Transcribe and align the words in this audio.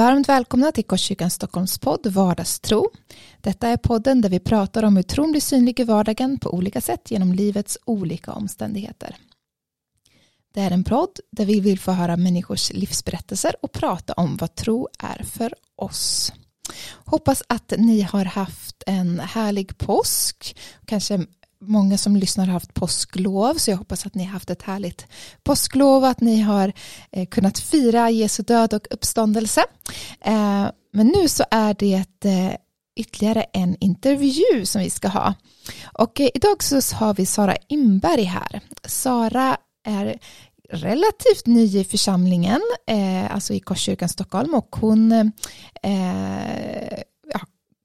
Varmt 0.00 0.28
välkomna 0.28 0.72
till 0.72 0.84
Korskyrkan 0.84 1.30
Stockholms 1.30 1.78
podd 1.78 2.06
Vardagstro. 2.06 2.90
Detta 3.40 3.68
är 3.68 3.76
podden 3.76 4.20
där 4.20 4.28
vi 4.28 4.40
pratar 4.40 4.82
om 4.82 4.96
hur 4.96 5.02
tron 5.02 5.30
blir 5.30 5.40
synlig 5.40 5.80
i 5.80 5.84
vardagen 5.84 6.38
på 6.38 6.54
olika 6.54 6.80
sätt 6.80 7.10
genom 7.10 7.32
livets 7.32 7.78
olika 7.84 8.32
omständigheter. 8.32 9.16
Det 10.54 10.60
är 10.60 10.70
en 10.70 10.84
podd 10.84 11.20
där 11.30 11.44
vi 11.44 11.60
vill 11.60 11.78
få 11.78 11.92
höra 11.92 12.16
människors 12.16 12.72
livsberättelser 12.72 13.56
och 13.62 13.72
prata 13.72 14.12
om 14.12 14.36
vad 14.36 14.54
tro 14.54 14.88
är 14.98 15.22
för 15.22 15.54
oss. 15.76 16.32
Hoppas 17.04 17.42
att 17.48 17.72
ni 17.78 18.00
har 18.02 18.24
haft 18.24 18.82
en 18.86 19.20
härlig 19.20 19.78
påsk, 19.78 20.56
kanske 20.84 21.26
många 21.60 21.98
som 21.98 22.16
lyssnar 22.16 22.46
har 22.46 22.52
haft 22.52 22.74
påsklov 22.74 23.54
så 23.54 23.70
jag 23.70 23.76
hoppas 23.76 24.06
att 24.06 24.14
ni 24.14 24.24
har 24.24 24.32
haft 24.32 24.50
ett 24.50 24.62
härligt 24.62 25.06
påsklov 25.42 26.04
att 26.04 26.20
ni 26.20 26.40
har 26.40 26.72
eh, 27.12 27.26
kunnat 27.26 27.58
fira 27.58 28.10
Jesu 28.10 28.42
död 28.42 28.74
och 28.74 28.86
uppståndelse. 28.90 29.64
Eh, 30.20 30.66
men 30.92 31.06
nu 31.06 31.28
så 31.28 31.44
är 31.50 31.76
det 31.78 32.24
eh, 32.24 32.54
ytterligare 32.96 33.42
en 33.42 33.76
intervju 33.80 34.64
som 34.64 34.80
vi 34.80 34.90
ska 34.90 35.08
ha. 35.08 35.34
Och 35.92 36.20
eh, 36.20 36.30
idag 36.34 36.62
så 36.62 36.96
har 36.96 37.14
vi 37.14 37.26
Sara 37.26 37.56
Imberg 37.68 38.24
här. 38.24 38.60
Sara 38.84 39.56
är 39.86 40.18
relativt 40.72 41.46
ny 41.46 41.78
i 41.78 41.84
församlingen, 41.84 42.60
eh, 42.86 43.34
alltså 43.34 43.54
i 43.54 43.60
Korskyrkan 43.60 44.08
Stockholm 44.08 44.54
och 44.54 44.76
hon 44.80 45.12
eh, 45.82 47.00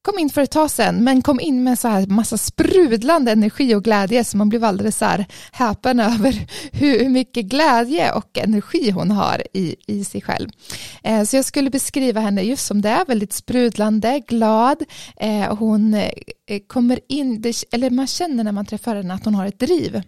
kom 0.05 0.19
in 0.19 0.29
för 0.29 0.41
ett 0.41 0.51
tag 0.51 0.71
sedan, 0.71 1.03
men 1.03 1.21
kom 1.21 1.39
in 1.39 1.63
med 1.63 1.79
så 1.79 1.87
här 1.87 2.07
massa 2.07 2.37
sprudlande 2.37 3.31
energi 3.31 3.75
och 3.75 3.83
glädje 3.83 4.23
så 4.23 4.37
man 4.37 4.49
blev 4.49 4.63
alldeles 4.63 4.97
så 4.97 5.05
här 5.05 5.25
häpen 5.51 5.99
över 5.99 6.47
hur 6.71 7.09
mycket 7.09 7.45
glädje 7.45 8.11
och 8.11 8.37
energi 8.37 8.89
hon 8.89 9.11
har 9.11 9.43
i, 9.53 9.75
i 9.87 10.03
sig 10.03 10.21
själv. 10.21 10.49
Eh, 11.03 11.23
så 11.23 11.35
jag 11.35 11.45
skulle 11.45 11.69
beskriva 11.69 12.21
henne 12.21 12.41
just 12.41 12.65
som 12.65 12.81
det 12.81 12.89
är, 12.89 13.05
väldigt 13.05 13.33
sprudlande, 13.33 14.21
glad. 14.27 14.83
Eh, 15.17 15.55
hon 15.55 15.93
eh, 15.93 16.09
kommer 16.67 16.99
in, 17.09 17.53
eller 17.71 17.89
man 17.89 18.07
känner 18.07 18.43
när 18.43 18.51
man 18.51 18.65
träffar 18.65 18.95
henne 18.95 19.13
att 19.13 19.25
hon 19.25 19.35
har 19.35 19.45
ett 19.45 19.59
driv 19.59 20.01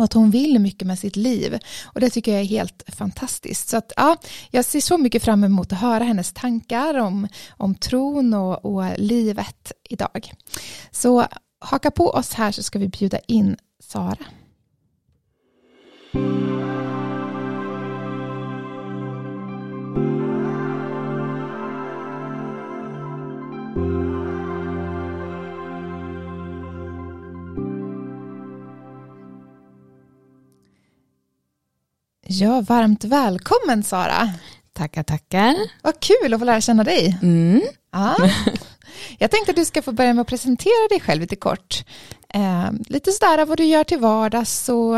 och 0.00 0.04
att 0.04 0.12
hon 0.12 0.30
vill 0.30 0.58
mycket 0.58 0.86
med 0.86 0.98
sitt 0.98 1.16
liv. 1.16 1.58
Och 1.84 2.00
det 2.00 2.10
tycker 2.10 2.32
jag 2.32 2.40
är 2.40 2.44
helt 2.44 2.82
fantastiskt. 2.88 3.68
Så 3.68 3.76
att, 3.76 3.92
ja, 3.96 4.16
jag 4.50 4.64
ser 4.64 4.80
så 4.80 4.98
mycket 4.98 5.22
fram 5.22 5.44
emot 5.44 5.72
att 5.72 5.80
höra 5.80 6.04
hennes 6.04 6.32
tankar 6.32 6.98
om, 6.98 7.28
om 7.56 7.74
tron 7.74 8.34
och, 8.34 8.64
och 8.64 8.98
livet 8.98 9.72
idag. 9.88 10.32
Så 10.90 11.26
haka 11.58 11.90
på 11.90 12.10
oss 12.10 12.32
här 12.32 12.52
så 12.52 12.62
ska 12.62 12.78
vi 12.78 12.88
bjuda 12.88 13.18
in 13.18 13.56
Sara. 13.82 14.16
Ja, 32.32 32.60
varmt 32.60 33.04
välkommen 33.04 33.82
Sara. 33.82 34.30
Tackar, 34.72 35.02
tackar. 35.02 35.56
Vad 35.82 36.00
kul 36.00 36.34
att 36.34 36.40
få 36.40 36.44
lära 36.44 36.60
känna 36.60 36.84
dig. 36.84 37.18
Mm. 37.22 37.62
Ja. 37.92 38.16
Jag 39.18 39.30
tänkte 39.30 39.50
att 39.50 39.56
du 39.56 39.64
ska 39.64 39.82
få 39.82 39.92
börja 39.92 40.14
med 40.14 40.22
att 40.22 40.28
presentera 40.28 40.88
dig 40.90 41.00
själv 41.00 41.20
lite 41.20 41.36
kort. 41.36 41.84
Eh, 42.28 42.70
lite 42.88 43.12
sådär 43.12 43.44
vad 43.44 43.56
du 43.56 43.64
gör 43.64 43.84
till 43.84 43.98
vardags 43.98 44.68
och 44.68 44.94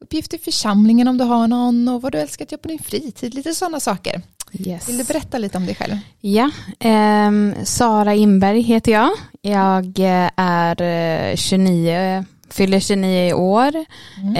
uppgifter 0.00 0.36
i 0.36 0.40
församlingen 0.40 1.08
om 1.08 1.18
du 1.18 1.24
har 1.24 1.48
någon 1.48 1.88
och 1.88 2.02
vad 2.02 2.12
du 2.12 2.18
älskar 2.18 2.44
att 2.44 2.52
göra 2.52 2.62
på 2.62 2.68
din 2.68 2.78
fritid, 2.78 3.34
lite 3.34 3.54
sådana 3.54 3.80
saker. 3.80 4.22
Yes. 4.52 4.88
Vill 4.88 4.98
du 4.98 5.04
berätta 5.04 5.38
lite 5.38 5.58
om 5.58 5.66
dig 5.66 5.74
själv? 5.74 5.96
Ja, 6.20 6.50
eh, 6.78 7.30
Sara 7.64 8.14
Imberg 8.14 8.60
heter 8.60 8.92
jag. 8.92 9.10
Jag 9.40 9.98
är 10.36 11.36
29 11.36 11.92
eh, 11.92 12.22
fyller 12.50 12.80
29 12.80 13.28
i 13.28 13.32
år, 13.32 13.84
mm. 14.16 14.36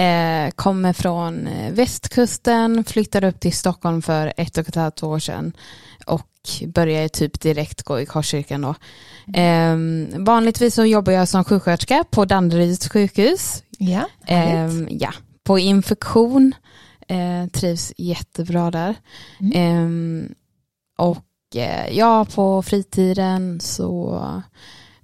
eh, 0.47 0.51
kommer 0.51 0.93
från 0.93 1.47
eh, 1.47 1.71
västkusten, 1.73 2.83
flyttade 2.83 3.27
upp 3.27 3.39
till 3.39 3.53
Stockholm 3.53 4.01
för 4.01 4.33
ett 4.37 4.57
och 4.57 4.67
ett 4.67 4.75
halvt 4.75 5.03
år 5.03 5.19
sedan 5.19 5.53
och 6.05 6.27
började 6.67 7.09
typ 7.09 7.41
direkt 7.41 7.83
gå 7.83 7.99
i 7.99 8.05
Korskyrkan 8.05 8.61
då. 8.61 8.75
Eh, 9.39 9.77
vanligtvis 10.17 10.75
så 10.75 10.85
jobbar 10.85 11.13
jag 11.13 11.27
som 11.27 11.43
sjuksköterska 11.43 12.03
på 12.09 12.25
Danderyds 12.25 12.89
sjukhus. 12.89 13.63
Ja, 13.77 14.05
eh, 14.27 14.69
ja, 14.89 15.13
på 15.43 15.59
infektion. 15.59 16.53
Eh, 17.07 17.47
trivs 17.47 17.93
jättebra 17.97 18.71
där. 18.71 18.95
Mm. 19.39 19.51
Ehm, 19.55 20.33
och 20.97 21.55
eh, 21.55 21.97
ja, 21.97 22.25
på 22.25 22.61
fritiden 22.61 23.59
så 23.59 24.21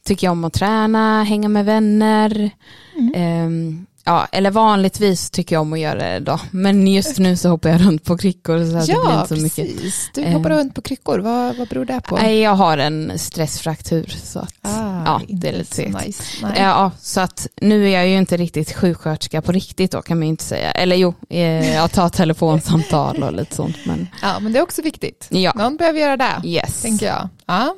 tycker 0.07 0.27
jag 0.27 0.31
om 0.31 0.43
att 0.43 0.53
träna, 0.53 1.23
hänga 1.23 1.49
med 1.49 1.65
vänner. 1.65 2.51
Mm. 2.97 3.45
Um, 3.45 3.85
ja, 4.07 4.27
eller 4.31 4.51
vanligtvis 4.51 5.29
tycker 5.29 5.55
jag 5.55 5.61
om 5.61 5.73
att 5.73 5.79
göra 5.79 6.03
det 6.03 6.19
då. 6.19 6.39
Men 6.51 6.87
just 6.87 7.19
nu 7.19 7.37
så 7.37 7.49
hoppar 7.49 7.69
jag 7.69 7.85
runt 7.85 8.03
på 8.03 8.17
kryckor. 8.17 8.57
Så 8.57 8.91
ja, 8.91 8.95
det 8.95 9.07
blir 9.07 9.19
inte 9.19 9.27
så 9.27 9.35
precis. 9.35 10.07
Mycket. 10.07 10.31
Du 10.31 10.37
hoppar 10.37 10.51
um, 10.51 10.57
runt 10.57 10.75
på 10.75 10.81
kryckor. 10.81 11.19
Vad, 11.19 11.55
vad 11.55 11.67
beror 11.67 11.85
det 11.85 12.01
på? 12.01 12.19
Jag 12.19 12.55
har 12.55 12.77
en 12.77 13.19
stressfraktur. 13.19 14.15
Så 14.23 14.39
att, 14.39 14.53
ah, 14.61 15.03
ja, 15.05 15.21
det 15.29 15.49
är 15.49 15.53
lite 15.53 15.75
segt. 15.75 16.05
Nice. 16.05 16.23
Ja, 16.57 16.91
så 17.01 17.21
att 17.21 17.47
nu 17.61 17.85
är 17.85 17.89
jag 17.89 18.07
ju 18.07 18.17
inte 18.17 18.37
riktigt 18.37 18.73
sjuksköterska 18.73 19.41
på 19.41 19.51
riktigt 19.51 19.91
då 19.91 20.01
kan 20.01 20.17
man 20.17 20.27
ju 20.27 20.29
inte 20.29 20.43
säga. 20.43 20.71
Eller 20.71 20.95
jo, 20.95 21.13
eh, 21.29 21.73
jag 21.73 21.91
tar 21.91 22.09
telefonsamtal 22.09 23.23
och 23.23 23.33
lite 23.33 23.55
sånt. 23.55 23.77
Men... 23.85 24.07
Ja, 24.21 24.39
men 24.39 24.53
det 24.53 24.59
är 24.59 24.63
också 24.63 24.81
viktigt. 24.81 25.27
Ja. 25.29 25.51
Någon 25.55 25.77
behöver 25.77 25.99
göra 25.99 26.17
det, 26.17 26.41
yes. 26.43 26.81
tänker 26.81 27.05
jag. 27.05 27.29
Ja. 27.45 27.75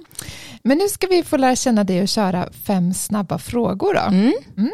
Men 0.64 0.78
nu 0.78 0.90
ska 0.90 1.08
vi 1.08 1.24
få 1.24 1.38
lära 1.38 1.56
känna 1.56 1.84
dig 1.84 2.02
och 2.02 2.08
köra 2.08 2.50
fem 2.64 2.94
snabba 2.94 3.38
frågor. 3.38 3.94
Då. 3.94 4.02
Mm. 4.02 4.34
Mm. 4.58 4.72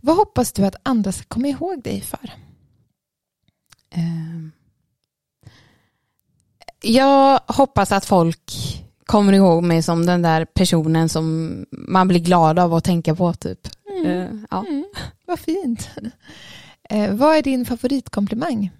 Vad 0.00 0.16
hoppas 0.16 0.52
du 0.52 0.66
att 0.66 0.76
andra 0.82 1.12
ska 1.12 1.24
komma 1.28 1.48
ihåg 1.48 1.82
dig 1.82 2.00
för? 2.00 2.30
Uh, 3.96 4.48
jag 6.82 7.40
hoppas 7.46 7.92
att 7.92 8.04
folk 8.04 8.52
kommer 9.06 9.32
ihåg 9.32 9.62
mig 9.62 9.82
som 9.82 10.06
den 10.06 10.22
där 10.22 10.44
personen 10.44 11.08
som 11.08 11.56
man 11.70 12.08
blir 12.08 12.20
glad 12.20 12.58
av 12.58 12.74
att 12.74 12.84
tänka 12.84 13.14
på. 13.14 13.32
Typ. 13.32 13.68
Mm. 13.90 14.06
Uh, 14.06 14.44
ja. 14.50 14.64
Mm. 14.68 14.84
Vad 15.26 15.38
fint. 15.38 15.88
Uh, 16.92 17.14
vad 17.14 17.36
är 17.36 17.42
din 17.42 17.66
favoritkomplimang? 17.66 18.70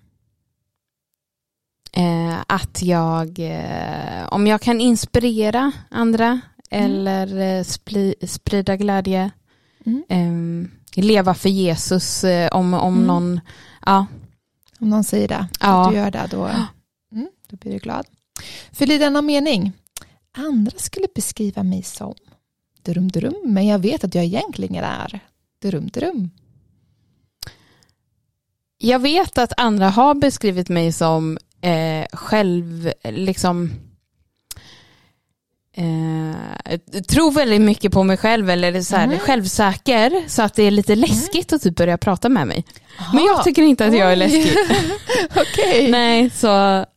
Eh, 1.96 2.36
att 2.46 2.82
jag, 2.82 3.38
eh, 3.38 4.28
om 4.28 4.46
jag 4.46 4.60
kan 4.60 4.80
inspirera 4.80 5.72
andra 5.90 6.40
mm. 6.70 6.84
eller 6.84 7.58
eh, 7.58 7.64
sprida 8.26 8.76
glädje, 8.76 9.30
mm. 9.86 10.04
Ehm, 10.08 10.70
leva 10.94 11.34
för 11.34 11.48
Jesus 11.48 12.24
eh, 12.24 12.48
om, 12.52 12.74
om 12.74 12.94
mm. 12.94 13.06
någon, 13.06 13.40
ja. 13.86 14.06
Om 14.80 14.90
någon 14.90 15.04
säger 15.04 15.28
det, 15.28 15.48
ja. 15.60 15.82
att 15.82 15.90
du 15.90 15.96
gör 15.96 16.10
det, 16.10 16.28
då, 16.30 16.44
mm, 17.12 17.28
då 17.48 17.56
blir 17.56 17.72
du 17.72 17.78
glad. 17.78 18.06
Fyll 18.72 18.90
i 18.90 18.98
denna 18.98 19.22
mening. 19.22 19.72
Andra 20.32 20.72
skulle 20.76 21.06
beskriva 21.14 21.62
mig 21.62 21.82
som 21.82 22.14
durum 22.82 23.08
durum, 23.08 23.42
men 23.44 23.66
jag 23.66 23.78
vet 23.78 24.04
att 24.04 24.14
jag 24.14 24.24
egentligen 24.24 24.84
är 24.84 25.20
durum 25.62 25.86
durum. 25.86 26.30
Jag 28.78 28.98
vet 28.98 29.38
att 29.38 29.52
andra 29.56 29.88
har 29.88 30.14
beskrivit 30.14 30.68
mig 30.68 30.92
som 30.92 31.38
eh, 31.60 32.06
själv, 32.12 32.92
liksom 33.04 33.70
eh, 35.76 36.78
tror 37.08 37.32
väldigt 37.32 37.60
mycket 37.60 37.92
på 37.92 38.02
mig 38.02 38.16
själv 38.16 38.50
eller 38.50 38.82
så 38.82 38.96
här, 38.96 39.04
mm. 39.04 39.18
självsäker 39.18 40.24
så 40.26 40.42
att 40.42 40.54
det 40.54 40.62
är 40.62 40.70
lite 40.70 40.92
mm. 40.92 41.08
läskigt 41.08 41.52
att 41.52 41.62
typ 41.62 41.76
börja 41.76 41.98
prata 41.98 42.28
med 42.28 42.46
mig. 42.46 42.64
Aha. 43.00 43.14
Men 43.14 43.24
jag 43.24 43.44
tycker 43.44 43.62
inte 43.62 43.86
att 43.86 43.96
jag 43.96 44.12
är 44.12 44.16
läskig. 44.16 44.56
Okej. 45.36 45.90
Nej, 45.90 46.30
så 46.30 46.46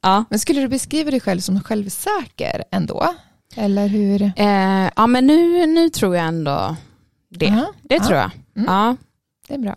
ja. 0.02 0.26
Men 0.30 0.40
skulle 0.40 0.62
du 0.62 0.68
beskriva 0.68 1.12
dig 1.12 1.20
själv 1.20 1.40
som 1.40 1.64
självsäker 1.64 2.64
ändå? 2.72 3.16
Eller 3.56 3.88
hur? 3.88 4.22
Eh, 4.22 4.90
ja, 4.96 5.08
men 5.08 5.28
nu, 5.28 5.66
nu 5.66 5.90
tror 5.90 6.16
jag 6.16 6.26
ändå 6.26 6.76
det. 7.30 7.46
Uh 7.46 7.52
-huh. 7.52 7.66
Det 7.82 7.98
-huh. 7.98 8.08
tror 8.08 8.18
jag. 8.18 8.32
Mm. 8.56 8.74
Ja. 8.74 8.96
Det 9.48 9.54
är 9.54 9.58
bra. 9.58 9.76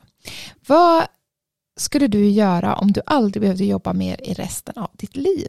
Vad 0.67 1.05
skulle 1.77 2.07
du 2.07 2.29
göra 2.29 2.77
om 2.77 2.93
du 2.93 3.01
aldrig 3.07 3.41
behövde 3.41 3.65
jobba 3.65 3.93
mer 3.93 4.21
i 4.23 4.35
resten 4.35 4.83
av 4.83 4.91
ditt 4.93 5.17
liv? 5.17 5.49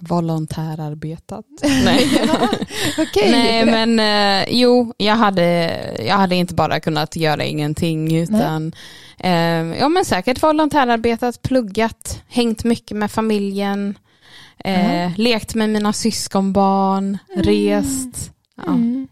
Volontärarbetat. 0.00 1.44
Nej, 1.62 2.08
ja, 2.26 2.48
okay, 3.02 3.30
Nej 3.30 3.64
men 3.64 4.00
eh, 4.00 4.48
jo, 4.50 4.94
jag 4.96 5.16
hade, 5.16 5.78
jag 6.06 6.16
hade 6.16 6.34
inte 6.34 6.54
bara 6.54 6.80
kunnat 6.80 7.16
göra 7.16 7.44
ingenting 7.44 8.16
utan 8.16 8.72
eh, 9.18 9.32
ja 9.78 9.88
men 9.88 10.04
säkert 10.04 10.42
volontärarbetat, 10.42 11.42
pluggat, 11.42 12.22
hängt 12.28 12.64
mycket 12.64 12.96
med 12.96 13.10
familjen, 13.10 13.98
eh, 14.58 14.90
mm. 14.90 15.12
lekt 15.16 15.54
med 15.54 15.70
mina 15.70 15.92
syskonbarn, 15.92 17.18
mm. 17.34 17.42
rest. 17.42 18.32
Ja. 18.56 18.72
Mm. 18.72 19.08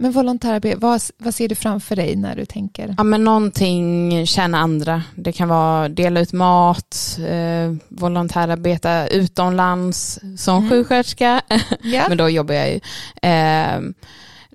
Men 0.00 0.12
volontärarbete, 0.12 0.78
vad, 0.78 1.02
vad 1.18 1.34
ser 1.34 1.48
du 1.48 1.54
framför 1.54 1.96
dig 1.96 2.16
när 2.16 2.36
du 2.36 2.44
tänker? 2.46 2.94
Ja 2.98 3.02
men 3.04 3.24
någonting 3.24 4.26
tjäna 4.26 4.58
andra. 4.58 5.02
Det 5.14 5.32
kan 5.32 5.48
vara 5.48 5.88
dela 5.88 6.20
ut 6.20 6.32
mat, 6.32 7.18
eh, 7.28 7.74
volontärarbeta 7.88 9.06
utomlands 9.08 10.18
som 10.36 10.56
Mm. 10.58 10.70
sjuksköterska. 10.70 11.42
Ja. 11.82 12.04
men 12.08 12.18
då 12.18 12.28
jobbar 12.28 12.54
jag 12.54 12.68
ju. 12.70 12.74
Eh, 13.22 13.80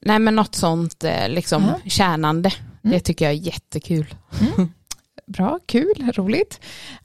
nej 0.02 0.20
men 0.20 0.36
något 0.36 0.56
sånt 0.56 1.04
eh, 1.04 1.30
liksom 1.30 1.64
Ja. 1.64 1.90
tjänande. 1.90 2.52
Mm. 2.84 2.94
Det 2.94 3.00
tycker 3.00 3.26
jag 3.26 3.34
är 3.34 3.38
jättekul. 3.38 4.16
Bra, 5.28 5.60
kul, 5.66 6.12
roligt. 6.16 6.60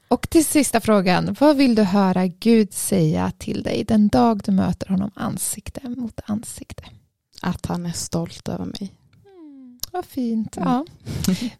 Och 0.07 0.29
till 0.29 0.45
sista 0.45 0.79
frågan, 0.81 1.35
vad 1.39 1.57
vill 1.57 1.75
du 1.75 1.83
höra 1.83 2.27
Gud 2.27 2.73
säga 2.73 3.31
till 3.37 3.63
dig 3.63 3.83
den 3.87 4.07
dag 4.07 4.41
du 4.45 4.51
möter 4.51 4.87
honom 4.87 5.11
ansikte 5.15 5.81
mot 5.89 6.19
ansikte? 6.25 6.83
Att 7.41 7.65
han 7.65 7.85
är 7.85 7.91
stolt 7.91 8.49
över 8.49 8.65
mig. 8.65 8.93
Vad 9.91 10.05
fint. 10.05 10.57
Mm. 10.57 10.69
Ja. 10.69 10.85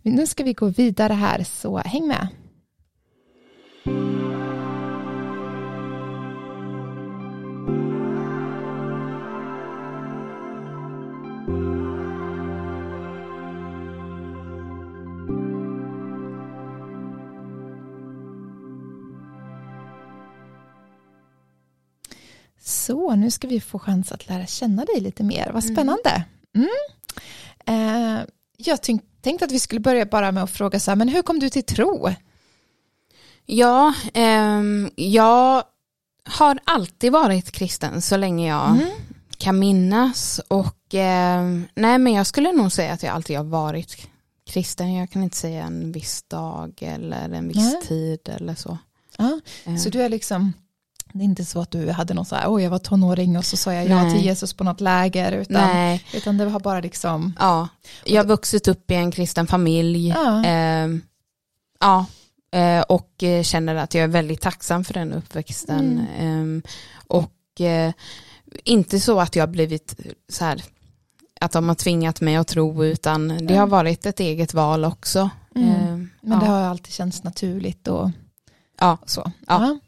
Men 0.02 0.14
nu 0.14 0.28
ska 0.28 0.44
vi 0.44 0.54
gå 0.54 0.68
vidare 0.70 1.14
här, 1.14 1.44
så 1.44 1.78
häng 1.78 2.08
med. 2.08 2.28
Så, 22.61 23.15
nu 23.15 23.31
ska 23.31 23.47
vi 23.47 23.61
få 23.61 23.79
chans 23.79 24.11
att 24.11 24.27
lära 24.29 24.45
känna 24.45 24.85
dig 24.85 25.00
lite 25.01 25.23
mer. 25.23 25.51
Vad 25.53 25.63
Mm. 25.63 25.75
spännande. 25.75 26.23
Mm. 26.56 26.69
Eh, 27.65 28.25
jag 28.57 28.81
tänk, 28.81 29.03
tänkte 29.21 29.45
att 29.45 29.51
vi 29.51 29.59
skulle 29.59 29.81
börja 29.81 30.06
bara 30.06 30.31
med 30.31 30.44
att 30.44 30.51
fråga 30.51 30.79
så 30.79 30.91
här, 30.91 30.95
men 30.95 31.07
hur 31.07 31.21
kom 31.21 31.39
du 31.39 31.50
till 31.50 31.63
tro? 31.63 32.09
Ja, 33.45 33.94
ehm, 34.13 34.89
jag 34.95 35.63
har 36.25 36.59
alltid 36.63 37.11
varit 37.11 37.51
kristen 37.51 38.01
så 38.01 38.17
länge 38.17 38.47
jag 38.50 38.69
Mm. 38.69 38.88
kan 39.38 39.59
minnas 39.59 40.41
och 40.47 40.77
ehm, 40.94 41.67
nej 41.75 41.97
men 41.97 42.13
jag 42.13 42.27
skulle 42.27 42.51
nog 42.51 42.71
säga 42.71 42.94
att 42.94 43.03
jag 43.03 43.13
alltid 43.15 43.38
har 43.38 43.44
varit 43.44 44.07
kristen. 44.50 44.94
Jag 44.94 45.09
kan 45.09 45.23
inte 45.23 45.38
säga 45.38 45.63
en 45.63 45.91
viss 45.91 46.23
dag 46.27 46.73
eller 46.81 47.29
en 47.33 47.47
viss 47.47 47.57
Nej. 47.73 47.81
tid 47.88 48.19
eller 48.29 48.56
så. 48.56 48.77
Ja, 49.17 49.39
Ehm, 49.65 49.77
så 49.77 49.89
du 49.89 50.01
är 50.01 50.09
liksom, 50.09 50.53
det 51.13 51.19
är 51.19 51.25
inte 51.25 51.45
så 51.45 51.61
att 51.61 51.71
du 51.71 51.91
hade 51.91 52.13
någon 52.13 52.25
så 52.25 52.35
här, 52.35 52.53
oj 52.53 52.63
jag 52.63 52.69
var 52.69 52.79
tonåring 52.79 53.38
och 53.38 53.45
så 53.45 53.57
sa 53.57 53.73
jag 53.73 53.88
ja 53.89 54.11
till 54.11 54.25
Jesus 54.25 54.53
på 54.53 54.63
något 54.63 54.81
läger, 54.81 55.31
utan, 55.31 55.53
nej, 55.53 56.03
utan 56.13 56.38
det 56.38 56.50
har 56.50 56.59
bara 56.59 56.79
liksom, 56.79 57.33
ja, 57.39 57.67
jag 58.06 58.23
har 58.23 58.27
vuxit 58.27 58.67
upp 58.67 58.91
i 58.91 58.95
en 58.95 59.11
kristen 59.11 59.47
familj. 59.47 60.07
ja, 60.07 60.44
Ehm, 60.45 61.01
ja, 61.79 62.06
eh, 62.51 62.81
och 62.81 63.23
eh, 63.23 63.44
känner 63.44 63.75
att 63.75 63.94
jag 63.94 64.03
är 64.03 64.07
väldigt 64.07 64.41
tacksam 64.41 64.83
för 64.83 64.94
den 64.94 65.13
uppväxten. 65.13 66.06
Ehm, 66.19 66.61
och 67.07 67.61
eh, 67.61 67.94
inte 68.63 69.00
så 69.00 69.19
att 69.19 69.35
jag 69.35 69.44
har 69.44 69.47
blivit 69.51 69.95
så 70.29 70.45
här, 70.45 70.63
att 71.41 71.51
de 71.51 71.67
har 71.67 71.75
tvingat 71.75 72.21
mig 72.21 72.35
att 72.35 72.47
tro, 72.47 72.85
utan 72.85 73.27
det 73.27 73.53
har 73.56 73.63
Mm. 73.63 73.69
varit 73.69 74.06
ett 74.06 74.19
eget 74.19 74.53
val 74.53 74.85
också. 74.85 75.29
Mm. 75.56 75.69
Ehm, 75.69 76.09
men 76.21 76.39
ja. 76.39 76.45
det 76.45 76.51
har 76.51 76.61
alltid 76.61 76.94
känts 76.94 77.23
naturligt 77.23 77.88
och 77.88 78.09
Ja. 78.79 78.97
så. 79.06 79.31
Ja. 79.47 79.79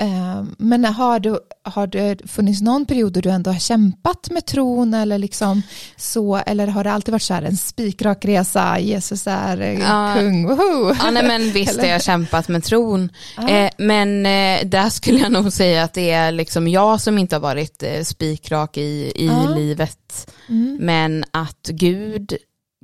Eh, 0.00 0.44
Men 0.58 0.84
har, 0.84 1.20
du, 1.20 1.38
har 1.64 1.86
det 1.86 2.30
funnits 2.30 2.60
någon 2.60 2.86
period 2.86 3.12
då 3.12 3.20
du 3.20 3.30
ändå 3.30 3.50
har 3.50 3.58
kämpat 3.58 4.30
med 4.30 4.46
tron 4.46 4.94
eller 4.94 5.18
liksom 5.18 5.62
så, 5.96 6.36
eller 6.36 6.66
har 6.66 6.84
det 6.84 6.92
alltid 6.92 7.12
varit 7.12 7.22
så 7.22 7.34
här 7.34 7.42
en 7.42 7.56
spikrak 7.56 8.24
resa, 8.24 8.78
Jesus 8.78 9.26
är 9.26 9.60
eh, 9.60 9.80
Ja. 9.80 10.14
kung, 10.18 10.46
woho! 10.48 10.94
Ja, 10.98 11.10
nej, 11.10 11.22
men 11.26 11.50
visst 11.52 11.72
Eller? 11.72 11.82
har 11.82 11.90
jag 11.90 12.02
kämpat 12.02 12.48
med 12.48 12.64
tron. 12.64 13.12
Ja. 13.36 13.48
Eh, 13.48 13.70
men 13.78 14.22
där 14.70 14.88
skulle 14.88 15.18
jag 15.18 15.32
nog 15.42 15.52
säga 15.52 15.82
att 15.84 15.94
det 15.94 16.10
är 16.10 16.32
liksom 16.32 16.68
jag 16.68 17.00
som 17.00 17.18
inte 17.18 17.36
har 17.36 17.40
varit 17.40 17.82
spikrak 18.02 18.76
i, 18.76 19.12
i 19.14 19.26
Ja. 19.26 19.54
livet. 19.54 20.30
Mm. 20.48 20.78
Men 20.80 21.24
att 21.30 21.66
Gud, 21.68 22.32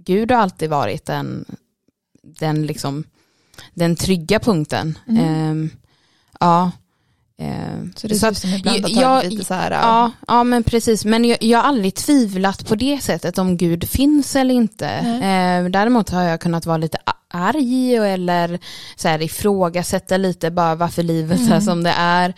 Gud 0.06 0.30
har 0.30 0.38
alltid 0.38 0.70
varit 0.70 1.06
den, 1.06 1.44
den, 2.38 2.66
liksom, 2.66 3.04
den 3.74 3.96
trygga 3.96 4.38
punkten. 4.40 4.98
Mm. 5.08 5.24
Ehm, 5.24 5.70
ja. 6.40 6.70
Ehm, 7.38 7.92
Så 7.96 8.08
det 8.08 8.14
är 8.14 8.18
så 8.18 8.26
du 8.26 8.30
att- 8.30 8.38
som 8.38 8.50
ibland 8.54 8.84
har 8.84 9.02
jag- 9.02 9.24
lite 9.32 9.44
så 9.44 9.54
här, 9.54 9.70
Ja, 9.70 10.10
ja 10.26 10.44
men 10.44 10.62
precis. 10.62 11.04
Men 11.04 11.24
jag, 11.24 11.42
jag 11.42 11.58
har 11.58 11.64
aldrig 11.68 11.94
tvivlat 11.94 12.66
på 12.68 12.74
det 12.74 13.02
sättet 13.02 13.38
om 13.38 13.56
Gud 13.56 13.88
finns 13.88 14.36
eller 14.36 14.54
inte. 14.54 14.88
Eh, 14.88 15.64
däremot 15.70 16.10
har 16.10 16.22
jag 16.22 16.40
kunnat 16.40 16.66
vara 16.66 16.76
lite 16.76 16.98
arg 17.28 17.96
eller 17.96 18.58
så 18.96 19.08
här, 19.08 19.22
ifrågasätta 19.22 20.16
lite 20.16 20.50
bara 20.50 20.74
varför 20.74 21.02
livet 21.02 21.40
är 21.40 21.46
Mm. 21.46 21.60
som 21.60 21.82
det 21.82 21.94
är. 21.96 22.28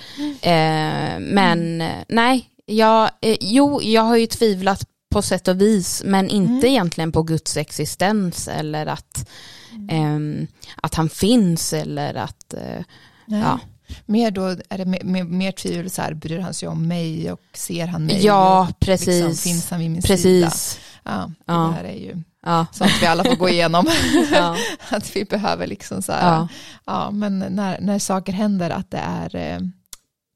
Eh, 0.43 1.19
men 1.21 1.81
eh, 1.81 1.93
nej, 2.09 2.51
jag, 2.67 3.11
eh, 3.21 3.37
jo, 3.41 3.81
jag 3.83 4.03
har 4.03 4.17
ju 4.17 4.27
tvivlat 4.27 4.85
på 5.13 5.23
sätt 5.23 5.49
och 5.49 5.61
vis 5.61 6.03
men 6.07 6.29
inte 6.29 6.53
Mm. 6.53 6.65
egentligen 6.67 7.13
på 7.13 7.23
Guds 7.23 7.57
existens 7.57 8.49
eller 8.49 8.87
att, 8.87 9.29
Mm. 9.73 9.89
ehm, 9.91 10.47
att 10.83 10.95
han 10.95 11.09
finns 11.09 11.73
eller 11.73 12.15
att 12.15 12.55
eh, 12.55 12.83
ja. 13.27 13.59
Mer 14.07 14.31
då 14.31 14.45
är 14.47 14.79
det 14.79 14.85
mer, 14.85 15.05
mer, 15.05 15.25
mer 15.25 15.53
tvivel 15.53 15.91
så 15.91 16.03
här, 16.03 16.15
bryr 16.15 16.39
han 16.39 16.55
sig 16.55 16.69
om 16.69 16.89
mig 16.89 17.33
och 17.33 17.41
ser 17.55 17.87
han 17.87 18.07
mig? 18.07 18.25
ja 18.25 18.69
och 18.71 18.79
precis. 18.81 19.07
Liksom, 19.07 19.35
finns 19.37 19.71
han 19.71 19.81
vid 19.81 19.91
min 19.91 20.03
sida? 20.03 20.15
precis. 20.15 20.79
Ja, 21.05 21.31
det 21.39 21.53
Ja. 21.53 21.71
här 21.71 21.85
är 21.85 21.93
ju 21.99 22.23
Ja. 22.43 22.67
sånt 22.73 22.93
vi 23.03 23.07
alla 23.07 23.25
får 23.25 23.37
gå 23.37 23.49
igenom. 23.49 23.87
Ja. 24.33 24.57
att 24.91 25.17
vi 25.17 25.25
behöver 25.25 25.67
liksom 25.67 26.03
så 26.03 26.13
här, 26.13 26.35
ja, 26.37 26.49
Ja. 26.87 27.11
men 27.11 27.39
när, 27.39 27.81
när 27.81 27.99
saker 27.99 28.33
händer 28.33 28.71
att 28.71 28.91
det 28.91 28.99
är, 28.99 29.37
eh, 29.37 29.61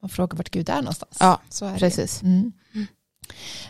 man 0.02 0.08
frågar 0.10 0.36
vart 0.36 0.50
Gud 0.50 0.68
är 0.68 0.76
någonstans. 0.76 1.16
Ja, 1.20 1.40
så 1.48 1.66
är 1.66 1.78
precis. 1.78 2.20
Det. 2.20 2.26
Mm. 2.26 2.52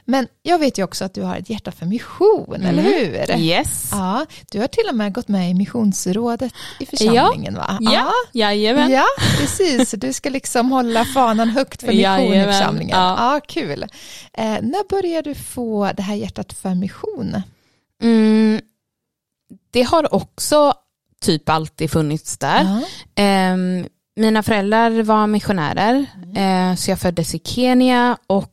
Men 0.04 0.26
jag 0.42 0.58
vet 0.58 0.78
ju 0.78 0.84
också 0.84 1.04
att 1.04 1.14
du 1.14 1.22
har 1.22 1.36
ett 1.36 1.50
hjärta 1.50 1.72
för 1.72 1.86
mission, 1.86 2.54
Mm. 2.54 2.66
eller 2.66 2.82
hur? 2.82 3.38
Yes. 3.38 3.88
Ja, 3.92 4.26
du 4.50 4.60
har 4.60 4.66
till 4.66 4.84
och 4.88 4.94
med 4.94 5.12
gått 5.14 5.28
med 5.28 5.50
i 5.50 5.54
missionsrådet 5.54 6.52
i 6.78 6.86
församlingen 6.86 7.54
va? 7.54 7.78
Ja, 7.80 8.10
jajamän. 8.32 8.90
Ja, 8.90 9.04
precis. 9.38 9.90
Du 9.90 10.12
ska 10.12 10.30
liksom 10.30 10.72
hålla 10.72 11.04
fanan 11.04 11.48
högt 11.48 11.80
för 11.80 11.86
mission 11.86 12.00
i 12.00 12.02
Jajamän, 12.02 12.52
församlingen. 12.54 12.96
ja. 12.98 13.34
Ja. 13.34 13.40
kul. 13.48 13.82
Eh, 14.32 14.44
när 14.44 14.88
började 14.88 15.30
du 15.30 15.34
få 15.34 15.90
det 15.96 16.02
här 16.02 16.14
hjärtat 16.14 16.52
för 16.52 16.74
mission? 16.74 17.42
Mm, 18.02 18.60
det 19.70 19.82
har 19.82 20.14
också 20.14 20.72
typ 21.22 21.48
alltid 21.48 21.90
funnits 21.90 22.38
där. 22.38 22.64
Ja. 22.64 22.80
Ehm, 23.22 23.86
mina 24.16 24.42
föräldrar 24.42 25.02
var 25.02 25.26
missionärer, 25.26 26.06
eh, 26.36 26.74
så 26.76 26.90
jag 26.90 26.98
föddes 26.98 27.34
i 27.34 27.38
Kenya 27.44 28.18
och 28.26 28.52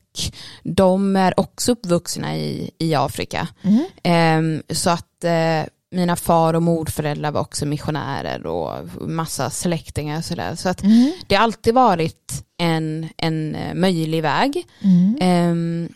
de 0.64 1.16
är 1.16 1.40
också 1.40 1.72
uppvuxna 1.72 2.38
i, 2.38 2.72
i 2.78 2.96
Afrika. 2.96 3.48
Mm. 3.62 3.86
Ehm, 4.04 4.64
så 4.70 4.90
att 4.90 5.24
eh, 5.24 5.64
mina 5.92 6.16
far 6.16 6.54
och 6.54 6.64
morföräldrar 6.64 7.32
var 7.32 7.42
också 7.42 7.66
missionärer 7.66 8.46
och 8.46 8.88
massa 9.10 9.50
släktingar 9.50 10.18
och 10.18 10.26
sådär. 10.26 10.56
Så 10.56 10.70
att 10.70 10.84
Mm. 10.84 11.12
det 11.28 11.36
har 11.36 11.44
alltid 11.44 11.74
varit 11.74 12.46
en, 12.58 13.10
en 13.18 13.56
eh, 13.56 13.74
möjlig 13.74 14.22
väg. 14.22 14.66
Mm. 14.82 15.18
Ehm, 15.22 15.90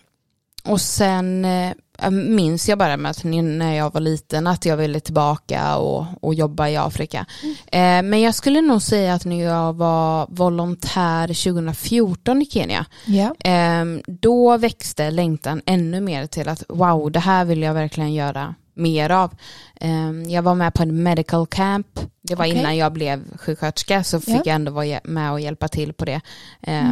och 0.64 0.82
sen 0.82 1.46
eh, 1.46 1.72
minns 2.10 2.70
jag 2.70 2.78
bara 2.78 2.98
med 2.98 3.12
att 3.12 3.24
när 3.24 3.74
jag 3.76 3.94
var 3.94 4.02
liten 4.02 4.48
att 4.48 4.66
jag 4.66 4.78
ville 4.78 5.00
tillbaka 5.00 5.78
och, 5.78 6.06
och 6.22 6.34
jobba 6.34 6.70
i 6.70 6.78
Afrika. 6.78 7.26
Eh, 7.72 8.02
men 8.04 8.22
jag 8.22 8.36
skulle 8.36 8.62
nog 8.62 8.82
säga 8.82 9.14
att 9.14 9.26
när 9.26 9.44
jag 9.44 9.74
var 9.74 10.28
volontär 10.30 11.28
2014 11.28 12.42
i 12.42 12.46
Kenya, 12.46 12.86
ehm, 13.40 14.02
då 14.08 14.58
växte 14.58 15.12
längtan 15.12 15.62
ännu 15.66 16.02
mer 16.02 16.28
till 16.28 16.50
att 16.50 16.64
wow, 16.70 17.12
det 17.12 17.20
här 17.20 17.46
vill 17.46 17.62
jag 17.62 17.74
verkligen 17.74 18.14
göra 18.14 18.56
mer 18.74 19.10
av. 19.10 19.34
Ehm, 19.82 20.30
jag 20.30 20.42
var 20.42 20.56
med 20.56 20.74
på 20.74 20.84
en 20.84 21.04
medical 21.04 21.48
camp, 21.48 21.88
det 22.24 22.36
var 22.36 22.46
Okej. 22.46 22.60
innan 22.60 22.78
jag 22.78 22.94
blev 22.94 23.38
sjuksköterska 23.38 24.04
så 24.04 24.20
fick 24.20 24.30
Ja. 24.36 24.42
jag 24.46 24.56
ändå 24.56 24.72
vara 24.72 25.00
med 25.04 25.32
och 25.32 25.40
hjälpa 25.42 25.68
till 25.68 25.94
på 25.94 26.06
det. 26.06 26.22
Ehm, 26.62 26.92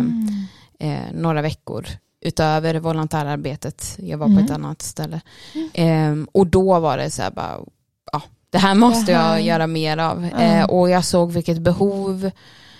Mm. 0.79 0.97
eh, 0.97 1.13
några 1.13 1.41
veckor 1.41 1.85
utöver 2.21 2.79
volontärarbetet. 2.79 3.95
Jag 3.99 4.17
var 4.17 4.25
på 4.27 4.31
Mm. 4.31 4.45
ett 4.45 4.51
annat 4.51 4.81
ställe. 4.81 5.21
Ehm, 5.73 6.27
och 6.31 6.47
då 6.47 6.79
var 6.79 6.97
det 6.97 7.09
så 7.11 7.21
här 7.21 7.31
bara, 7.31 7.59
ja, 8.11 8.21
det 8.49 8.57
här 8.57 8.75
måste 8.75 9.11
Det 9.11 9.17
här- 9.17 9.33
jag 9.37 9.41
göra 9.45 9.67
mer 9.67 9.97
av. 9.97 10.25
Eh, 10.25 10.63
och 10.65 10.89
jag 10.89 11.05
såg 11.05 11.31
vilket 11.31 11.61
behov 11.61 12.31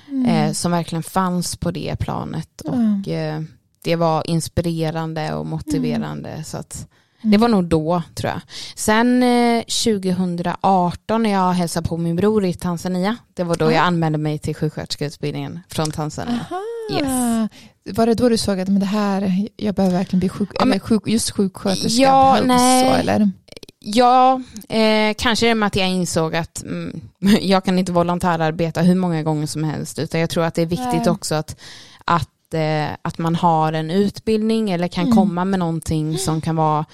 Mm. 0.10 0.26
eh, 0.26 0.52
som 0.54 0.72
verkligen 0.72 1.04
fanns 1.04 1.56
på 1.56 1.72
det 1.72 1.96
planet. 2.00 2.62
Och 2.62 3.08
eh, 3.08 3.42
det 3.84 3.96
var 3.96 4.30
inspirerande 4.30 5.34
och 5.34 5.46
motiverande. 5.46 6.30
Mm. 6.30 6.44
Så 6.44 6.58
att 6.58 6.88
det 7.22 7.38
var 7.38 7.48
nog 7.48 7.64
då 7.66 8.02
tror 8.16 8.32
jag. 8.32 8.42
Sen 8.76 9.24
eh, 9.24 9.64
2018 9.64 11.24
när 11.24 11.30
jag 11.30 11.52
hälsade 11.52 11.88
på 11.88 11.98
min 11.98 12.16
bror 12.16 12.46
i 12.46 12.54
Tanzania. 12.54 13.18
Det 13.34 13.44
var 13.44 13.56
då 13.56 13.66
Ja. 13.66 13.72
jag 13.72 13.84
anmälde 13.86 14.18
mig 14.18 14.40
till 14.40 14.56
sjuksköterskeutbildningen 14.56 15.60
från 15.70 15.92
Tanzania. 15.92 16.46
Aha. 16.52 16.62
Yes. 16.92 17.50
Var 17.94 18.06
det 18.06 18.14
då 18.14 18.30
du 18.30 18.38
såg 18.38 18.60
att 18.60 18.68
men 18.68 18.80
det 18.80 18.86
här, 18.86 19.48
jag 19.58 19.76
behöver 19.76 19.98
verkligen 19.98 20.20
bli 20.20 20.30
sjuk, 20.30 20.50
Ja, 20.54 20.60
men- 20.66 20.70
eller 20.72 20.80
sjuk, 20.80 21.04
just 21.06 21.32
sjuksköterska 21.32 22.02
Ja, 22.04 22.32
behövs 22.34 22.48
nej. 22.48 22.90
så 22.90 22.96
eller? 22.96 23.32
Ja, 23.80 24.42
eh, 24.70 25.14
kanske 25.18 25.48
det 25.48 25.56
med 25.56 25.68
att 25.68 25.76
jag 25.76 25.90
insåg 25.90 26.36
att 26.36 26.64
mm, 26.64 27.02
jag 27.42 27.66
kan 27.66 27.80
inte 27.80 27.92
volontärarbeta 27.92 28.82
hur 28.82 28.96
många 28.96 29.24
gånger 29.24 29.48
som 29.48 29.64
helst, 29.64 30.00
utan 30.00 30.20
jag 30.22 30.30
tror 30.30 30.44
att 30.44 30.54
det 30.56 30.62
är 30.62 30.66
viktigt 30.66 30.88
Nej. 31.06 31.10
också 31.10 31.36
att, 31.36 31.60
att, 32.06 32.54
eh, 32.54 32.88
att 33.02 33.18
man 33.18 33.36
har 33.36 33.74
en 33.74 33.92
utbildning 33.92 34.70
eller 34.72 34.88
kan 34.88 35.04
Mm. 35.06 35.18
komma 35.18 35.46
med 35.46 35.60
någonting 35.60 36.18
som 36.18 36.42
kan 36.42 36.56
vara 36.56 36.86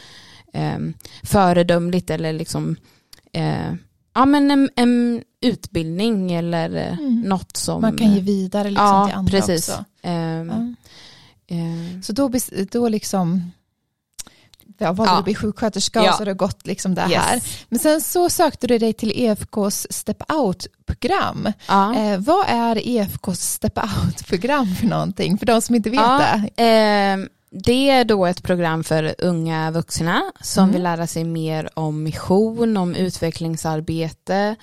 eh, 0.54 0.78
föredömligt 1.24 2.10
eller 2.10 2.34
liksom 2.34 2.76
eh, 3.34 3.74
ja, 4.16 4.26
men 4.26 4.52
en, 4.52 4.70
en 4.76 5.24
utbildning 5.46 6.32
eller 6.32 6.76
eh, 6.76 7.00
Mm. 7.00 7.22
något 7.22 7.58
som... 7.58 7.82
Man 7.82 7.98
kan 7.98 8.14
ge 8.14 8.20
vidare 8.22 8.70
liksom 8.70 8.86
ja, 8.86 9.08
till 9.08 9.16
andra 9.16 9.32
precis. 9.32 9.70
också. 9.70 9.86
Ehm, 10.02 10.76
Ja. 11.48 11.56
Så 12.04 12.14
då, 12.14 12.32
då 12.72 12.88
liksom 12.90 13.52
ja, 14.78 14.92
valde 14.92 15.12
Ja. 15.12 15.16
du 15.16 15.20
att 15.20 15.26
bli 15.26 15.36
sjuksköterska 15.36 16.04
Ja. 16.04 16.10
och 16.10 16.16
så 16.16 16.22
har 16.22 16.26
det 16.26 16.34
gått 16.34 16.68
liksom 16.68 16.96
det 16.96 17.02
yes. 17.02 17.14
här. 17.24 17.42
Men 17.70 17.80
sen 17.80 18.02
så 18.02 18.30
sökte 18.30 18.68
du 18.68 18.78
dig 18.78 18.94
till 18.94 19.12
EFKs 19.16 19.88
Step 19.90 20.32
Out-program. 20.32 21.52
Ja. 21.68 21.96
Eh, 21.96 22.20
vad 22.20 22.46
är 22.48 22.88
EFKs 22.88 23.52
Step 23.54 23.78
Out-program 23.78 24.76
för 24.76 24.88
någonting? 24.88 25.38
För 25.38 25.46
de 25.46 25.62
som 25.62 25.76
inte 25.76 25.90
vet 25.90 26.00
Ja. 26.00 26.42
det. 26.56 26.64
Eh, 26.64 27.18
det 27.64 27.90
är 27.90 28.04
då 28.06 28.26
ett 28.26 28.44
program 28.44 28.84
för 28.84 29.16
unga 29.18 29.72
vuxna 29.72 30.22
som 30.42 30.64
Mm. 30.64 30.74
vill 30.74 30.84
lära 30.84 31.08
sig 31.08 31.24
mer 31.24 31.70
om 31.74 32.04
mission, 32.04 32.78
om 32.78 32.96
utvecklingsarbete 32.96 34.56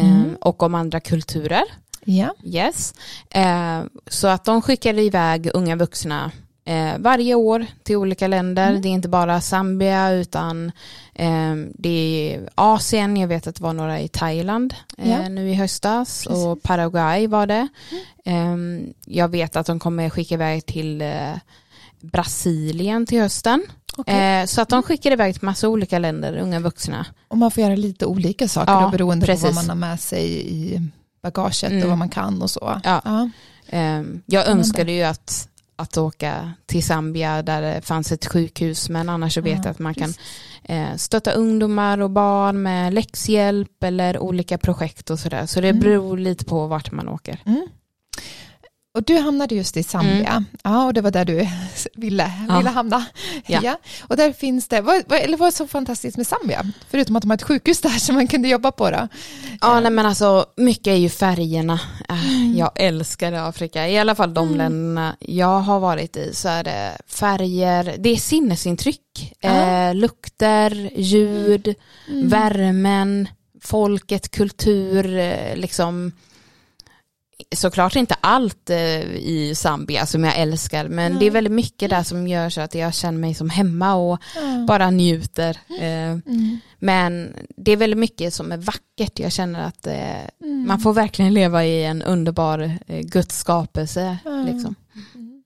Mm. 0.00 0.36
och 0.40 0.62
om 0.62 0.74
andra 0.74 1.00
kulturer. 1.00 1.62
Ja. 2.04 2.34
Yes. 2.44 2.94
Eh, 3.30 3.80
så 4.06 4.28
att 4.28 4.44
de 4.44 4.62
skickar 4.62 4.98
iväg 4.98 5.50
unga 5.54 5.76
vuxna 5.76 6.30
eh, 6.64 6.92
varje 6.98 7.34
år 7.34 7.66
till 7.82 7.96
olika 7.96 8.26
länder. 8.26 8.70
Mm. 8.70 8.82
Det 8.82 8.88
är 8.88 8.90
inte 8.90 9.08
bara 9.08 9.40
Zambia 9.40 10.10
utan 10.10 10.72
eh, 11.14 11.54
det 11.74 11.88
är 12.34 12.48
Asien, 12.54 13.16
jag 13.16 13.28
vet 13.28 13.46
att 13.46 13.54
det 13.54 13.62
var 13.62 13.72
några 13.72 14.00
i 14.00 14.08
Thailand 14.08 14.74
Ja. 14.96 15.28
nu 15.28 15.50
i 15.50 15.54
höstas 15.54 16.24
Precis. 16.26 16.44
och 16.44 16.62
Paraguay 16.62 17.26
var 17.26 17.46
det. 17.46 17.68
Eh, 18.24 18.56
jag 19.06 19.28
vet 19.28 19.56
att 19.56 19.66
de 19.66 19.78
kommer 19.78 20.10
skicka 20.10 20.34
iväg 20.34 20.66
till 20.66 21.02
eh, 21.02 21.32
Brasilien 22.12 23.06
till 23.06 23.20
hösten. 23.20 23.62
okej. 23.96 24.40
Eh, 24.40 24.46
så 24.46 24.60
att 24.60 24.68
de 24.68 24.82
skickar 24.82 25.10
iväg 25.12 25.34
till 25.34 25.44
massa 25.44 25.68
olika 25.68 25.98
länder, 25.98 26.36
unga 26.36 26.60
vuxna. 26.60 27.06
Och 27.28 27.38
man 27.38 27.50
får 27.50 27.62
göra 27.62 27.76
lite 27.76 28.06
olika 28.06 28.48
saker 28.48 28.72
Ja, 28.72 28.80
då, 28.80 28.88
beroende 28.90 29.26
på 29.26 29.32
precis. 29.32 29.44
vad 29.44 29.54
man 29.54 29.68
har 29.68 29.76
med 29.76 30.00
sig 30.00 30.46
i 30.54 30.80
bagaget 31.22 31.62
Mm. 31.70 31.82
och 31.82 31.88
vad 31.88 31.98
man 31.98 32.08
kan 32.08 32.42
och 32.42 32.50
så. 32.50 32.80
Ja. 32.84 33.00
Ja. 33.04 33.30
Eh, 33.78 34.02
jag 34.26 34.48
önskade 34.48 34.92
ju 34.92 35.02
att, 35.02 35.48
att 35.76 35.96
åka 35.98 36.52
till 36.66 36.84
Zambia 36.84 37.42
där 37.42 37.62
det 37.62 37.80
fanns 37.82 38.12
ett 38.12 38.26
sjukhus 38.26 38.88
men 38.88 39.08
annars 39.08 39.34
så 39.34 39.40
vet 39.40 39.52
Ja, 39.56 39.60
jag 39.64 39.70
att 39.70 39.78
man 39.78 39.94
kan 39.94 40.04
precis. 40.08 40.20
eh, 40.62 40.96
stötta 40.96 41.32
ungdomar 41.32 41.98
och 41.98 42.10
barn 42.10 42.62
med 42.62 42.94
läxhjälp 42.94 43.82
eller 43.84 44.18
olika 44.18 44.58
projekt 44.58 45.10
och 45.10 45.18
sådär. 45.18 45.46
Så 45.46 45.60
det 45.60 45.68
Mm. 45.68 45.80
beror 45.80 46.18
lite 46.18 46.44
på 46.44 46.66
vart 46.66 46.92
man 46.92 47.08
åker. 47.08 47.40
Mm. 47.46 47.66
Och 48.94 49.02
du 49.04 49.18
hamnade 49.18 49.54
just 49.54 49.76
i 49.76 49.82
Zambia. 49.82 50.44
Ja, 50.62 50.84
och 50.84 50.94
det 50.94 51.00
var 51.00 51.10
där 51.10 51.24
du 51.24 51.48
ville, 51.94 52.24
Mm. 52.24 52.46
Ja. 52.48 52.58
ville 52.58 52.70
hamna. 52.70 53.04
Ja. 53.46 53.60
Ja. 53.62 53.76
Och 54.08 54.16
där 54.16 54.32
finns 54.32 54.68
det, 54.68 54.80
vad, 54.80 55.02
vad, 55.06 55.18
eller 55.18 55.36
vad 55.36 55.46
är 55.48 55.52
så 55.52 55.66
fantastiskt 55.66 56.16
med 56.16 56.26
Zambia? 56.26 56.66
Förutom 56.90 57.16
att 57.16 57.22
de 57.22 57.30
har 57.30 57.34
ett 57.34 57.42
sjukhus 57.42 57.80
där 57.80 57.90
som 57.90 58.14
man 58.14 58.26
kunde 58.26 58.48
jobba 58.48 58.72
på 58.72 58.90
då. 58.90 59.08
Ja, 59.60 59.80
nej, 59.80 59.90
men 59.90 60.06
alltså 60.06 60.46
mycket 60.56 60.86
är 60.86 60.94
ju 60.96 61.08
färgerna. 61.08 61.80
Äh, 62.08 62.58
Jag 62.58 62.70
älskar 62.74 63.32
Afrika, 63.32 63.88
i 63.88 63.98
alla 63.98 64.14
fall 64.14 64.34
de 64.34 64.46
Mm. 64.46 64.58
länderna 64.58 65.16
jag 65.20 65.60
har 65.60 65.80
varit 65.80 66.16
i 66.16 66.34
så 66.34 66.48
är 66.48 66.64
det 66.64 66.98
färger, 67.06 67.96
det 67.98 68.08
är 68.10 68.16
sinnesintryck, 68.16 69.34
Ja. 69.40 69.50
eh, 69.88 69.94
lukter, 69.94 70.90
ljud, 70.96 71.74
Mm. 72.10 72.28
värmen, 72.28 73.28
folket, 73.62 74.30
kultur, 74.30 75.16
eh, 75.18 75.56
liksom 75.56 76.12
såklart 77.56 77.96
inte 77.96 78.14
allt 78.20 78.70
eh, 78.70 79.00
i 79.14 79.52
Zambia 79.56 80.06
som 80.06 80.24
jag 80.24 80.38
älskar 80.38 80.88
men 80.88 81.12
Nej. 81.12 81.20
det 81.20 81.26
är 81.26 81.30
väldigt 81.30 81.52
mycket 81.52 81.90
där 81.90 82.02
som 82.02 82.28
gör 82.28 82.50
så 82.50 82.60
att 82.60 82.74
jag 82.74 82.94
känner 82.94 83.18
mig 83.18 83.34
som 83.34 83.50
hemma 83.50 83.94
och 83.94 84.18
Ja. 84.36 84.64
bara 84.68 84.90
njuter. 84.90 85.58
Eh, 85.80 86.10
Mm. 86.10 86.58
men 86.78 87.32
det 87.56 87.72
är 87.72 87.76
väldigt 87.76 87.98
mycket 87.98 88.34
som 88.34 88.52
är 88.52 88.56
vackert. 88.56 89.18
Jag 89.18 89.32
känner 89.32 89.66
att 89.66 89.86
eh, 89.86 90.24
Mm. 90.42 90.66
man 90.66 90.80
får 90.80 90.92
verkligen 90.92 91.34
leva 91.34 91.64
i 91.64 91.84
en 91.84 92.02
underbar 92.02 92.78
eh, 92.86 93.00
Guds 93.00 93.38
skapelse. 93.38 94.18
Ja. 94.24 94.30
Liksom. 94.42 94.74
Mm. 95.14 95.42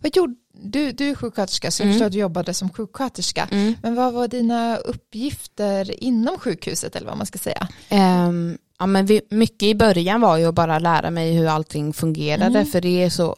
Vad 0.00 0.16
gjorde, 0.16 0.34
du, 0.64 0.92
du 0.92 1.08
är 1.10 1.14
sjuksköterska 1.14 1.70
så 1.70 1.82
jag 1.82 1.84
Mm. 1.86 1.94
förstår 1.94 2.06
att 2.06 2.12
du 2.12 2.18
jobbade 2.18 2.54
som 2.54 2.70
sjuksköterska. 2.70 3.48
Mm. 3.50 3.74
Men 3.82 3.94
vad 3.94 4.12
var 4.12 4.28
dina 4.28 4.76
uppgifter 4.76 6.02
inom 6.04 6.38
sjukhuset 6.38 6.96
eller 6.96 7.06
vad 7.06 7.16
man 7.16 7.26
ska 7.26 7.38
säga? 7.38 7.68
Ehm, 7.88 8.58
ja, 8.82 8.86
men 8.86 9.06
vi, 9.06 9.20
mycket 9.30 9.62
i 9.62 9.74
början 9.74 10.20
var 10.20 10.36
ju 10.36 10.46
att 10.46 10.54
bara 10.54 10.78
lära 10.78 11.10
mig 11.10 11.32
hur 11.34 11.46
allting 11.48 11.92
fungerade 11.92 12.44
Mm. 12.58 12.66
för 12.66 12.80
det 12.80 13.02
är 13.04 13.10
så 13.10 13.36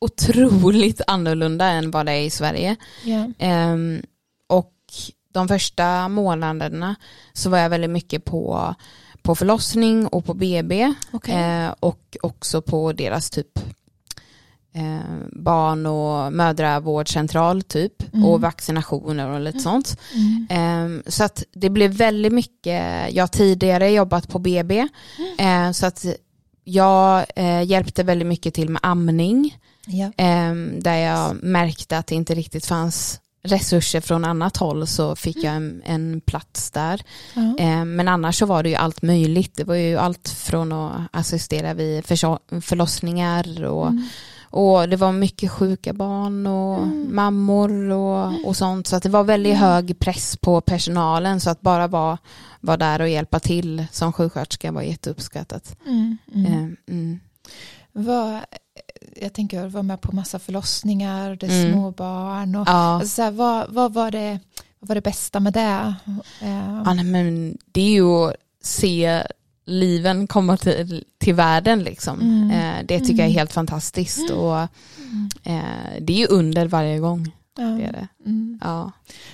otroligt 0.00 1.00
annorlunda 1.06 1.66
än 1.66 1.90
vad 1.90 2.06
det 2.06 2.12
är 2.12 2.20
i 2.22 2.30
Sverige. 2.30 2.76
Ja. 3.04 3.30
Ehm, 3.38 4.02
och 4.46 4.72
de 5.32 5.48
första 5.48 6.08
månaderna 6.08 6.94
så 7.32 7.50
var 7.50 7.58
jag 7.58 7.70
väldigt 7.70 7.90
mycket 7.90 8.24
på, 8.24 8.74
på 9.22 9.34
förlossning 9.34 10.06
och 10.06 10.24
på 10.24 10.34
BB 10.34 10.94
Okej. 11.12 11.34
eh, 11.34 11.74
och 11.80 12.16
också 12.22 12.62
på 12.62 12.92
deras 12.92 13.30
typ 13.30 13.58
eh, 14.74 15.16
barn 15.32 15.86
och 15.86 16.32
mödravårdscentral 16.32 17.62
typ 17.62 18.14
Mm. 18.14 18.24
och 18.26 18.40
vaccinationer 18.40 19.28
och 19.28 19.40
lite 19.40 19.58
sånt. 19.58 19.96
Mm. 20.14 20.46
Ehm, 20.50 21.02
så 21.06 21.24
att 21.24 21.44
det 21.54 21.70
blev 21.70 21.90
väldigt 21.90 22.32
mycket, 22.32 22.82
jag 23.14 23.22
har 23.22 23.28
tidigare 23.28 23.90
jobbat 23.90 24.28
på 24.28 24.38
BB 24.38 24.88
Mm. 25.38 25.68
eh, 25.68 25.72
så 25.72 25.86
att 25.86 26.06
jag 26.64 27.24
eh, 27.36 27.62
hjälpte 27.62 28.02
väldigt 28.02 28.28
mycket 28.28 28.54
till 28.54 28.68
med 28.68 28.80
amning 28.82 29.58
Ja. 29.86 30.12
Ehm, 30.16 30.80
där 30.80 30.96
jag 30.96 31.42
märkte 31.42 31.98
att 31.98 32.06
det 32.06 32.14
inte 32.14 32.34
riktigt 32.34 32.66
fanns 32.66 33.18
resurser 33.44 34.00
från 34.00 34.24
annat 34.24 34.56
håll 34.56 34.86
så 34.86 35.16
fick 35.16 35.36
jag 35.44 35.54
en, 35.54 35.82
en 35.84 36.20
plats 36.20 36.70
där. 36.70 37.02
Ja. 37.34 37.54
Ehm, 37.58 37.96
men 37.96 38.08
annars 38.08 38.38
så 38.38 38.46
var 38.46 38.62
det 38.62 38.68
ju 38.68 38.74
allt 38.74 39.02
möjligt. 39.02 39.56
Det 39.56 39.64
var 39.64 39.74
ju 39.74 39.96
allt 39.96 40.28
från 40.28 40.72
att 40.72 41.00
assistera 41.10 41.74
vid 41.74 42.04
förlossningar 42.60 43.64
och, 43.64 43.86
Mm. 43.86 44.08
Och 44.52 44.88
det 44.88 44.96
var 44.96 45.12
mycket 45.12 45.50
sjuka 45.50 45.92
barn 45.92 46.46
och 46.46 46.78
Mm. 46.78 47.14
mammor 47.14 47.90
och, 47.90 48.46
och 48.48 48.56
sånt. 48.56 48.86
Så 48.86 48.96
att 48.96 49.02
det 49.02 49.08
var 49.08 49.24
väldigt 49.24 49.54
Mm. 49.56 49.64
hög 49.68 49.98
press 49.98 50.36
på 50.36 50.60
personalen 50.60 51.40
så 51.40 51.50
att 51.50 51.60
bara 51.60 51.86
vara, 51.86 52.18
vara 52.60 52.76
där 52.76 53.00
och 53.00 53.08
hjälpa 53.08 53.40
till 53.40 53.86
som 53.92 54.12
sjuksköterska 54.12 54.72
var 54.72 54.82
jätteuppskattat. 54.82 55.76
Mm. 55.86 56.18
Mm. 56.34 56.46
Ehm, 56.52 56.76
mm. 56.88 57.20
Vad, 57.92 58.40
jag 59.20 59.32
tänker 59.32 59.68
vara 59.68 59.82
med 59.82 60.00
på 60.00 60.16
massa 60.16 60.38
förlossningar, 60.38 61.36
det 61.40 61.46
är 61.46 61.50
Mm. 61.60 61.72
små 61.72 61.90
barn 61.90 62.54
och 62.56 62.68
Ja. 62.68 62.72
alltså, 62.72 63.08
så 63.08 63.22
här, 63.22 63.30
vad, 63.30 63.70
vad, 63.70 63.92
var 63.92 64.10
det, 64.10 64.38
vad 64.78 64.88
var 64.88 64.94
det 64.94 65.00
bästa 65.00 65.40
med 65.40 65.52
det? 65.52 65.94
Eh, 66.40 66.82
Ja, 66.84 66.94
nej, 66.94 67.04
men 67.04 67.58
det 67.72 67.80
är 67.80 67.90
ju 67.92 68.06
att 68.28 68.34
se 68.62 69.22
liven 69.64 70.26
komma 70.26 70.56
till, 70.56 71.04
till 71.18 71.34
världen 71.34 71.82
liksom. 71.82 72.20
Mm. 72.20 72.50
Eh, 72.50 72.84
det 72.86 72.98
tycker 73.00 73.12
jag 73.12 73.18
är 73.20 73.24
Mm. 73.24 73.36
helt 73.38 73.52
fantastiskt 73.52 74.30
och 74.30 74.56
mm, 74.56 74.68
eh, 75.42 76.00
det 76.00 76.12
är 76.12 76.16
ju 76.18 76.26
under 76.26 76.66
varje 76.68 76.98
gång. 76.98 77.32
ja, 77.58 77.64
Det 77.64 77.84
är 77.84 77.92
det. 77.92 78.08
mm. 78.26 78.58
Ja. 78.62 78.82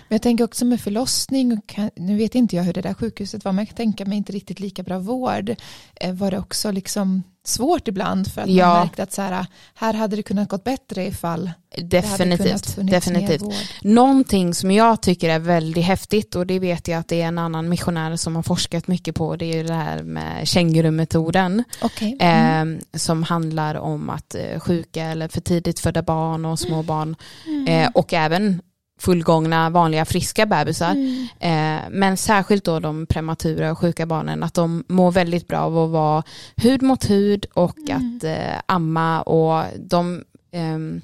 Men 0.09 0.15
jag 0.15 0.23
tänker 0.23 0.45
också 0.45 0.65
med 0.65 0.81
förlossning, 0.81 1.53
och 1.59 1.67
kan, 1.67 1.91
nu 1.97 2.17
vet 2.17 2.35
inte 2.35 2.57
jag 2.57 2.63
hur 2.63 2.73
det 2.73 2.81
där 2.81 2.95
sjukhuset 2.95 3.45
var, 3.45 3.53
men 3.53 3.59
jag 3.63 3.69
kan 3.69 3.77
tänka 3.77 4.05
mig 4.05 4.19
inte 4.19 4.33
riktigt 4.33 4.61
lika 4.61 4.83
bra 4.83 4.99
vård. 4.99 5.55
Eh, 6.01 6.13
var 6.15 6.31
det 6.31 6.39
också 6.39 6.71
liksom 6.71 7.23
svårt 7.49 7.89
ibland 7.89 8.33
för 8.33 8.43
att 8.43 8.49
Ja. 8.49 8.67
man 8.69 8.81
märkte 8.81 9.03
att 9.03 9.13
så 9.13 9.23
här, 9.23 9.47
här 9.75 9.95
hade 9.95 10.17
det 10.17 10.23
kunnat 10.23 10.49
gått 10.49 10.65
bättre 10.65 11.05
ifall 11.07 11.51
det 11.77 12.01
hade 12.07 12.25
Definitivt. 12.25 12.67
funnits 12.67 12.75
definitivt. 12.93 13.41
mer 13.41 13.47
vård. 13.49 13.55
Någonting 13.83 14.55
som 14.55 14.71
jag 14.71 15.03
tycker 15.03 15.29
är 15.31 15.39
väldigt 15.39 15.85
häftigt 15.85 16.35
och 16.35 16.47
det 16.47 16.59
vet 16.59 16.89
jag 16.89 16.99
att 17.01 17.09
det 17.09 17.23
är 17.23 17.27
en 17.27 17.39
annan 17.39 17.69
missionär 17.69 18.17
som 18.17 18.37
har 18.37 18.43
forskat 18.43 18.89
mycket 18.89 19.15
på 19.15 19.37
det 19.37 19.45
är 19.53 19.57
ju 19.57 19.63
det 19.63 19.75
här 19.75 20.03
med 20.03 20.49
kängurumetoden 20.49 21.65
Okej. 21.83 22.17
Mm. 22.21 22.75
eh, 22.93 22.99
som 22.99 23.23
handlar 23.23 23.75
om 23.75 24.11
att 24.11 24.35
eh, 24.35 24.61
sjuka 24.61 25.05
eller 25.05 25.29
för 25.29 25.41
tidigt 25.41 25.81
födda 25.81 26.03
barn 26.03 26.45
och 26.45 26.59
små 26.59 26.83
barn 26.83 27.17
Mm. 27.47 27.67
eh, 27.69 27.91
och 27.95 28.13
även 28.15 28.63
fullgångna 28.99 29.71
vanliga 29.71 30.05
friska 30.05 30.47
bebisar 30.47 30.91
Mm. 30.91 31.27
Eh, 31.41 31.83
men 31.91 32.17
särskilt 32.17 32.65
då 32.65 32.81
de 32.81 33.07
prematura 33.07 33.71
och 33.73 33.79
sjuka 33.79 34.07
barnen, 34.07 34.43
att 34.43 34.55
de 34.55 34.85
mår 34.89 35.11
väldigt 35.13 35.49
bra 35.49 35.59
av 35.59 35.79
att 35.79 35.91
vara 35.91 36.23
hud 36.57 36.83
mot 36.83 37.11
hud 37.11 37.47
och 37.55 37.79
Mm. 37.91 38.17
att 38.17 38.25
eh, 38.25 38.61
amma 38.67 39.21
och 39.23 39.65
de 39.79 40.25
ehm, 40.53 41.01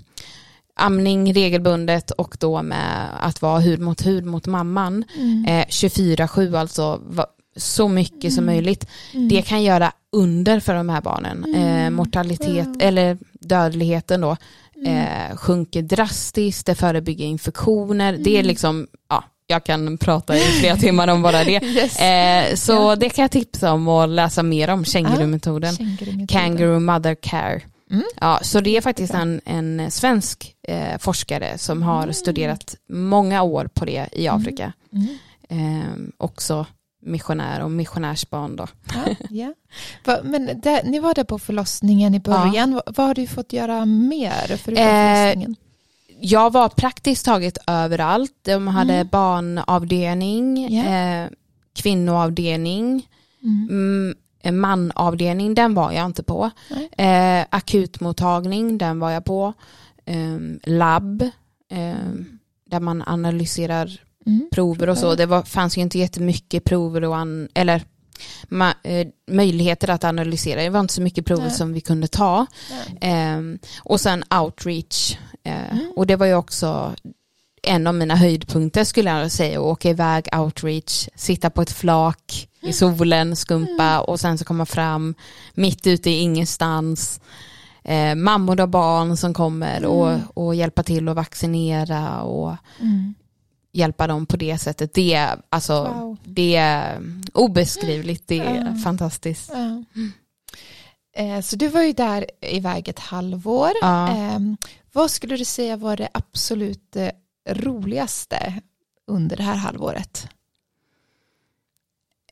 amning 0.76 1.34
regelbundet 1.34 2.10
och 2.10 2.36
då 2.40 2.62
med 2.62 3.08
att 3.20 3.42
vara 3.42 3.58
hud 3.60 3.80
mot 3.80 4.06
hud 4.06 4.24
mot 4.26 4.46
mamman 4.46 5.04
Mm. 5.16 5.44
eh, 5.44 5.66
24-7 5.68 6.56
alltså 6.58 7.00
va, 7.06 7.26
så 7.56 7.88
mycket 7.88 8.32
som 8.32 8.44
Mm. 8.44 8.54
möjligt. 8.54 8.86
Mm. 9.12 9.28
Det 9.28 9.42
kan 9.42 9.62
göra 9.62 9.92
under 10.12 10.60
för 10.60 10.74
de 10.74 10.88
här 10.88 11.00
barnen. 11.00 11.54
Eh, 11.54 11.62
Mm. 11.62 11.94
mortalitet 11.94 12.68
eller 12.80 13.18
dödligheten 13.32 14.20
då 14.20 14.36
eh, 14.87 15.37
sjunker 15.37 15.83
drastiskt, 15.83 16.66
det 16.66 16.75
förebygger 16.75 17.25
infektioner. 17.26 18.12
Det 18.12 18.31
är 18.31 18.35
Mm. 18.40 18.47
liksom, 18.47 18.87
ja, 19.09 19.25
jag 19.47 19.64
kan 19.64 19.99
prata 19.99 20.37
i 20.37 20.40
flera 20.40 20.76
timmar 20.76 21.09
om 21.09 21.23
bara 21.23 21.45
det. 21.45 21.62
Yes. 21.62 22.00
Eh, 22.00 22.54
så 22.54 22.73
Ja. 22.73 22.97
det 22.97 23.09
kan 23.11 23.23
jag 23.23 23.31
tipsa 23.31 23.73
om 23.73 23.88
och 23.88 24.09
läsa 24.09 24.43
mer 24.43 24.71
om, 24.71 24.85
kängurumetoden. 24.85 25.75
Kängurumetoden. 25.76 26.26
Kangaroo 26.26 26.81
Mother 26.81 27.14
Care. 27.14 27.61
Mm. 27.90 28.04
Ja, 28.21 28.38
så 28.43 28.61
det 28.61 28.76
är 28.76 28.81
faktiskt 28.81 29.14
en, 29.14 29.40
en 29.45 29.90
svensk 29.90 30.54
eh, 30.69 30.99
forskare 30.99 31.59
som 31.59 31.83
har 31.83 32.02
Mm. 32.02 32.14
studerat 32.14 32.75
många 32.88 33.43
år 33.43 33.69
på 33.75 33.85
det 33.85 34.09
i 34.12 34.26
Mm. 34.26 34.40
Afrika. 34.40 34.73
Mm. 34.93 35.09
Eh, 35.49 35.88
också 36.19 36.66
missionär 37.04 37.62
och 37.62 37.70
missionärsbarn 37.70 38.56
då. 38.56 38.66
Ja, 38.94 39.14
ja. 39.30 39.54
Va, 40.04 40.18
men 40.25 40.61
där, 40.61 40.82
ni 40.84 40.99
var 40.99 41.14
där 41.14 41.25
på 41.25 41.38
förlossningen 41.38 42.14
i 42.14 42.20
början. 42.20 42.75
Va, 42.75 42.82
vad 42.87 43.06
har 43.06 43.14
du 43.14 43.26
fått 43.26 43.52
göra 43.52 43.84
mer 43.84 44.56
förutom 44.56 44.84
Eh, 44.84 44.88
förlossningen? 45.23 45.56
Jag 46.20 46.52
var 46.52 46.68
praktiskt 46.68 47.25
taget 47.25 47.58
överallt. 47.66 48.32
De 48.42 48.68
hade 48.68 48.94
Mm. 48.94 49.08
barnavdelning, 49.12 50.75
Ja. 50.75 50.84
eh, 50.84 51.28
kvinnoavdelning, 51.76 53.08
Mm. 53.42 53.68
mm, 54.44 54.61
manavdelning, 54.61 55.54
den 55.54 55.75
var 55.75 55.92
jag 55.92 56.06
inte 56.06 56.23
på. 56.23 56.50
Eh, 56.99 57.44
akutmottagning, 57.50 58.78
den 58.78 58.99
var 59.00 59.11
jag 59.11 59.25
på. 59.25 59.52
Eh, 60.04 60.38
labb, 60.64 61.23
eh, 61.70 61.94
där 62.70 62.80
man 62.80 63.02
analyserar 63.06 64.00
Mm. 64.26 64.49
prover 64.52 64.88
och 64.88 64.99
så. 64.99 65.14
Det 65.14 65.26
var, 65.26 65.43
fanns 65.43 65.76
ju 65.78 65.83
inte 65.83 65.99
jättemycket 65.99 66.64
prover 66.64 67.04
och 67.04 67.16
an, 67.16 67.49
eller 67.54 67.83
ma, 68.49 68.75
eh, 68.83 69.07
möjligheter 69.31 69.90
att 69.90 70.04
analysera. 70.04 70.62
Det 70.62 70.71
var 70.71 70.81
inte 70.81 70.95
så 70.95 71.02
mycket 71.02 71.26
prover 71.26 71.43
Nej. 71.47 71.54
som 71.54 71.73
vi 71.73 71.81
kunde 71.81 72.07
ta. 72.07 72.47
Ehm, 73.00 73.59
och 73.83 74.00
sen 74.00 74.25
outreach. 74.43 75.16
Eh, 75.45 75.71
Mm. 75.73 75.93
Och 75.97 76.07
det 76.07 76.16
var 76.16 76.26
ju 76.26 76.35
också 76.35 76.95
en 77.62 77.87
av 77.87 77.95
mina 77.95 78.16
höjdpunkter 78.16 78.85
skulle 78.85 79.11
jag 79.11 79.31
säga. 79.33 79.59
Att 79.59 79.64
åka 79.66 79.90
iväg 79.90 80.28
outreach, 80.37 81.09
sitta 81.14 81.50
på 81.50 81.62
ett 81.62 81.71
flak 81.73 82.49
i 82.62 82.73
solen, 82.73 83.37
skumpa 83.37 83.85
Mm. 83.93 84.00
och 84.00 84.21
sen 84.21 84.38
så 84.38 84.45
komma 84.45 84.66
fram 84.66 85.14
mitt 85.54 85.87
ute 85.87 86.11
i 86.11 86.19
ingenstans. 86.19 87.21
Eh, 87.85 88.14
mammor 88.14 88.61
och 88.61 88.69
barn 88.69 89.16
som 89.16 89.35
kommer 89.35 89.76
Mm. 89.76 89.90
och, 89.90 90.19
och 90.35 90.54
hjälpa 90.54 90.83
till 90.83 91.09
att 91.09 91.16
vaccinera 91.16 92.23
och 92.23 92.57
Mm. 92.81 93.14
Hjälpa 93.75 94.07
dem 94.07 94.26
på 94.26 94.37
det 94.37 94.59
sättet. 94.59 94.95
Det 94.95 95.14
är, 95.14 95.40
alltså, 95.49 95.83
Wow. 95.85 96.16
det 96.25 96.57
är 96.57 97.00
obeskrivligt, 97.33 98.28
det 98.28 98.38
är 98.38 98.57
Mm. 98.61 98.78
fantastiskt. 98.78 99.50
Eh, 101.16 101.40
Så 101.40 101.57
du 101.57 101.69
var 101.69 101.83
ju 101.83 101.93
där 101.93 102.26
iväg 102.40 102.88
ett 102.88 102.99
halvår. 102.99 103.71
Eh, 103.83 104.38
Vad 104.93 105.11
skulle 105.11 105.37
du 105.37 105.45
säga 105.45 105.76
var 105.76 105.97
det 105.97 106.09
absolut 106.14 106.97
eh, 106.97 107.09
roligaste 107.49 108.61
under 109.07 109.37
det 109.37 109.43
här 109.43 109.54
halvåret? 109.57 110.28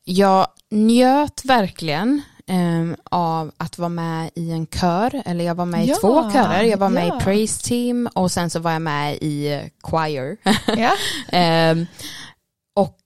Jag 0.05 0.47
njöt 0.71 1.45
verkligen 1.45 2.23
ehm, 2.47 2.97
av 3.05 3.51
att 3.57 3.79
vara 3.79 3.89
med 3.89 4.31
i 4.35 4.51
en 4.51 4.67
kör, 4.67 5.23
eller 5.27 5.45
jag 5.45 5.55
var 5.55 5.67
med 5.67 5.85
i 5.85 5.89
Ja, 5.89 5.97
två 6.01 6.31
körer. 6.33 6.63
Jag 6.63 6.79
var 6.79 6.89
med 6.91 7.07
ja. 7.09 7.17
i 7.17 7.21
Praise 7.25 7.63
Team 7.63 8.09
och 8.15 8.31
sen 8.31 8.51
så 8.51 8.61
var 8.61 8.73
jag 8.73 8.83
med 8.83 9.15
i 9.21 9.53
eh, 9.53 9.61
Choir. 9.83 10.37
Ja. 10.77 10.93
Ehm, 11.29 11.87
och 12.77 12.99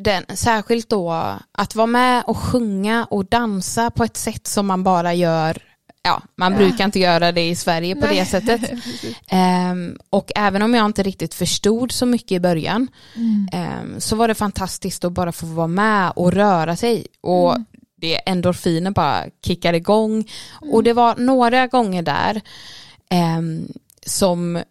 den, 0.00 0.24
särskilt 0.36 0.88
då 0.88 1.10
att 1.52 1.74
vara 1.74 1.86
med 1.86 2.24
och 2.26 2.36
sjunga 2.38 3.04
och 3.10 3.24
dansa 3.24 3.90
på 3.90 4.04
ett 4.04 4.16
sätt 4.16 4.46
som 4.46 4.66
man 4.66 4.82
bara 4.84 5.14
gör 5.14 5.62
Ja, 6.02 6.22
man 6.36 6.52
Ja. 6.52 6.58
brukar 6.58 6.84
inte 6.84 6.98
göra 6.98 7.32
det 7.32 7.48
i 7.48 7.56
Sverige 7.56 7.94
på 7.94 8.06
Nej. 8.06 8.18
det 8.18 8.26
sättet. 8.26 8.60
Ehm, 9.28 9.98
och 10.10 10.32
även 10.36 10.62
om 10.62 10.74
jag 10.74 10.86
inte 10.86 11.02
riktigt 11.02 11.34
förstod 11.34 11.92
så 11.92 12.06
mycket 12.06 12.32
i 12.32 12.40
början 12.40 12.88
Mm. 13.16 13.48
Ehm, 13.52 14.00
så 14.00 14.16
var 14.16 14.28
det 14.28 14.34
fantastiskt 14.34 15.04
att 15.04 15.12
bara 15.12 15.32
få 15.32 15.46
vara 15.46 15.66
med 15.66 16.12
och 16.16 16.32
röra 16.32 16.76
sig. 16.76 17.06
Och 17.20 17.50
Mm. 17.54 17.66
Det 18.00 18.14
endorfiner 18.16 18.90
bara 18.90 19.24
kickar 19.46 19.72
igång. 19.72 20.28
Och 20.72 20.82
det 20.82 20.92
var 20.92 21.16
några 21.16 21.66
gånger 21.66 22.02
där 22.02 22.40
ehm, 23.10 23.68
som 24.06 24.62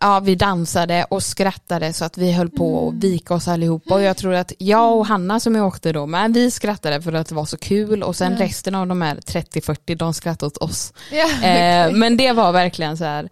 ja, 0.00 0.20
vi 0.20 0.34
dansade 0.34 1.04
och 1.10 1.22
skrattade 1.22 1.92
så 1.92 2.04
att 2.04 2.18
vi 2.18 2.32
höll 2.32 2.50
på 2.50 2.78
Mm. 2.82 2.88
att 2.98 3.04
vika 3.04 3.34
oss 3.34 3.48
allihopa. 3.48 3.94
Och 3.94 4.02
jag 4.02 4.16
tror 4.16 4.34
att 4.34 4.52
jag 4.58 4.96
och 4.96 5.06
Hanna 5.06 5.40
som 5.40 5.54
jag 5.54 5.66
åkte 5.66 5.92
då 5.92 6.06
med, 6.06 6.34
vi 6.34 6.50
skrattade 6.50 7.02
för 7.02 7.12
att 7.12 7.28
det 7.28 7.34
var 7.34 7.44
så 7.44 7.56
kul. 7.56 8.02
Och 8.02 8.16
sen 8.16 8.32
Ja. 8.38 8.44
resten 8.44 8.74
av 8.74 8.86
de 8.86 9.02
här 9.02 9.16
30-40, 9.16 9.94
de 9.96 10.14
skrattade 10.14 10.46
åt 10.46 10.56
oss. 10.56 10.92
Ja, 11.12 11.24
Eh, 11.48 11.86
okej. 11.86 11.92
men 11.92 12.16
det 12.16 12.32
var 12.32 12.52
verkligen 12.52 12.96
så 12.98 13.04
här, 13.04 13.28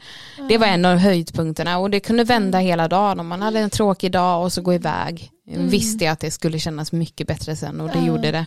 det 0.49 0.59
var 0.59 0.67
en 0.67 0.85
av 0.85 0.97
höjdpunkterna 0.99 1.79
och 1.79 1.91
det 1.91 2.01
kunde 2.01 2.25
vända 2.25 2.59
hela 2.59 2.89
dagen 2.89 3.21
om 3.21 3.27
man 3.27 3.43
hade 3.43 3.61
en 3.61 3.71
tråkig 3.71 4.13
dag 4.13 4.43
och 4.45 4.53
så 4.53 4.63
gå 4.63 4.75
iväg. 4.75 5.31
Mm. 5.49 5.69
Visste 5.69 6.05
jag 6.05 6.13
att 6.13 6.21
det 6.21 6.31
skulle 6.31 6.59
kännas 6.59 6.93
mycket 6.93 7.27
bättre 7.27 7.57
sen 7.57 7.81
och 7.81 7.89
det 7.89 7.99
Ja. 7.99 8.07
gjorde 8.07 8.31
det. 8.31 8.47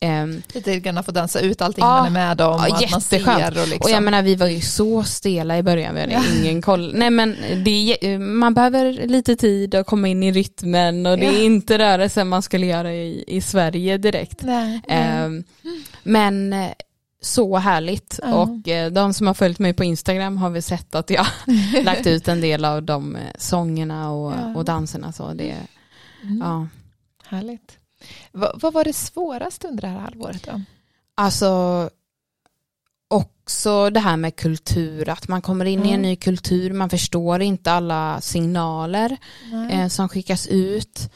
Ehm, 0.00 0.42
Lite 0.52 0.80
grann 0.80 0.98
att 0.98 1.06
få 1.06 1.12
dansa 1.12 1.40
ut 1.40 1.62
allting 1.62 1.84
Ja. 1.84 1.88
man 1.96 2.06
är 2.06 2.10
med 2.10 2.40
om 2.40 2.54
och 2.54 2.60
Ja, 2.60 2.64
att 2.64 2.70
man 2.70 2.80
jätteskönt. 2.80 3.48
Och, 3.56 3.68
liksom. 3.68 3.78
Och 3.80 3.90
jag 3.90 4.02
menar 4.02 4.22
vi 4.22 4.34
var 4.34 4.46
ju 4.46 4.60
så 4.60 5.02
stela 5.02 5.58
i 5.58 5.62
början, 5.62 5.94
vi 5.94 6.00
hade 6.00 6.12
Ja. 6.12 6.22
ingen 6.42 6.62
koll. 6.62 6.92
Nej 6.94 7.10
men 7.10 7.36
det 7.64 8.18
man 8.18 8.54
behöver 8.54 8.92
lite 9.06 9.36
tid 9.36 9.74
att 9.74 9.86
komma 9.86 10.08
in 10.08 10.22
i 10.22 10.32
rytmen 10.32 11.06
och 11.06 11.18
det 11.18 11.26
är 11.26 11.44
inte 11.44 11.78
rörelsen 11.78 12.28
man 12.28 12.42
skulle 12.42 12.66
göra 12.66 12.92
i, 12.94 13.24
i 13.26 13.40
Sverige 13.40 13.98
direkt. 13.98 14.42
Nej, 14.42 14.80
nej. 14.88 14.98
Ehm, 14.98 15.44
men 16.02 16.52
eh, 16.52 16.68
så 17.22 17.56
härligt 17.56 18.20
Ja. 18.22 18.34
och 18.34 18.68
eh, 18.68 18.90
de 18.92 19.14
som 19.14 19.26
har 19.26 19.34
följt 19.34 19.58
mig 19.58 19.74
på 19.74 19.84
Instagram 19.84 20.36
har 20.36 20.50
väl 20.50 20.62
sett 20.62 20.94
att 20.94 21.10
jag 21.10 21.26
lagt 21.84 22.06
ut 22.06 22.28
en 22.28 22.40
del 22.40 22.64
av 22.64 22.82
de 22.82 23.16
eh, 23.16 23.22
sångerna 23.38 24.10
och, 24.12 24.32
Ja. 24.32 24.54
och 24.56 24.64
danserna. 24.64 25.12
Så 25.12 25.32
det, 25.34 25.54
Mm. 26.22 26.38
ja. 26.40 26.66
Härligt. 27.24 27.78
Va, 28.32 28.52
vad 28.54 28.72
var 28.72 28.84
det 28.84 28.92
svåraste 28.92 29.68
under 29.68 29.82
det 29.82 29.88
här 29.88 29.98
halvåret 29.98 30.42
då? 30.46 30.60
Alltså 31.14 31.90
också 33.08 33.90
det 33.90 34.00
här 34.00 34.16
med 34.16 34.36
kultur, 34.36 35.08
att 35.08 35.28
man 35.28 35.42
kommer 35.42 35.64
in 35.64 35.78
i 35.78 35.82
Mm. 35.82 35.94
en 35.94 36.02
ny 36.02 36.16
kultur, 36.16 36.72
man 36.72 36.90
förstår 36.90 37.42
inte 37.42 37.72
alla 37.72 38.20
signaler 38.20 39.16
eh, 39.70 39.88
som 39.88 40.08
skickas 40.08 40.46
ut. 40.46 41.10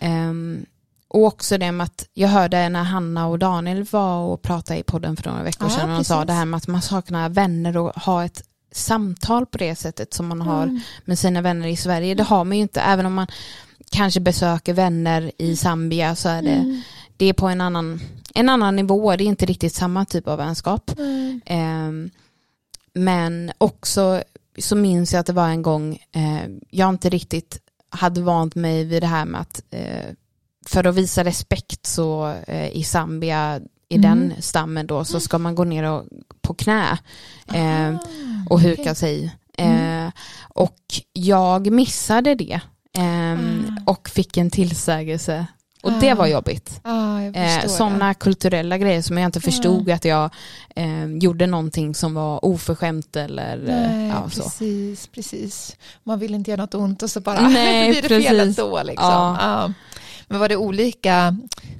Ehm, 0.00 0.66
och 1.08 1.24
också 1.24 1.58
det 1.58 1.72
med 1.72 1.84
att 1.84 2.08
jag 2.14 2.28
hörde 2.28 2.68
när 2.68 2.82
Hanna 2.84 3.26
och 3.26 3.38
Daniel 3.38 3.84
var 3.84 4.20
och 4.24 4.42
pratade 4.42 4.80
i 4.80 4.82
podden 4.82 5.16
för 5.16 5.30
några 5.30 5.42
veckor 5.42 5.68
Ja, 5.68 5.74
sedan 5.76 5.90
och 5.90 5.96
de 5.98 6.04
sa 6.04 6.24
det 6.24 6.32
här 6.32 6.44
med 6.44 6.58
att 6.58 6.66
man 6.66 6.82
saknar 6.82 7.28
vänner 7.28 7.76
och 7.76 7.90
ha 7.96 8.24
ett 8.24 8.42
samtal 8.72 9.46
på 9.46 9.58
det 9.58 9.74
sättet 9.76 10.14
som 10.14 10.26
man 10.28 10.40
har 10.40 10.62
Mm. 10.62 10.80
med 11.04 11.18
sina 11.18 11.40
vänner 11.42 11.68
i 11.68 11.76
Sverige. 11.76 12.14
Det 12.14 12.22
har 12.22 12.44
man 12.44 12.56
ju 12.56 12.62
inte, 12.62 12.80
även 12.80 13.06
om 13.06 13.14
man 13.14 13.26
kanske 13.90 14.20
besöker 14.20 14.72
vänner 14.74 15.32
i 15.38 15.56
Zambia 15.56 16.14
så 16.14 16.28
är 16.28 16.42
det, 16.42 16.50
Mm. 16.50 16.80
det 17.16 17.26
är 17.26 17.32
på 17.32 17.48
en 17.48 17.60
annan, 17.60 18.00
en 18.34 18.48
annan 18.48 18.76
nivå, 18.76 19.16
det 19.16 19.24
är 19.24 19.26
inte 19.28 19.46
riktigt 19.46 19.74
samma 19.74 20.04
typ 20.04 20.28
av 20.28 20.38
vänskap. 20.38 20.90
Mm. 20.98 21.40
Ehm, 21.46 22.10
men 22.94 23.52
också 23.58 24.22
så 24.58 24.76
minns 24.76 25.12
jag 25.12 25.20
att 25.20 25.26
det 25.26 25.32
var 25.32 25.48
en 25.48 25.62
gång 25.62 25.98
eh, 26.12 26.48
jag 26.70 26.88
inte 26.88 27.08
riktigt 27.08 27.58
hade 27.90 28.20
vant 28.22 28.54
mig 28.54 28.84
vid 28.84 29.02
det 29.02 29.06
här 29.06 29.24
med 29.24 29.40
att 29.40 29.62
eh, 29.70 30.04
för 30.66 30.86
att 30.86 30.94
visa 30.94 31.24
respekt 31.24 31.86
så 31.86 32.34
eh, 32.46 32.68
i 32.76 32.82
Zambia 32.84 33.60
i 33.90 33.94
Mm. 33.96 34.02
den 34.30 34.42
stammen 34.42 34.86
då 34.86 35.04
så 35.04 35.20
ska 35.20 35.38
man 35.38 35.54
gå 35.54 35.64
ner 35.64 35.82
och, 35.84 36.04
på 36.40 36.54
knä 36.54 36.98
eh, 37.54 37.94
Ah, 37.94 37.98
och 38.50 38.60
huka 38.60 38.94
sig. 38.94 39.36
Mm. 39.58 40.06
Eh, 40.06 40.12
och 40.48 40.78
jag 41.12 41.70
missade 41.72 42.34
det 42.34 42.60
ehm, 42.98 43.76
Ah. 43.86 43.90
och 43.90 44.08
fick 44.08 44.36
en 44.36 44.50
tillsägelse 44.50 45.46
och 45.82 45.92
det 45.92 46.12
Ah. 46.12 46.14
var 46.14 46.26
jobbigt. 46.26 46.80
Ah, 46.84 47.08
Eh, 47.34 47.66
sådana 47.66 48.14
kulturella 48.14 48.78
grejer 48.78 49.02
som 49.02 49.18
jag 49.18 49.28
inte 49.28 49.40
förstod 49.40 49.90
att 49.90 50.04
jag 50.04 50.30
eh, 50.76 51.04
gjorde 51.06 51.46
någonting 51.46 51.94
som 51.94 52.14
var 52.14 52.44
oförskämt 52.44 53.16
eller 53.16 53.56
eh, 53.68 53.90
Nej, 53.90 54.08
ja, 54.08 54.30
så. 54.30 54.42
precis, 54.42 55.06
precis. 55.06 55.76
Man 56.04 56.18
vill 56.18 56.34
inte 56.34 56.50
göra 56.50 56.62
något 56.62 56.74
ont 56.74 57.02
och 57.02 57.10
så 57.10 57.20
bara 57.20 57.48
Nej, 57.48 57.90
blir 57.90 58.02
det 58.02 58.08
fel 58.08 58.36
precis. 58.38 58.58
ändå. 58.58 58.82
Liksom. 58.82 59.06
Ja. 59.08 59.36
Ja. 59.40 59.72
Men 60.28 60.40
var 60.40 60.48
det 60.48 60.56
olika 60.56 61.36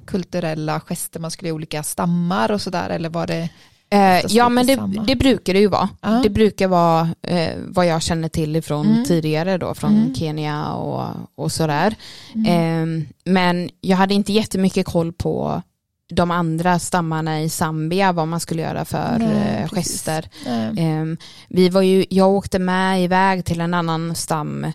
kulturella 0.06 0.80
gester 0.80 1.20
man 1.20 1.30
skulle 1.30 1.48
i 1.48 1.52
olika 1.52 1.82
stammar 1.82 2.50
och 2.52 2.62
sådär 2.62 2.90
eller 2.90 3.08
var 3.08 3.26
det? 3.26 3.48
Eh, 3.90 4.20
ja 4.28 4.48
men 4.48 4.66
det, 4.66 4.80
det 5.06 5.16
brukar 5.16 5.52
det 5.54 5.60
ju 5.60 5.66
vara. 5.68 5.88
Ja. 6.00 6.20
Det 6.22 6.30
brukar 6.30 6.68
vara 6.68 7.08
eh, 7.22 7.52
vad 7.66 7.86
jag 7.86 8.02
känner 8.02 8.28
till 8.28 8.56
ifrån 8.56 8.86
Mm. 8.86 9.04
tidigare 9.04 9.58
då 9.58 9.74
från 9.74 9.94
Mm. 9.96 10.14
Kenya 10.14 10.72
och, 10.72 11.04
och 11.34 11.52
sådär. 11.52 11.94
Mm. 12.34 13.00
Eh, 13.02 13.06
men 13.24 13.70
jag 13.80 13.96
hade 13.96 14.14
inte 14.14 14.32
jättemycket 14.32 14.86
koll 14.86 15.12
på 15.12 15.62
de 16.10 16.30
andra 16.30 16.78
stammarna 16.78 17.42
i 17.42 17.48
Zambia, 17.48 18.12
vad 18.12 18.28
man 18.28 18.40
skulle 18.40 18.62
göra 18.62 18.84
för 18.84 19.16
Nej, 19.18 19.62
eh, 19.62 19.68
gester. 19.68 20.28
Nej. 20.46 20.72
Ehm, 20.78 21.16
vi 21.48 21.68
var 21.68 21.82
ju, 21.82 22.04
jag 22.10 22.28
åkte 22.30 22.58
med 22.58 23.04
iväg 23.04 23.44
till 23.44 23.60
en 23.60 23.74
annan 23.74 24.14
stam 24.14 24.66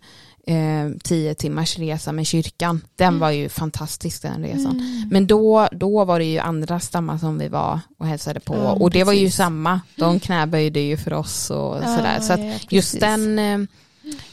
eh, 0.48 0.90
tio 1.04 1.36
timmars 1.36 1.78
resa 1.80 2.12
med 2.12 2.28
kyrkan. 2.28 2.82
Den 2.96 3.08
Mm. 3.08 3.20
var 3.20 3.32
ju 3.32 3.50
fantastisk 3.50 4.22
den 4.22 4.44
resan. 4.44 5.08
Men 5.12 5.28
då, 5.28 5.68
då 5.72 6.06
var 6.06 6.20
det 6.20 6.26
ju 6.26 6.40
andra 6.40 6.80
stammar 6.80 7.18
som 7.18 7.38
vi 7.38 7.48
var 7.48 7.80
och 7.98 8.08
hälsade 8.08 8.40
på 8.40 8.56
Ja, 8.56 8.72
och 8.72 8.90
det 8.92 9.04
var 9.04 9.14
ju 9.14 9.26
precis. 9.26 9.36
samma. 9.38 9.82
De 9.96 10.20
knäböjde 10.20 10.80
ju 10.80 10.98
för 10.98 11.14
oss 11.14 11.50
och 11.50 11.78
Ja, 11.84 11.96
sådär. 11.98 12.20
Så 12.20 12.34
att 12.34 12.40
ja, 12.40 12.46
just 12.70 12.70
precis. 12.70 13.00
den, 13.00 13.40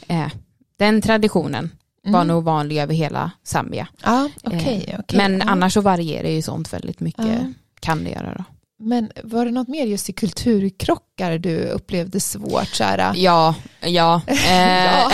eh, 0.07 0.23
eh, 0.25 0.31
den 0.77 1.01
traditionen 1.01 1.71
var 2.03 2.21
Mm. 2.21 2.27
nog 2.27 2.43
vanlig 2.43 2.77
över 2.77 2.93
hela 2.93 3.31
Zambia. 3.43 3.87
Ja, 4.03 4.29
okej. 4.43 4.85
Eh. 4.87 5.17
Men 5.17 5.41
annars 5.41 5.73
så 5.73 5.81
varierar 5.81 6.29
ju 6.29 6.41
sånt 6.41 6.73
väldigt 6.73 6.99
mycket. 6.99 7.39
Kan 7.79 8.03
det 8.03 8.09
göra 8.09 8.33
då. 8.37 8.43
Men 8.81 9.11
var 9.23 9.45
det 9.45 9.51
något 9.51 9.67
mer 9.67 9.85
just 9.85 10.09
i 10.09 10.13
kulturkrockar 10.13 11.37
du 11.37 11.65
upplevde 11.65 12.19
svårt? 12.19 12.67
Så 12.67 12.83
här, 12.83 13.13
Ja, 13.15 13.55
ja. 13.81 14.21
Eh, 14.27 15.07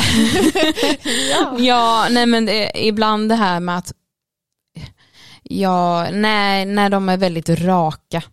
ja. 1.32 1.56
ja. 1.60 2.08
Nej 2.12 2.26
men 2.26 2.46
det, 2.46 2.72
ibland 2.76 3.30
det 3.30 3.36
här 3.36 3.60
med 3.60 3.78
att 3.78 3.94
Ja, 5.50 6.08
nej, 6.12 6.66
när 6.66 6.90
de 6.90 7.10
är 7.10 7.18
väldigt 7.18 7.50
raka. 7.50 8.24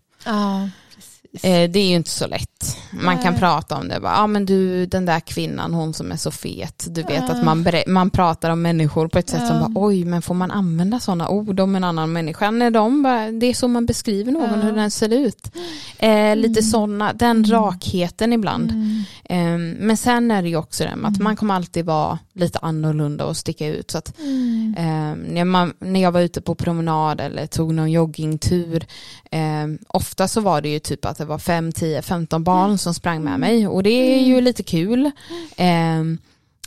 precis. 0.94 1.44
Eh, 1.44 1.70
det 1.70 1.78
är 1.78 1.88
ju 1.88 1.94
inte 1.96 2.10
så 2.10 2.26
lätt. 2.26 2.50
Man 2.90 3.18
kan 3.18 3.34
prata 3.34 3.76
om 3.76 3.88
det. 3.88 4.00
Ja 4.02 4.10
ah, 4.16 4.26
men 4.26 4.46
du, 4.46 4.86
den 4.86 5.04
där 5.06 5.20
kvinnan, 5.20 5.74
hon 5.74 5.94
som 5.94 6.12
är 6.12 6.16
så 6.16 6.30
fet. 6.30 6.86
Du 6.90 7.02
vet 7.02 7.30
att 7.30 7.44
man, 7.44 7.66
man 7.86 8.10
pratar 8.10 8.50
om 8.50 8.62
människor 8.62 9.08
på 9.08 9.18
ett 9.18 9.28
sätt 9.28 9.46
som 9.46 9.58
bara, 9.58 9.72
oj, 9.74 10.04
men 10.04 10.22
får 10.22 10.34
man 10.34 10.50
använda 10.50 11.00
sådana 11.00 11.28
ord 11.28 11.60
om 11.60 11.76
en 11.76 11.84
annan 11.84 12.12
människa? 12.12 12.50
När 12.50 12.70
de 12.70 13.02
bara, 13.02 13.30
det 13.30 13.46
är 13.46 13.54
så 13.54 13.68
man 13.68 13.86
beskriver 13.86 14.32
någon, 14.32 14.62
hur 14.62 14.72
den 14.72 14.90
ser 14.90 15.12
ut. 15.12 15.50
Eh, 15.98 16.36
lite 16.36 16.60
Mm. 16.60 16.62
sådana, 16.70 17.12
den 17.12 17.44
rakheten 17.44 18.32
ibland. 18.32 18.70
Mm. 18.70 19.02
Ehm, 19.24 19.70
men 19.70 19.96
sen 19.96 20.30
är 20.30 20.42
det 20.42 20.48
ju 20.48 20.56
också 20.56 20.84
det 20.84 20.96
med 20.96 21.08
att 21.10 21.16
Mm. 21.16 21.24
man 21.24 21.36
kommer 21.36 21.54
alltid 21.54 21.84
vara 21.84 22.18
lite 22.32 22.58
annorlunda 22.58 23.24
och 23.24 23.36
sticka 23.36 23.66
ut. 23.66 23.90
Så 23.90 23.98
att, 23.98 24.18
Mm. 24.18 24.74
ehm, 24.78 25.18
när, 25.18 25.44
man, 25.44 25.72
när 25.78 26.00
jag 26.02 26.12
var 26.12 26.20
ute 26.20 26.40
på 26.40 26.54
promenad 26.54 27.20
eller 27.20 27.46
tog 27.46 27.74
någon 27.74 27.92
joggingtur, 27.92 28.86
um, 29.32 29.78
ofta 29.88 30.28
så 30.28 30.40
var 30.40 30.60
det 30.60 30.68
ju 30.68 30.78
typ 30.78 31.04
att 31.04 31.18
det 31.18 31.24
var 31.24 31.38
5, 31.38 31.72
10, 31.72 32.02
15 32.02 32.44
barn 32.44 32.53
som 32.78 32.94
sprang 32.94 33.24
med 33.24 33.40
mig 33.40 33.68
och 33.68 33.82
det 33.82 33.90
är 33.90 34.20
ju 34.24 34.40
lite 34.40 34.62
kul. 34.62 35.10
Ehm, 35.56 36.18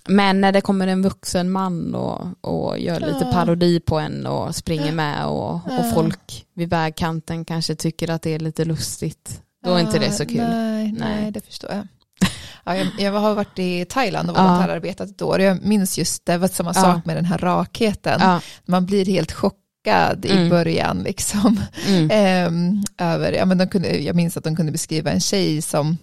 men 0.09 0.41
när 0.41 0.51
det 0.51 0.61
kommer 0.61 0.87
en 0.87 1.01
vuxen 1.03 1.51
man 1.51 1.95
och, 1.95 2.27
och 2.41 2.79
gör 2.79 2.99
lite 2.99 3.21
Ja. 3.25 3.31
parodi 3.31 3.79
på 3.79 3.99
en 3.99 4.25
och 4.25 4.55
springer 4.55 4.91
med 4.91 5.25
och, 5.25 5.53
och 5.53 5.61
Ja. 5.69 5.91
folk 5.93 6.45
vid 6.55 6.69
vägkanten 6.69 7.45
kanske 7.45 7.75
tycker 7.75 8.09
att 8.09 8.21
det 8.21 8.33
är 8.35 8.39
lite 8.39 8.65
lustigt, 8.65 9.41
då 9.65 9.73
är 9.73 9.79
inte 9.79 9.99
det 9.99 10.11
så 10.11 10.25
kul. 10.25 10.37
Nej, 10.37 10.91
nej. 10.91 11.21
Nej. 11.21 11.31
det 11.31 11.45
förstår 11.45 11.71
jag. 11.71 11.87
Ja, 12.63 12.75
jag, 12.77 12.87
jag 12.99 13.11
har 13.11 13.35
varit 13.35 13.59
i 13.59 13.85
Thailand 13.85 14.29
och 14.29 14.37
Ja. 14.37 14.43
volontärarbetat 14.43 15.09
ett 15.09 15.21
år 15.21 15.37
och 15.39 15.43
jag 15.45 15.65
minns 15.65 15.97
just 15.97 16.25
det 16.25 16.37
var 16.37 16.47
samma 16.47 16.71
Ja. 16.75 16.81
sak 16.81 17.05
med 17.05 17.15
den 17.17 17.25
här 17.25 17.37
rakheten. 17.37 18.19
Ja, 18.21 18.41
Man 18.65 18.85
blir 18.85 19.05
helt 19.05 19.31
chockad 19.31 19.57
i 20.25 20.31
Mm. 20.31 20.49
början 20.49 21.03
liksom. 21.03 21.59
mm, 21.87 22.09
Ehm, 22.13 22.83
över, 22.97 23.31
ja, 23.33 23.45
men 23.45 23.57
de 23.57 23.67
kunde, 23.67 23.97
jag 23.97 24.15
minns 24.15 24.37
att 24.37 24.43
de 24.43 24.55
kunde 24.55 24.71
beskriva 24.71 25.11
en 25.11 25.19
tjej 25.19 25.61
som 25.61 25.97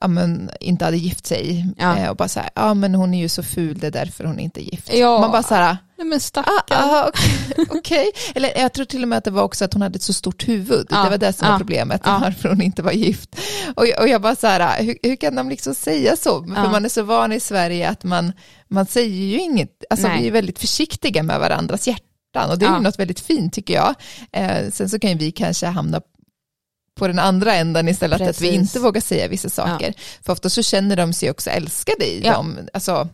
ja, 0.00 0.08
men, 0.08 0.50
inte 0.60 0.84
hade 0.84 0.96
gift 0.96 1.26
sig 1.26 1.66
Ja. 1.78 1.96
Eh, 1.98 2.10
och 2.10 2.16
bara 2.16 2.28
så 2.28 2.40
här, 2.40 2.50
ja 2.54 2.74
men 2.74 2.94
hon 2.94 3.14
är 3.14 3.18
ju 3.18 3.28
så 3.28 3.42
ful 3.42 3.78
det 3.78 3.86
är 3.86 3.90
därför 3.90 4.24
hon 4.24 4.38
inte 4.38 4.60
är 4.60 4.64
gift. 4.64 4.92
Ja. 4.94 5.20
Man 5.20 5.30
bara 5.30 5.42
så 5.42 5.54
här, 5.54 5.76
Nej 5.98 6.06
men 6.06 6.16
ah, 6.16 6.20
stackarn. 6.20 6.54
ah, 6.70 7.08
okej, 7.08 7.66
okej. 7.78 8.10
Eller 8.34 8.58
jag 8.60 8.72
tror 8.72 8.84
till 8.84 9.02
och 9.02 9.08
med 9.08 9.18
att 9.18 9.24
det 9.24 9.30
var 9.30 9.42
också 9.42 9.64
att 9.64 9.72
hon 9.72 9.82
hade 9.82 9.96
ett 9.96 10.02
så 10.02 10.12
stort 10.12 10.48
huvud. 10.48 10.86
Ja. 10.90 11.02
Det 11.04 11.10
var 11.10 11.18
det 11.18 11.32
som 11.32 11.48
var 11.48 11.58
problemet, 11.58 12.00
Ja. 12.04 12.18
varför 12.22 12.48
hon 12.48 12.62
inte 12.62 12.82
var 12.82 12.92
gift. 12.92 13.36
Och, 13.76 13.86
och 14.00 14.08
jag 14.08 14.22
bara 14.22 14.36
så 14.36 14.46
här, 14.46 14.82
hur, 14.84 14.94
hur 15.02 15.16
kan 15.16 15.34
de 15.34 15.48
liksom 15.48 15.74
säga 15.74 16.16
så? 16.16 16.42
För 16.44 16.70
man 16.70 16.84
är 16.84 16.88
så 16.88 17.02
van 17.02 17.32
i 17.32 17.40
Sverige 17.40 17.88
att 17.88 18.04
man, 18.04 18.32
man 18.68 18.86
säger 18.86 19.26
ju 19.26 19.38
inget, 19.40 19.84
alltså 19.90 20.08
Nej. 20.08 20.20
vi 20.22 20.28
är 20.28 20.32
väldigt 20.32 20.58
försiktiga 20.58 21.22
med 21.22 21.40
varandras 21.40 21.86
hjärtan 21.88 22.06
och 22.34 22.58
det 22.58 22.66
är 22.66 22.70
Ja. 22.70 22.80
något 22.80 22.98
väldigt 22.98 23.20
fint 23.20 23.52
tycker 23.52 23.74
jag. 23.74 23.94
Eh, 24.32 24.70
sen 24.70 24.88
så 24.88 24.98
kan 24.98 25.10
ju 25.10 25.16
vi 25.16 25.30
kanske 25.32 25.66
hamna 25.66 26.00
på 26.98 27.06
den 27.06 27.18
andra 27.18 27.54
änden 27.54 27.88
istället, 27.88 28.20
att 28.20 28.28
vi 28.42 28.50
Precis. 28.50 28.54
inte 28.54 28.80
vågar 28.80 29.00
säga 29.00 29.28
vissa 29.28 29.48
saker. 29.48 29.94
För 30.22 30.32
ofta 30.32 30.48
så 30.50 30.62
känner 30.62 30.96
de 30.96 31.12
sig 31.12 31.30
också 31.30 31.50
älskade 31.50 32.04
i 32.04 32.22
Ja. 32.24 32.32
dem. 32.32 32.58
Alltså, 32.74 33.08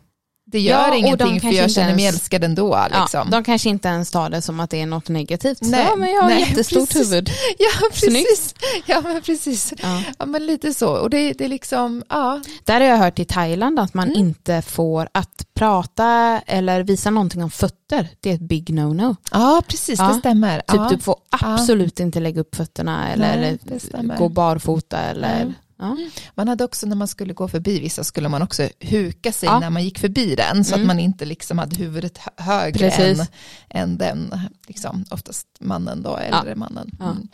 det 0.51 0.59
Ja, 0.59 0.85
gör 0.85 0.91
de 0.91 0.97
ingenting 0.97 1.41
för 1.41 1.51
jag 1.51 1.71
känner 1.71 1.95
mig 1.95 2.03
ens- 2.03 2.15
älskad 2.15 2.43
ändå. 2.43 2.85
Liksom. 3.01 3.27
Ja, 3.31 3.37
de 3.37 3.43
kanske 3.43 3.69
inte 3.69 3.87
ens 3.87 4.11
tar 4.11 4.29
det 4.29 4.41
som 4.41 4.59
att 4.59 4.69
det 4.69 4.81
är 4.81 4.85
något 4.85 5.09
negativt. 5.09 5.57
Nej, 5.61 5.85
ja, 5.89 5.95
men 5.95 6.11
jag 6.11 6.21
har 6.21 6.29
nej, 6.29 6.39
jättestort 6.49 6.89
precis. 6.89 7.11
huvud. 7.11 7.29
Ja, 7.59 7.87
precis. 7.93 8.09
Snyggt. 8.11 8.55
Ja, 8.85 9.01
men 9.01 9.21
precis. 9.21 9.73
Ja. 9.83 10.03
Ja, 10.19 10.25
men 10.25 10.45
lite 10.45 10.73
så. 10.73 10.89
Och 10.89 11.09
det, 11.09 11.33
det 11.33 11.45
är 11.45 11.49
liksom, 11.49 12.03
ja. 12.09 12.41
Där 12.63 12.81
har 12.81 12.87
jag 12.87 12.97
hört 12.97 13.19
i 13.19 13.25
Thailand 13.25 13.79
att 13.79 13.93
man 13.93 14.07
Mm. 14.07 14.19
inte 14.19 14.61
får 14.61 15.09
att 15.11 15.45
prata 15.55 16.41
eller 16.47 16.83
visa 16.83 17.09
någonting 17.09 17.43
om 17.43 17.51
fötter. 17.51 18.07
Det 18.21 18.29
är 18.29 18.33
ett 18.35 18.41
big 18.41 18.69
no-no. 18.69 19.15
Ja, 19.31 19.61
precis, 19.67 19.99
Ja. 19.99 20.07
det 20.07 20.13
stämmer. 20.13 20.57
Typ 20.59 20.65
ja. 20.67 20.87
du 20.91 20.99
får 20.99 21.15
absolut 21.29 21.99
inte 21.99 22.19
lägga 22.19 22.41
upp 22.41 22.55
fötterna 22.55 23.13
eller 23.13 23.57
Nej, 24.01 24.17
gå 24.17 24.29
barfota 24.29 24.99
eller... 24.99 25.43
Nej. 25.45 25.53
Ja. 25.79 25.97
Man 26.35 26.47
hade 26.47 26.63
också 26.63 26.87
när 26.87 26.95
man 26.95 27.07
skulle 27.07 27.33
gå 27.33 27.47
förbi 27.47 27.79
vissa 27.79 28.03
skulle 28.03 28.29
man 28.29 28.41
också 28.41 28.69
huka 28.79 29.31
sig 29.31 29.47
Ja. 29.49 29.59
när 29.59 29.69
man 29.69 29.83
gick 29.83 29.99
förbi 29.99 30.35
den 30.35 30.65
så 30.65 30.73
Mm. 30.75 30.83
att 30.83 30.87
man 30.87 30.99
inte 30.99 31.25
liksom 31.25 31.57
hade 31.59 31.75
huvudet 31.75 32.17
hö- 32.17 32.43
högre 32.43 32.89
Precis. 32.89 33.19
än, 33.19 33.25
än 33.69 33.97
den, 33.97 34.33
liksom, 34.67 35.05
oftast 35.09 35.47
mannen 35.59 36.03
då, 36.03 36.17
äldre 36.17 36.55
mannen. 36.55 36.91
Ja. 36.99 37.05
Mm. 37.11 37.27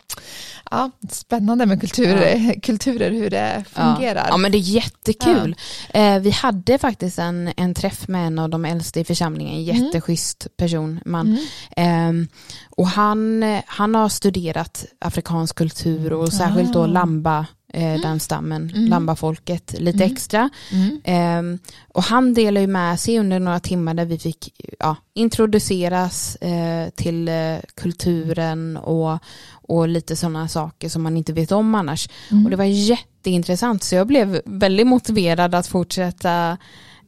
Ja, 0.70 0.90
spännande 1.10 1.66
med 1.66 1.80
kulturer, 1.80 2.60
kulturer 2.62 3.10
hur 3.10 3.30
det 3.30 3.64
fungerar. 3.72 4.26
Ja. 4.28 4.36
men 4.36 4.52
det 4.52 4.58
är 4.58 4.60
jättekul. 4.60 5.56
Eh, 5.94 6.18
vi 6.18 6.30
hade 6.30 6.78
faktiskt 6.78 7.18
en, 7.18 7.52
en 7.56 7.74
träff 7.74 8.08
med 8.08 8.26
en 8.26 8.38
av 8.38 8.50
de 8.50 8.64
äldste 8.64 9.00
i 9.00 9.04
församlingen, 9.04 9.54
en 9.54 9.68
Mm. 9.70 9.84
jätteschysst 9.84 10.46
person, 10.56 11.00
man. 11.04 11.26
Mm. 11.26 11.38
Ehm, 11.76 12.28
och 12.70 12.88
han, 12.88 13.42
eh, 13.42 13.62
han 13.66 13.94
har 13.94 14.08
studerat 14.08 14.84
afrikansk 14.98 15.56
kultur 15.56 16.12
och 16.12 16.32
särskilt 16.32 16.72
då 16.72 16.82
Ah. 16.82 16.86
lamba, 16.86 17.46
eh, 17.74 18.00
den 18.00 18.20
stammen, 18.20 18.70
Mm. 18.74 18.86
lambafolket, 18.90 19.74
lite 19.78 20.04
Mm. 20.04 20.12
extra. 20.12 20.50
Mm. 20.72 21.00
Ehm, 21.04 21.58
och 21.94 22.02
han 22.02 22.34
delade 22.34 22.60
ju 22.60 22.66
med 22.66 23.00
sig 23.00 23.18
under 23.18 23.40
några 23.40 23.60
timmar 23.60 23.94
där 23.94 24.04
vi 24.04 24.18
fick 24.18 24.52
ja, 24.78 24.96
introduceras 25.14 26.36
eh, 26.36 26.88
till 26.90 27.28
eh, 27.28 27.56
kulturen 27.74 28.76
och, 28.76 29.18
och 29.52 29.88
lite 29.88 30.16
sådana 30.16 30.48
saker 30.48 30.88
som 30.88 31.02
man 31.02 31.16
inte 31.16 31.32
vet 31.32 31.52
om 31.52 31.74
annars. 31.74 32.08
Mm. 32.30 32.44
Och 32.44 32.50
det 32.50 32.56
var 32.56 32.64
jätteintressant 32.64 33.82
så 33.82 33.94
jag 33.94 34.06
blev 34.06 34.40
väldigt 34.44 34.86
motiverad 34.86 35.54
att 35.54 35.66
fortsätta 35.66 36.56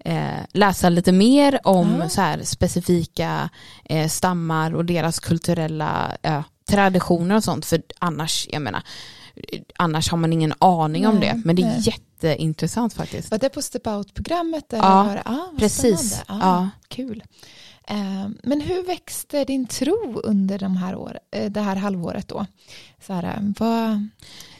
eh, 0.05 0.41
läsa 0.53 0.89
lite 0.89 1.13
mer 1.13 1.61
om 1.65 2.03
så 2.09 2.21
här 2.21 2.41
specifika 2.45 3.49
eh, 3.85 4.09
stammar 4.09 4.75
och 4.75 4.85
deras 4.85 5.21
kulturella 5.21 6.13
eh, 6.23 6.41
traditioner 6.71 7.37
och 7.37 7.45
sånt. 7.45 7.67
För 7.67 7.83
annars, 7.99 8.49
jag 8.53 8.63
menar, 8.63 8.79
eh, 8.79 9.26
annars 9.77 10.11
har 10.11 10.19
man 10.19 10.33
ingen 10.33 10.55
aning 10.59 11.07
om 11.07 11.15
Nej, 11.15 11.29
det. 11.29 11.43
Men 11.45 11.57
det 11.57 11.63
är 11.63 11.67
nej. 11.67 11.81
jätteintressant 11.81 12.95
faktiskt. 12.95 13.31
Var 13.31 13.39
det 13.39 13.49
på 13.49 13.63
Step 13.63 13.87
Out-programmet? 13.87 14.65
Ja, 14.69 15.19
ah, 15.25 15.37
Precis. 15.59 16.11
spännande. 16.11 16.47
Ja. 16.47 16.71
Kul. 16.89 17.23
Eh, 17.89 18.29
Men 18.43 18.61
hur 18.61 18.87
växte 18.87 19.45
din 19.45 19.67
tro 19.67 20.21
under 20.25 20.59
de 20.59 20.77
här 20.77 20.97
år, 20.97 21.19
eh, 21.31 21.51
det 21.51 21.61
här 21.61 21.77
halvåret 21.77 22.29
då? 22.29 22.47
Så 23.07 23.13
här, 23.13 23.25
eh, 23.25 23.43
vad, 23.59 24.09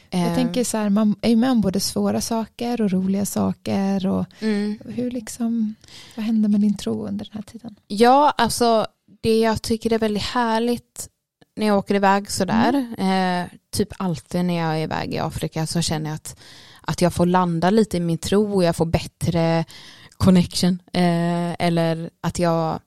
jag 0.09 0.35
tänker 0.35 0.63
så 0.63 0.77
här, 0.77 0.89
man 0.89 1.15
är 1.21 1.29
ju 1.29 1.35
med 1.35 1.51
om 1.51 1.61
både 1.61 1.79
svåra 1.79 2.21
saker 2.21 2.81
och 2.81 2.91
roliga 2.91 3.25
saker. 3.25 4.07
Och 4.07 4.25
mm. 4.39 4.79
hur 4.85 5.11
liksom, 5.11 5.75
vad 6.15 6.25
hände 6.25 6.49
med 6.49 6.61
din 6.61 6.77
tro 6.77 7.07
under 7.07 7.25
den 7.25 7.33
här 7.33 7.41
tiden? 7.41 7.75
Ja, 7.87 8.33
alltså 8.37 8.87
det 9.21 9.39
jag 9.39 9.61
tycker 9.61 9.93
är 9.93 9.99
väldigt 9.99 10.23
härligt 10.23 11.09
när 11.57 11.67
jag 11.67 11.77
åker 11.77 11.95
iväg 11.95 12.31
sådär, 12.31 12.85
Mm. 12.97 13.43
eh, 13.43 13.49
typ 13.71 13.89
alltid 13.97 14.45
när 14.45 14.57
jag 14.57 14.73
är 14.79 14.83
iväg 14.83 15.13
i 15.13 15.19
Afrika 15.19 15.67
så 15.67 15.81
känner 15.81 16.09
jag 16.09 16.15
att, 16.15 16.35
att 16.81 17.01
jag 17.01 17.13
får 17.13 17.25
landa 17.25 17.69
lite 17.69 17.97
i 17.97 17.99
min 17.99 18.17
tro 18.17 18.53
och 18.55 18.63
jag 18.63 18.75
får 18.75 18.85
bättre 18.85 19.65
connection. 20.17 20.81
Eh, 20.93 21.53
eller 21.59 22.09
att 22.21 22.39
jag, 22.39 22.79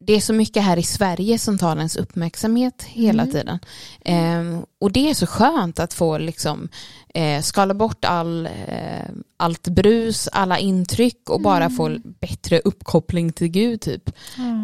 det 0.00 0.12
är 0.12 0.20
så 0.20 0.32
mycket 0.32 0.62
här 0.62 0.76
i 0.76 0.82
Sverige 0.82 1.38
som 1.38 1.58
tar 1.58 1.76
ens 1.76 1.96
uppmärksamhet 1.96 2.82
hela 2.88 3.22
Mm. 3.22 3.32
tiden. 3.34 3.58
Eh, 4.04 4.60
och 4.80 4.92
det 4.92 5.10
är 5.10 5.14
så 5.14 5.26
skönt 5.26 5.78
att 5.78 5.94
få 5.94 6.18
liksom 6.18 6.68
eh, 7.14 7.42
skala 7.42 7.74
bort 7.74 8.04
all, 8.04 8.46
eh, 8.46 9.08
allt 9.36 9.68
brus, 9.68 10.28
alla 10.32 10.58
intryck 10.58 11.30
och 11.30 11.40
bara 11.40 11.64
Mm. 11.64 11.76
få 11.76 11.98
bättre 12.20 12.58
uppkoppling 12.64 13.32
till 13.32 13.48
Gud 13.48 13.80
typ. 13.80 14.10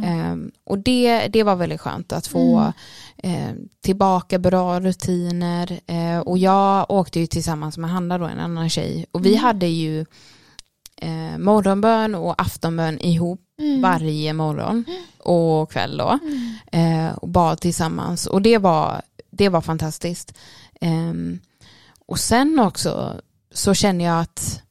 Ehm, 0.05 0.51
och 0.67 0.79
det, 0.79 1.29
det 1.29 1.43
var 1.43 1.57
väldigt 1.57 1.81
skönt 1.81 2.13
att 2.13 2.27
få 2.27 2.59
Mm. 2.59 2.73
Tillbaka 3.81 4.39
bra 4.39 4.81
rutiner. 4.81 5.81
Eh, 5.87 6.19
och 6.19 6.39
jag 6.39 6.91
åkte 6.91 7.21
ju 7.21 7.27
tillsammans 7.27 7.79
med 7.79 7.91
Hanna 7.91 8.19
då, 8.19 8.25
en 8.25 8.41
annan 8.41 8.71
tjej. 8.71 9.07
Och 9.13 9.25
vi 9.27 9.31
Mm. 9.31 9.45
hade 9.45 9.67
ju 9.67 10.01
eh, 10.97 11.39
morgonbön 11.39 12.15
och 12.15 12.43
aftonbön 12.43 12.99
ihop 13.01 13.41
Mm. 13.59 13.81
varje 13.83 14.33
morgon 14.33 14.85
och 15.19 15.71
kväll 15.73 15.97
då. 15.97 16.19
Mm. 16.23 17.07
Eh, 17.07 17.15
och 17.15 17.29
bad 17.29 17.61
tillsammans. 17.61 18.27
Och 18.27 18.43
det 18.43 18.59
var, 18.59 19.03
det 19.31 19.49
var 19.49 19.61
fantastiskt. 19.61 20.35
Ehm, 20.81 21.39
och 22.07 22.19
sen 22.19 22.59
också 22.59 23.21
så 23.55 23.75
känner 23.75 24.05
jag 24.05 24.21
att, 24.21 24.63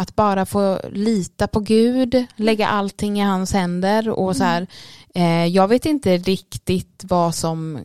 att 0.00 0.16
bara 0.16 0.46
få 0.46 0.78
lita 0.92 1.46
på 1.46 1.60
Gud, 1.60 2.26
lägga 2.36 2.68
allting 2.68 3.20
i 3.20 3.24
hans 3.24 3.52
händer 3.52 4.08
och 4.08 4.36
så 4.36 4.44
här, 4.44 4.66
eh, 5.14 5.46
jag 5.46 5.68
vet 5.68 5.86
inte 5.86 6.16
riktigt 6.16 7.04
vad 7.08 7.34
som 7.34 7.78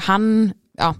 han, 0.00 0.52
ja, 0.78 0.94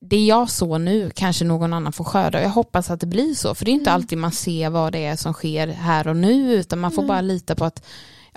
det 0.00 0.24
jag 0.26 0.50
så 0.50 0.78
nu 0.78 1.10
kanske 1.14 1.44
någon 1.44 1.72
annan 1.72 1.92
får 1.92 2.04
skörda. 2.04 2.42
Jag 2.42 2.50
hoppas 2.50 2.90
att 2.90 3.00
det 3.00 3.06
blir 3.06 3.34
så, 3.34 3.54
för 3.54 3.64
det 3.64 3.70
är 3.70 3.72
inte 3.72 3.90
Mm. 3.90 3.94
alltid 3.94 4.18
man 4.18 4.32
ser 4.32 4.70
vad 4.70 4.92
det 4.92 5.04
är 5.04 5.16
som 5.16 5.32
sker 5.32 5.66
här 5.68 6.08
och 6.08 6.16
nu, 6.16 6.54
utan 6.54 6.78
man 6.80 6.90
får 6.92 7.02
Mm. 7.02 7.08
bara 7.08 7.20
lita 7.20 7.54
på 7.54 7.64
att 7.64 7.84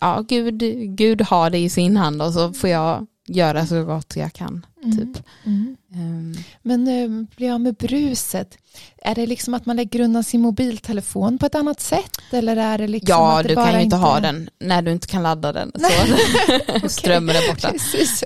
ja, 0.02 0.24
Gud, 0.28 0.60
Gud 0.98 1.22
har 1.22 1.50
det 1.50 1.58
i 1.58 1.70
sin 1.70 1.98
hand 1.98 2.22
och 2.22 2.34
så 2.34 2.54
får 2.54 2.70
jag 2.70 3.08
göra 3.28 3.66
så 3.66 3.84
gott 3.84 4.16
jag 4.16 4.34
kan. 4.34 4.66
Typ. 4.84 5.24
Mm. 5.46 5.78
Ehm, 5.94 6.36
Men 6.62 6.88
uh, 6.88 7.26
bli 7.36 7.50
av 7.50 7.62
med 7.62 7.76
bruset. 7.76 8.58
Är 9.02 9.16
det 9.16 9.26
liksom 9.28 9.54
att 9.54 9.66
man 9.66 9.76
lägger 9.76 10.00
undan 10.02 10.24
sin 10.24 10.42
mobiltelefon 10.42 11.38
på 11.38 11.46
ett 11.46 11.56
annat 11.56 11.80
sätt? 11.82 12.18
Eller 12.32 12.58
är 12.58 12.78
det 12.78 12.88
liksom 12.88 13.16
ja, 13.16 13.42
det 13.44 13.48
du 13.50 13.56
kan 13.56 13.74
ju 13.74 13.82
inte 13.82 13.96
ha 13.96 14.20
den 14.20 14.50
när 14.60 14.82
du 14.82 14.92
inte 14.92 15.08
kan 15.08 15.24
ladda 15.24 15.54
den. 15.54 15.72
Så 15.76 16.88
strömmen 16.90 17.36
är 17.36 17.48
borta. 17.54 17.68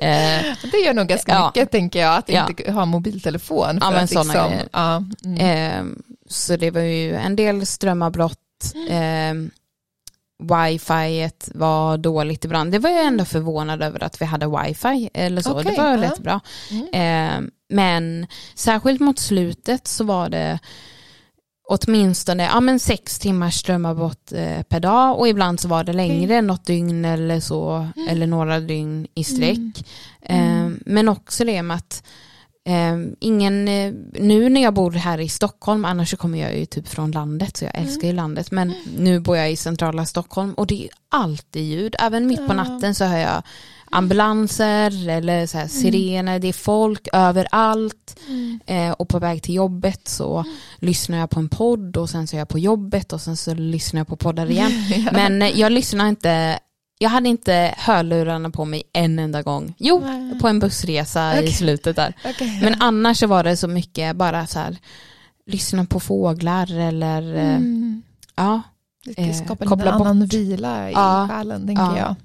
Eh, 0.01 0.55
Det 0.71 0.77
gör 0.85 0.93
nog 0.93 1.07
ganska 1.07 1.31
Ja. 1.31 1.51
mycket 1.55 1.71
tänker 1.71 1.99
jag, 1.99 2.17
att 2.17 2.29
Ja. 2.29 2.49
inte 2.49 2.71
ha 2.71 2.85
mobiltelefon. 2.85 3.77
Ja, 3.81 3.91
men 3.91 4.03
att 4.03 4.11
liksom, 4.11 4.51
ja, 4.71 5.03
mm. 5.25 5.37
Ehm, 5.39 6.01
så 6.29 6.55
det 6.57 6.71
var 6.71 6.81
ju 6.81 7.15
en 7.15 7.35
del 7.35 7.65
strömavbrott. 7.65 8.37
Um, 8.89 9.51
wifi 10.41 11.30
var 11.54 11.97
dåligt 11.97 12.45
ibland. 12.45 12.71
Det 12.71 12.80
var 12.80 12.89
jag 12.89 13.06
ändå 13.06 13.25
förvånad 13.25 13.84
över 13.84 14.04
att 14.04 14.21
vi 14.21 14.25
hade 14.25 14.47
wifi 14.47 15.10
eller 15.13 15.41
så. 15.41 15.60
Okej, 15.60 15.71
det 15.75 15.82
var 15.82 15.97
rätt 15.97 16.19
bra. 16.19 16.39
Mm. 16.71 16.88
Ehm, 16.93 17.51
men 17.69 18.27
särskilt 18.56 18.99
mot 18.99 19.19
slutet 19.19 19.88
så 19.88 20.04
var 20.04 20.30
det 20.30 20.60
åtminstone 21.69 22.43
ja, 22.43 22.60
men 22.60 22.80
sex 22.80 23.19
timmars 23.19 23.56
strömavbrott 23.56 24.32
eh, 24.32 24.62
per 24.62 24.80
dag 24.80 25.19
och 25.19 25.27
ibland 25.27 25.60
så 25.60 25.67
var 25.67 25.84
det 25.84 25.93
längre, 25.93 26.41
något 26.41 26.65
dygn 26.65 27.06
eller 27.06 27.39
så, 27.39 27.88
eller 28.10 28.27
några 28.27 28.60
dygn 28.60 29.08
i 29.15 29.23
sträck. 29.23 29.58
Mm. 29.58 29.86
Ehm, 30.21 30.80
men 30.86 31.10
också 31.10 31.45
det 31.45 31.62
med 31.62 31.77
att 31.77 32.04
ingen, 33.19 33.67
eh, 33.67 33.93
nu 34.13 34.50
när 34.50 34.62
jag 34.62 34.74
bor 34.74 34.91
här 34.91 35.19
i 35.19 35.30
Stockholm, 35.30 35.86
annars 35.86 36.10
så 36.12 36.17
kommer 36.17 36.39
jag 36.39 36.58
ju 36.58 36.65
typ 36.65 36.88
från 36.88 37.12
landet 37.12 37.58
så 37.58 37.65
jag 37.65 37.76
Mm. 37.76 37.88
älskar 37.88 38.08
ju 38.08 38.13
landet, 38.13 38.52
men 38.52 38.74
nu 38.97 39.19
bor 39.19 39.38
jag 39.38 39.52
i 39.52 39.56
centrala 39.56 40.06
Stockholm 40.06 40.54
och 40.54 40.67
det 40.67 40.84
är 40.84 40.89
alltid 41.10 41.63
ljud, 41.63 41.95
även 42.00 42.28
mitt 42.28 42.47
på 42.47 42.54
natten 42.54 42.95
så 42.95 43.06
hör 43.06 43.17
jag 43.17 43.43
ambulanser 44.12 45.10
eller 45.10 45.45
så 45.47 45.58
här 45.58 45.67
sirener, 45.67 46.39
det 46.39 46.47
är 46.47 46.54
folk 46.54 47.08
överallt. 47.13 48.19
Mm. 48.28 48.60
eh, 48.65 48.91
och 48.91 49.10
på 49.10 49.19
väg 49.19 49.43
till 49.43 49.56
jobbet 49.56 50.08
så 50.08 50.45
lyssnar 50.80 51.17
jag 51.17 51.30
på 51.30 51.39
en 51.39 51.50
podd 51.50 51.97
och 51.97 52.10
sen 52.10 52.28
så 52.28 52.36
är 52.36 52.39
jag 52.39 52.47
på 52.50 52.60
jobbet 52.60 53.13
och 53.13 53.21
sen 53.21 53.38
så 53.38 53.54
lyssnar 53.54 54.00
jag 54.00 54.08
på 54.08 54.15
poddar 54.15 54.52
igen. 54.52 54.71
Men 55.12 55.41
eh, 55.41 55.60
jag 55.60 55.71
lyssnar 55.71 56.08
inte, 56.10 56.60
jag 57.01 57.09
hade 57.09 57.29
inte 57.29 57.73
hörlurarna 57.77 58.49
på 58.49 58.65
mig 58.65 58.83
en 58.93 59.19
enda 59.19 59.41
gång. 59.41 59.73
Jo, 59.77 59.99
Nej. 60.05 60.39
på 60.39 60.47
en 60.47 60.59
bussresa 60.59 61.31
Okej. 61.31 61.45
i 61.45 61.51
slutet 61.51 61.95
där. 61.95 62.15
Okej. 62.25 62.59
Men 62.63 62.81
annars 62.81 63.17
så 63.19 63.27
var 63.27 63.43
det 63.43 63.57
så 63.57 63.67
mycket 63.67 64.15
bara 64.15 64.47
så 64.47 64.59
här, 64.59 64.77
lyssna 65.45 65.85
på 65.85 65.99
fåglar 65.99 66.79
eller 66.79 67.35
eh, 67.35 67.55
Mm. 67.55 68.01
ja. 68.35 68.61
Det 69.15 69.33
ska 69.33 69.45
eh, 69.53 69.69
koppla 69.69 69.95
en 69.95 70.01
annan 70.01 70.25
vila 70.25 70.89
i 70.89 70.93
Ja. 70.93 71.27
själen, 71.31 71.67
tänker 71.67 71.83
Ja. 71.83 71.97
jag. 71.97 72.15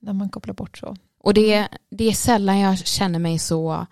När 0.00 0.12
man 0.12 0.28
kopplar 0.28 0.54
bort 0.54 0.78
så. 0.78 0.96
Och 1.22 1.34
det, 1.34 1.68
det 1.90 2.04
är 2.08 2.12
sällan 2.12 2.58
jag 2.58 2.78
känner 2.78 3.18
mig 3.18 3.38
så 3.38 3.86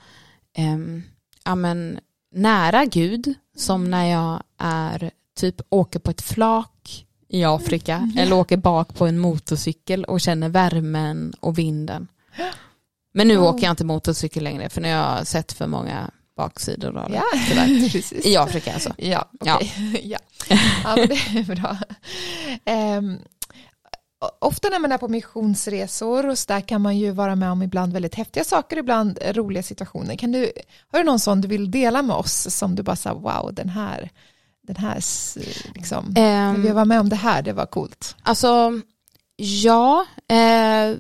ehm, 0.57 1.03
ja, 1.45 1.55
men, 1.55 1.99
nära 2.35 2.85
Gud 2.85 3.35
som 3.57 3.91
när 3.91 4.05
jag 4.05 4.43
är 4.59 5.11
typ 5.37 5.61
åker 5.69 5.99
på 5.99 6.11
ett 6.11 6.23
flak 6.23 6.78
i 7.29 7.45
Afrika 7.45 7.95
Mm. 7.97 8.19
eller 8.19 8.37
åker 8.37 8.57
bak 8.57 8.95
på 8.95 9.07
en 9.07 9.19
motorcykel 9.19 10.05
och 10.05 10.21
känner 10.21 10.49
värmen 10.49 11.33
och 11.41 11.59
vinden. 11.59 12.09
Men 13.15 13.29
nu 13.29 13.35
Ja. 13.35 13.41
åker 13.51 13.63
jag 13.65 13.73
inte 13.73 13.85
motorcykel 13.85 14.45
längre 14.45 14.69
för 14.69 14.81
nu 14.81 14.95
har 14.95 15.17
jag 15.17 15.27
sett 15.27 15.53
för 15.53 15.67
många 15.67 16.11
baksidor 16.37 16.97
av 16.97 17.11
det. 17.11 17.17
Ja, 17.17 17.25
precis. 17.93 18.27
I 18.27 18.37
Afrika 18.37 18.75
alltså. 18.75 18.95
Ja, 18.99 19.29
okej. 19.41 20.01
Ja. 20.05 20.19
Ja. 20.85 20.97
det 20.97 21.39
är 21.39 21.55
bra. 21.57 21.77
O- 24.21 24.29
ofta 24.47 24.69
när 24.69 24.79
man 24.79 24.93
är 24.93 24.99
på 24.99 25.09
missionsresor 25.09 26.27
och 26.29 26.39
så 26.39 26.45
där 26.53 26.61
kan 26.61 26.81
man 26.83 26.99
ju 26.99 27.11
vara 27.11 27.37
med 27.37 27.51
om 27.51 27.63
ibland 27.63 27.93
väldigt 27.93 28.15
häftiga 28.15 28.45
saker, 28.45 28.77
ibland 28.79 29.19
roliga 29.31 29.63
situationer. 29.63 30.17
Kan 30.17 30.33
du, 30.33 30.53
har 30.93 30.99
du 30.99 31.05
någon 31.05 31.21
sån 31.21 31.41
du 31.41 31.49
vill 31.49 31.71
dela 31.71 32.03
med 32.03 32.17
oss 32.17 32.55
som 32.57 32.75
du 32.75 32.83
bara 32.83 32.97
sa, 32.97 33.15
wow, 33.15 33.51
den 33.55 33.69
här, 33.69 34.11
den 34.69 34.77
här, 34.77 35.05
liksom, 35.75 36.15
Ehm, 36.17 36.63
vi 36.63 36.71
var 36.71 36.85
med 36.85 37.01
om 37.01 37.09
det 37.09 37.17
här, 37.17 37.43
det 37.43 37.53
var 37.53 37.67
coolt. 37.67 38.17
Alltså, 38.23 38.81
ja. 39.37 40.07
Eh, 40.29 40.97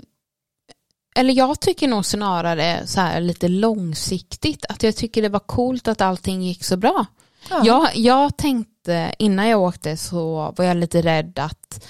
eller 1.14 1.32
jag 1.34 1.60
tycker 1.60 1.88
nog 1.88 2.04
snarare 2.04 2.86
så 2.86 3.00
här 3.00 3.20
lite 3.20 3.48
långsiktigt. 3.48 4.64
Att 4.68 4.82
jag 4.82 4.96
tycker 4.96 5.22
det 5.22 5.28
var 5.28 5.40
coolt 5.40 5.88
att 5.88 6.00
allting 6.00 6.42
gick 6.42 6.64
så 6.64 6.76
bra. 6.76 7.06
Ja. 7.50 7.62
Jag, 7.64 7.96
jag 7.96 8.36
tänkte, 8.36 9.14
innan 9.18 9.48
jag 9.48 9.60
åkte 9.60 9.96
så 9.96 10.54
var 10.56 10.64
jag 10.64 10.76
lite 10.76 11.02
rädd 11.02 11.38
att 11.38 11.84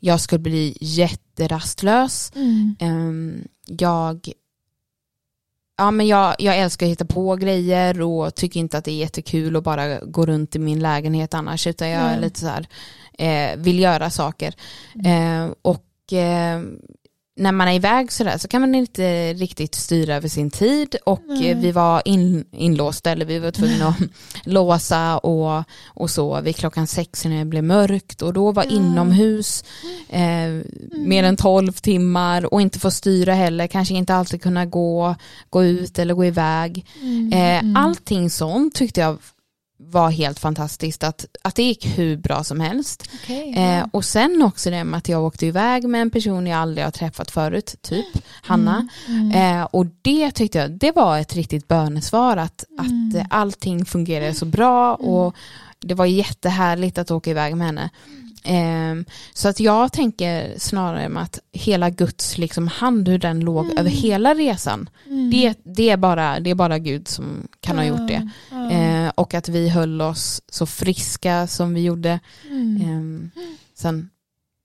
jag 0.00 0.20
skulle 0.20 0.38
bli 0.38 0.76
jätterastlös. 0.80 2.32
Mm. 2.34 2.76
Ehm, 2.80 3.44
jag, 3.66 4.32
ja, 5.80 5.90
men 5.90 6.06
jag, 6.06 6.34
jag 6.38 6.58
älskar 6.58 6.86
att 6.86 6.92
hitta 6.92 7.04
på 7.04 7.36
grejer 7.36 8.02
och 8.02 8.34
tycker 8.34 8.60
inte 8.60 8.78
att 8.78 8.84
det 8.84 8.90
är 8.90 8.96
jättekul 8.96 9.56
att 9.56 9.64
bara 9.64 9.98
gå 10.00 10.26
runt 10.26 10.56
i 10.56 10.58
min 10.58 10.78
lägenhet 10.78 11.34
annars 11.34 11.66
utan 11.66 11.88
jag 11.88 12.02
är 12.02 12.10
Nej. 12.10 12.20
lite 12.20 12.40
så 12.40 12.46
här, 12.46 12.66
eh, 13.18 13.56
vill 13.56 13.78
göra 13.78 14.10
saker. 14.10 14.54
Eh, 15.04 15.52
och 15.62 16.12
eh, 16.12 16.60
när 17.40 17.52
man 17.52 17.68
är 17.68 17.72
iväg 17.74 18.12
sådär 18.12 18.38
så 18.38 18.48
kan 18.48 18.60
man 18.60 18.74
inte 18.74 19.32
riktigt 19.32 19.74
styra 19.74 20.14
över 20.16 20.28
sin 20.28 20.50
tid 20.50 20.96
och 21.04 21.30
eh, 21.42 21.58
vi 21.58 21.72
var 21.72 22.02
in, 22.04 22.44
inlåsta 22.52 23.10
eller 23.10 23.24
vi 23.26 23.38
var 23.38 23.50
tvungna 23.50 23.88
att 23.88 23.96
låsa 24.44 25.18
och, 25.18 25.64
och 25.86 26.10
så 26.10 26.40
vid 26.40 26.56
klockan 26.56 26.86
sex 26.86 27.24
när 27.24 27.38
det 27.38 27.44
blev 27.44 27.64
mörkt 27.64 28.22
och 28.22 28.32
då 28.32 28.52
var 28.52 28.64
Ja. 28.64 28.70
inomhus 28.70 29.64
eh, 30.08 30.62
mer 31.06 31.24
än 31.24 31.36
12 31.36 31.72
timmar 31.72 32.54
och 32.54 32.60
inte 32.60 32.78
få 32.78 32.90
styra 32.90 33.34
heller, 33.34 33.66
kanske 33.66 33.94
inte 33.94 34.14
alltid 34.14 34.42
kunna 34.42 34.66
gå, 34.66 35.14
gå 35.50 35.64
ut 35.64 35.98
eller 35.98 36.14
gå 36.14 36.24
iväg. 36.24 36.86
Mm. 37.02 37.32
Eh, 37.32 37.50
Mm. 37.60 37.76
Allting 37.76 38.30
sånt 38.30 38.74
tyckte 38.74 39.00
jag 39.00 39.18
var 39.82 40.10
helt 40.10 40.38
fantastiskt, 40.38 41.04
att, 41.04 41.26
att 41.42 41.54
det 41.54 41.62
gick 41.62 41.86
hur 41.98 42.16
bra 42.16 42.44
som 42.44 42.60
helst. 42.60 43.10
Okej, 43.22 43.54
Eh, 43.56 43.62
ja. 43.78 43.88
och 43.92 44.04
sen 44.04 44.42
också 44.42 44.70
det 44.70 44.84
med 44.84 44.98
att 44.98 45.08
jag 45.08 45.24
åkte 45.24 45.46
iväg 45.46 45.88
med 45.88 46.02
en 46.02 46.10
person 46.10 46.46
jag 46.46 46.58
aldrig 46.58 46.84
har 46.86 46.90
träffat 46.90 47.30
förut, 47.30 47.74
typ 47.82 48.06
Hanna. 48.42 48.88
Mm. 49.08 49.30
Mm. 49.32 49.58
Eh, 49.60 49.64
och 49.64 49.86
det 50.02 50.30
tyckte 50.30 50.58
jag, 50.58 50.70
det 50.70 50.92
var 50.92 51.18
ett 51.18 51.34
riktigt 51.34 51.68
bönesvar 51.68 52.36
att, 52.36 52.64
Mm. 52.78 53.08
att 53.08 53.14
eh, 53.14 53.26
allting 53.30 53.84
fungerade 53.84 54.34
så 54.34 54.44
bra 54.44 54.94
och 54.94 55.34
det 55.80 55.94
var 55.94 56.06
jättehärligt 56.06 56.98
att 56.98 57.10
åka 57.10 57.30
iväg 57.30 57.56
med 57.56 57.66
henne. 57.66 57.90
Eh, 58.44 59.04
så 59.34 59.48
att 59.48 59.60
jag 59.60 59.92
tänker 59.92 60.54
snarare 60.58 61.08
med 61.08 61.22
att 61.22 61.38
hela 61.52 61.90
Guds 61.90 62.38
liksom 62.38 62.68
hand, 62.68 63.08
hur 63.08 63.18
den 63.18 63.40
låg 63.40 63.64
Mm. 63.64 63.78
över 63.78 63.90
hela 63.90 64.34
resan, 64.34 64.88
Mm. 65.06 65.30
det, 65.30 65.54
det, 65.64 65.90
är 65.90 65.96
bara, 65.96 66.40
det 66.40 66.50
är 66.50 66.54
bara 66.54 66.78
Gud 66.78 67.08
som 67.08 67.48
kan 67.60 67.78
ha 67.78 67.84
gjort 67.84 68.08
det. 68.08 68.30
Ja. 68.70 69.06
Eh, 69.06 69.12
och 69.14 69.34
att 69.34 69.48
vi 69.48 69.68
höll 69.68 70.00
oss 70.02 70.42
så 70.48 70.66
friska 70.66 71.46
som 71.46 71.74
vi 71.74 71.80
gjorde. 71.82 72.20
Mm. 72.50 72.80
Ehm, 72.82 73.30
sen, 73.74 74.10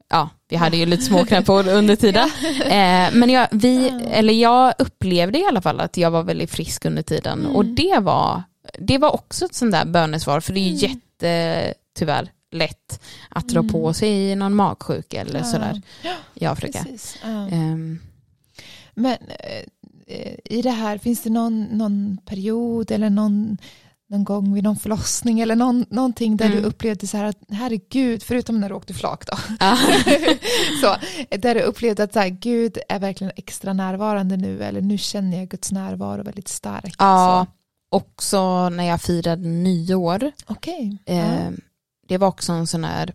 ja, 0.09 0.29
vi 0.49 0.55
hade 0.55 0.77
ju 0.77 0.85
lite 0.85 1.03
småkrämpor 1.03 1.67
under 1.67 1.95
tiden. 1.95 2.29
Eh, 2.65 3.09
men 3.13 3.29
jag, 3.29 3.47
vi, 3.51 3.87
eller 4.11 4.33
jag 4.33 4.73
upplevde 4.79 5.39
i 5.39 5.45
alla 5.45 5.61
fall 5.61 5.79
att 5.79 5.97
jag 5.97 6.11
var 6.11 6.23
väldigt 6.23 6.51
frisk 6.51 6.85
under 6.85 7.01
tiden. 7.01 7.39
Mm. 7.39 7.55
Och 7.55 7.65
det 7.65 7.99
var, 8.01 8.43
det 8.79 8.97
var 8.97 9.13
också 9.13 9.45
ett 9.45 9.55
sånt 9.55 9.71
där 9.71 9.85
bönesvar, 9.85 10.39
för 10.39 10.53
det 10.53 10.59
är 10.59 10.69
ju 10.69 10.85
Mm. 10.85 10.91
jätte, 10.91 11.73
tyvärr, 11.97 12.31
lätt 12.51 13.01
att 13.29 13.47
dra 13.47 13.59
Mm. 13.59 13.71
på 13.71 13.93
sig 13.93 14.35
någon 14.35 14.55
magsjuka 14.55 15.21
eller 15.21 15.39
Ja. 15.39 15.45
sådär 15.45 15.81
i 16.33 16.45
Afrika. 16.45 16.85
Ja. 17.23 17.47
Ehm, 17.49 17.99
Men 18.93 19.17
eh, 19.29 19.63
eh, 20.07 20.35
i 20.45 20.61
det 20.61 20.71
här, 20.71 20.97
finns 20.97 21.23
det 21.23 21.29
någon, 21.29 21.63
någon 21.63 22.17
period 22.25 22.91
eller 22.91 23.09
någon, 23.09 23.57
någon 24.09 24.23
gång 24.23 24.53
vid 24.53 24.63
någon 24.63 24.75
förlossning 24.75 25.39
eller 25.39 25.55
någon, 25.55 25.85
någonting 25.89 26.37
där 26.37 26.45
Mm. 26.45 26.57
du 26.61 26.67
upplevde 26.67 27.07
så 27.07 27.17
här 27.17 27.23
att 27.25 27.37
herregud, 27.49 28.23
förutom 28.23 28.59
när 28.61 28.69
du 28.69 28.75
åkte 28.75 28.93
flak 28.93 29.25
då, 29.25 29.37
så, 30.81 30.95
där 31.37 31.55
du 31.55 31.61
upplevde 31.61 32.03
att 32.03 32.13
så 32.13 32.19
här, 32.19 32.27
Gud 32.29 32.77
är 32.89 32.99
verkligen 32.99 33.33
extra 33.35 33.73
närvarande 33.73 34.37
nu 34.37 34.63
eller 34.63 34.81
nu 34.81 34.97
känner 34.97 35.37
jag 35.37 35.47
Guds 35.47 35.71
närvaro 35.71 36.23
väldigt 36.23 36.47
starkt. 36.47 36.95
ja, 36.99 37.45
Så. 37.49 37.97
också 37.97 38.69
när 38.69 38.83
jag 38.83 39.01
firade 39.01 39.47
nyår. 39.49 40.31
Okej. 40.45 40.97
Eh, 41.05 41.49
Det 42.07 42.17
var 42.17 42.27
också 42.27 42.51
en 42.51 42.67
sån 42.67 42.83
här, 42.83 43.13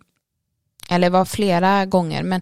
eller 0.90 1.06
det 1.06 1.12
var 1.12 1.24
flera 1.24 1.86
gånger, 1.86 2.22
men 2.22 2.40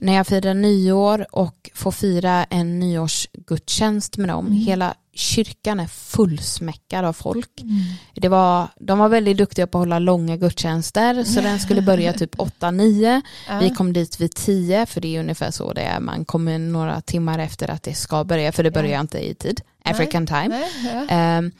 när 0.00 0.12
jag 0.12 0.26
firade 0.26 0.54
nyår 0.54 1.26
och 1.32 1.70
får 1.74 1.90
fira 1.92 2.44
en 2.44 2.78
nyårsgudstjänst 2.78 4.16
med 4.16 4.28
dem, 4.28 4.46
Mm. 4.46 4.58
hela 4.58 4.94
kyrkan 5.16 5.80
är 5.80 5.86
fullsmäckad 5.86 7.04
av 7.04 7.12
folk. 7.12 7.60
Mm. 7.60 7.76
Det 8.14 8.28
var, 8.28 8.68
de 8.80 8.98
var 8.98 9.08
väldigt 9.08 9.36
duktiga 9.36 9.66
på 9.66 9.78
att 9.78 9.82
hålla 9.82 9.98
långa 9.98 10.36
gudstjänster, 10.36 11.24
så 11.24 11.40
den 11.40 11.58
skulle 11.60 11.82
börja 11.82 12.12
typ 12.12 12.34
8-9. 12.60 13.20
Ja. 13.48 13.58
Vi 13.58 13.70
kom 13.70 13.92
dit 13.92 14.20
vid 14.20 14.34
10, 14.34 14.86
för 14.86 15.00
det 15.00 15.16
är 15.16 15.20
ungefär 15.20 15.50
så 15.50 15.72
det 15.72 15.80
är. 15.82 16.00
Man 16.00 16.24
kommer 16.24 16.58
några 16.58 17.00
timmar 17.00 17.38
efter 17.38 17.70
att 17.70 17.82
det 17.82 17.94
ska 17.94 18.24
börja, 18.24 18.52
för 18.52 18.62
det 18.62 18.70
börjar 18.70 18.90
Ja. 18.92 19.00
inte 19.00 19.18
i 19.18 19.34
tid. 19.34 19.60
Nej. 19.84 19.94
African 19.94 20.26
time. 20.26 20.48
Nej, 20.48 20.70
ja. 20.92 21.06
Ehm, 21.14 21.50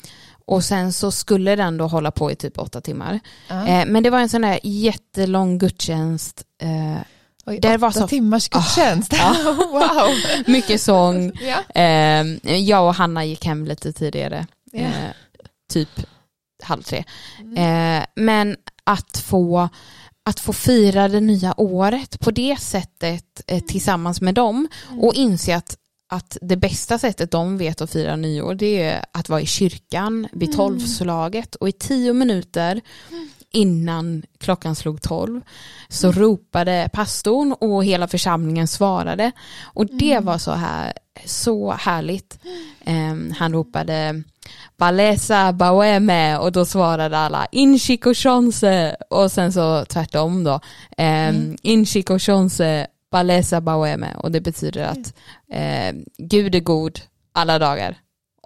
och 0.49 0.65
sen 0.65 0.93
så 0.93 1.11
skulle 1.11 1.57
den 1.57 1.77
då 1.77 1.87
hålla 1.87 2.11
på 2.11 2.31
i 2.33 2.37
typ 2.37 2.59
åtta 2.59 2.81
timmar. 2.81 3.21
Ja. 3.49 3.67
Eh, 3.67 3.87
men 3.87 4.03
det 4.03 4.11
var 4.11 4.21
en 4.21 4.29
sån 4.29 4.43
där 4.43 4.61
jättelång 4.63 5.59
gudstjänst. 5.59 6.43
Eh, 6.63 6.97
Oj, 7.47 7.59
det 7.63 7.77
var 7.77 7.91
så- 7.91 8.05
Ah, 8.05 8.09
timmars 8.09 8.49
gudstjänst. 8.49 9.13
wow. 9.73 10.11
mycket 10.47 10.81
sång. 10.81 11.33
Ja. 11.41 11.57
Ehm, 11.75 12.41
jag 12.43 12.87
och 12.87 12.95
Hanna 12.95 13.25
gick 13.25 13.45
hem 13.45 13.65
lite 13.67 13.93
tidigare. 13.93 14.47
Ja. 14.73 14.81
Eh, 14.81 14.91
typ 15.73 15.89
halv 16.63 16.83
tre. 16.83 17.05
Mm. 17.41 17.57
Eh, 18.01 18.07
men 18.17 18.57
att 18.85 19.17
få, 19.17 19.69
att 20.25 20.41
få 20.41 20.53
fira 20.53 21.09
det 21.09 21.21
nya 21.21 21.55
året 21.61 22.21
på 22.21 22.31
det 22.31 22.57
sättet 22.61 23.41
eh, 23.47 23.61
tillsammans 23.63 24.21
med 24.21 24.35
dem 24.35 24.69
och 25.01 25.15
inse 25.15 25.57
att, 25.57 25.77
att 26.13 26.37
det 26.41 26.57
bästa 26.57 26.99
sättet 26.99 27.31
de 27.31 27.59
vet 27.59 27.81
att 27.81 27.91
fira 27.91 28.17
nyår 28.17 28.55
det 28.55 28.83
är 28.83 29.05
att 29.13 29.29
vara 29.29 29.41
i 29.41 29.47
kyrkan 29.47 30.29
vid 30.33 30.49
Mm. 30.49 30.57
tolvslaget 30.57 31.55
och 31.55 31.69
i 31.69 31.73
tio 31.73 32.13
minuter 32.13 32.81
innan 33.57 34.23
klockan 34.39 34.75
slog 34.75 35.03
tolv 35.03 35.41
så 35.89 36.13
ropade 36.13 36.91
pastorn 36.93 37.53
och 37.53 37.85
hela 37.85 38.09
församlingen 38.09 38.69
svarade. 38.69 39.33
Och 39.63 39.87
det 39.87 40.21
var 40.21 40.39
så 40.39 40.53
här 40.53 40.93
så 41.25 41.73
härligt. 41.73 42.39
Ehm, 42.85 43.35
han 43.39 43.53
ropade 43.53 44.23
Balesa 44.77 45.53
Baweme 45.53 46.37
och 46.39 46.53
då 46.53 46.65
svarade 46.65 47.19
alla 47.19 47.47
Inchiko 47.53 48.15
Chonse 48.15 48.97
och 49.11 49.33
sen 49.33 49.53
så 49.53 49.85
tvärtom 49.85 50.45
då. 50.45 50.61
Um, 50.99 51.57
Inchiko 51.63 52.19
Chonse 52.19 52.87
Balesa 53.11 53.61
Baweme 53.61 54.15
och 54.17 54.33
det 54.33 54.41
betyder 54.41 54.85
att 54.85 55.15
eh, 55.51 55.95
Gud 56.19 56.55
är 56.55 56.61
god 56.61 57.01
alla 57.33 57.59
dagar. 57.59 57.97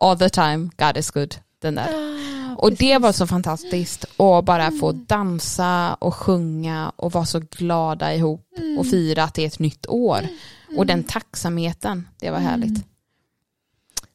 All 0.01 0.18
the 0.18 0.31
time, 0.31 0.70
God 0.79 0.96
is 0.96 1.11
good. 1.11 1.35
Den 1.61 1.75
där. 1.75 1.88
Ah, 1.94 2.55
Och 2.57 2.73
det 2.73 2.99
var 2.99 3.12
så 3.12 3.27
fantastiskt 3.27 4.05
att 4.05 4.44
bara 4.44 4.70
få 4.70 4.92
dansa 4.92 5.94
och 5.94 6.14
sjunga 6.14 6.92
och 6.96 7.12
vara 7.12 7.25
så 7.27 7.40
glada 7.51 8.14
ihop 8.14 8.46
och 8.79 8.87
fira 8.87 9.25
att 9.25 9.35
det 9.35 9.42
är 9.42 9.46
ett 9.46 9.59
nytt 9.59 9.87
år. 9.88 10.29
Och 10.77 10.87
den 10.87 11.05
tacksamheten, 11.05 12.09
det 12.20 12.31
var 12.31 12.38
härligt. 12.38 12.85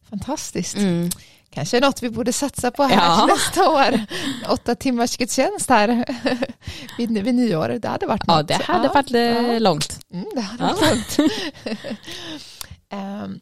Fantastiskt. 0.10 0.78
Mm. 0.78 1.10
Kanske 1.50 1.80
något 1.80 2.04
vi 2.04 2.10
borde 2.10 2.34
satsa 2.34 2.72
på 2.72 2.84
här 2.84 2.96
Ja. 2.96 3.26
nästa 3.30 3.70
år. 3.70 4.02
Åtta 4.50 4.76
timmars 4.76 5.18
gudstjänst 5.18 5.70
här 5.70 6.06
vid, 6.98 7.24
vid 7.24 7.36
nyår. 7.36 7.70
Det 7.70 7.88
hade 7.88 8.06
varit 8.06 8.24
Ja, 8.28 8.38
något. 8.38 8.48
det 8.48 8.54
hade 8.64 8.88
varit 8.88 9.12
eh, 9.14 9.22
ja. 9.22 9.60
långt. 9.60 10.00
Mm, 10.14 10.26
det 10.36 10.42
hade 10.42 10.64
Ja. 10.64 10.76
varit 10.82 11.18
långt. 11.18 11.32
Ehm, 12.90 13.40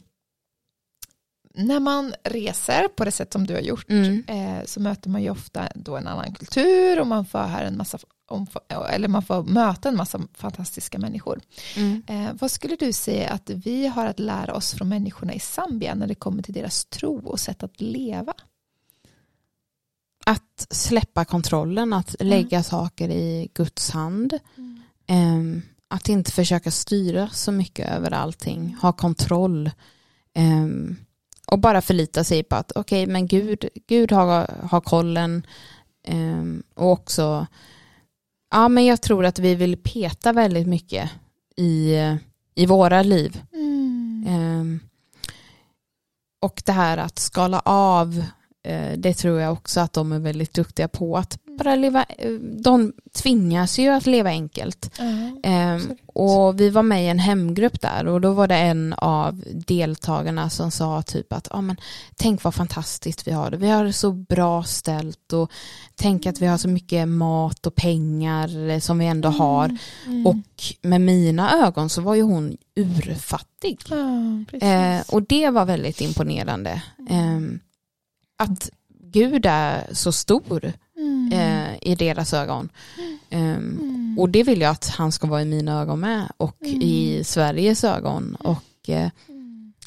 när 1.56 1.80
man 1.80 2.14
reser 2.24 2.88
på 2.88 3.06
det 3.06 3.12
sätt 3.12 3.34
som 3.34 3.48
du 3.48 3.54
har 3.54 3.62
gjort 3.62 3.90
Mm. 3.90 4.24
eh, 4.28 4.66
så 4.66 4.80
möter 4.80 5.10
man 5.10 5.24
ju 5.24 5.30
ofta 5.30 5.70
då 5.76 5.98
en 5.98 6.08
annan 6.08 6.34
kultur 6.34 7.00
och 7.00 7.08
man 7.08 7.26
får 7.26 7.40
höra 7.40 7.68
en 7.68 7.78
massa 7.78 7.98
om, 8.28 8.48
eller 8.90 9.08
man 9.08 9.24
får 9.24 9.44
möta 9.44 9.90
en 9.90 9.96
massa 9.96 10.22
fantastiska 10.34 11.00
människor. 11.00 11.42
Mm. 11.76 12.04
Eh, 12.08 12.34
vad 12.40 12.52
skulle 12.52 12.76
du 12.76 12.94
säga 12.94 13.30
att 13.30 13.50
vi 13.50 13.88
har 13.88 14.06
att 14.06 14.20
lära 14.20 14.54
oss 14.54 14.74
från 14.74 14.90
människorna 14.90 15.34
i 15.34 15.40
Zambia 15.40 15.96
när 15.96 16.08
det 16.08 16.16
kommer 16.16 16.44
till 16.44 16.54
deras 16.54 16.86
tro 16.86 17.28
och 17.28 17.40
sätt 17.40 17.64
att 17.64 17.82
leva? 17.82 18.34
Att 20.26 20.68
släppa 20.70 21.26
kontrollen, 21.26 21.94
att 21.94 22.16
lägga 22.20 22.64
saker 22.64 23.10
i 23.10 23.50
Guds 23.54 23.90
hand. 23.92 24.40
Ehm, 25.08 25.62
att 25.88 26.10
inte 26.10 26.32
försöka 26.32 26.72
styra 26.72 27.30
så 27.30 27.52
mycket 27.52 27.90
över 27.90 28.12
allting, 28.12 28.78
ha 28.82 28.94
kontroll. 28.94 29.72
Ehm, 30.34 30.96
och 31.54 31.60
bara 31.60 31.82
förlita 31.82 32.24
sig 32.24 32.44
på 32.44 32.56
att 32.56 32.72
okej, 32.76 33.08
men 33.08 33.28
Gud, 33.28 33.70
Gud 33.88 34.12
har, 34.12 34.48
har 34.70 34.82
kollen. 34.82 35.48
Ehm, 36.08 36.64
och 36.76 36.92
också, 36.92 37.48
ja 38.52 38.68
men 38.68 38.86
jag 38.86 39.02
tror 39.02 39.26
att 39.26 39.40
vi 39.40 39.56
vill 39.56 39.78
peta 39.78 40.34
väldigt 40.34 40.68
mycket 40.68 41.12
i, 41.56 41.96
i 42.56 42.66
våra 42.66 43.02
liv. 43.02 43.42
Ehm, 44.28 44.80
och 46.42 46.62
det 46.66 46.72
här 46.72 46.98
att 46.98 47.20
skala 47.20 47.60
av, 47.66 48.24
eh, 48.64 48.98
det 48.98 49.14
tror 49.14 49.40
jag 49.40 49.54
också 49.54 49.80
att 49.80 49.94
de 49.94 50.12
är 50.12 50.20
väldigt 50.20 50.54
duktiga 50.54 50.88
på. 50.88 51.18
Att 51.18 51.38
bara 51.58 51.76
leva, 51.76 52.06
de 52.64 52.94
tvingas 53.14 53.80
ju 53.80 53.90
att 53.90 54.06
leva 54.06 54.30
enkelt. 54.30 55.00
Ehm, 55.44 55.76
Absolut. 55.76 56.00
och 56.14 56.60
vi 56.60 56.70
var 56.70 56.84
med 56.84 57.04
i 57.04 57.08
en 57.08 57.20
hemgrupp 57.20 57.82
där 57.82 58.08
och 58.08 58.22
då 58.22 58.34
var 58.34 58.48
det 58.48 58.56
en 58.56 58.94
av 58.94 59.44
deltagarna 59.68 60.50
som 60.50 60.72
sa 60.72 61.02
typ 61.02 61.34
att 61.34 61.48
ah, 61.52 61.62
men, 61.62 61.78
tänk 62.16 62.44
vad 62.44 62.54
fantastiskt 62.54 63.28
vi 63.28 63.32
har 63.32 63.52
det. 63.52 63.58
Vi 63.58 63.70
har 63.70 63.84
det 63.84 63.94
så 63.94 64.12
bra 64.12 64.64
ställt 64.64 65.34
och 65.34 65.52
tänk 65.96 66.26
att 66.26 66.42
vi 66.42 66.46
har 66.46 66.58
så 66.58 66.68
mycket 66.68 67.08
mat 67.08 67.68
och 67.68 67.76
pengar 67.76 68.70
eh, 68.70 68.80
som 68.80 69.00
vi 69.00 69.06
ändå 69.06 69.30
har. 69.30 69.78
Mm. 70.06 70.28
Och 70.28 70.64
med 70.82 71.02
mina 71.02 71.68
ögon 71.68 71.90
så 71.90 72.02
var 72.02 72.16
ju 72.16 72.22
hon 72.22 72.58
urfattig. 72.76 73.80
Ja, 73.90 74.44
precis. 74.52 74.64
Eh, 74.64 75.02
och 75.16 75.24
det 75.24 75.50
var 75.50 75.66
väldigt 75.66 76.02
imponerande. 76.02 76.82
Ehm, 77.10 77.60
att 78.38 78.70
Gud 79.14 79.46
är 79.46 79.94
så 79.94 80.12
stor 80.12 80.74
Mm. 81.34 81.64
eh, 81.74 81.78
i 81.82 81.96
deras 81.96 82.34
ögon. 82.34 82.70
Mm. 83.30 84.16
och 84.20 84.30
det 84.30 84.44
vill 84.44 84.62
jag 84.62 84.72
att 84.72 84.88
han 84.88 85.12
ska 85.12 85.28
vara 85.28 85.42
i 85.42 85.46
mina 85.46 85.82
ögon 85.82 86.00
med 86.00 86.28
och 86.38 86.58
Mm. 86.62 86.82
i 86.82 87.22
Sveriges 87.24 87.84
ögon. 87.84 88.36
Och 88.36 88.90
eh, 88.90 89.10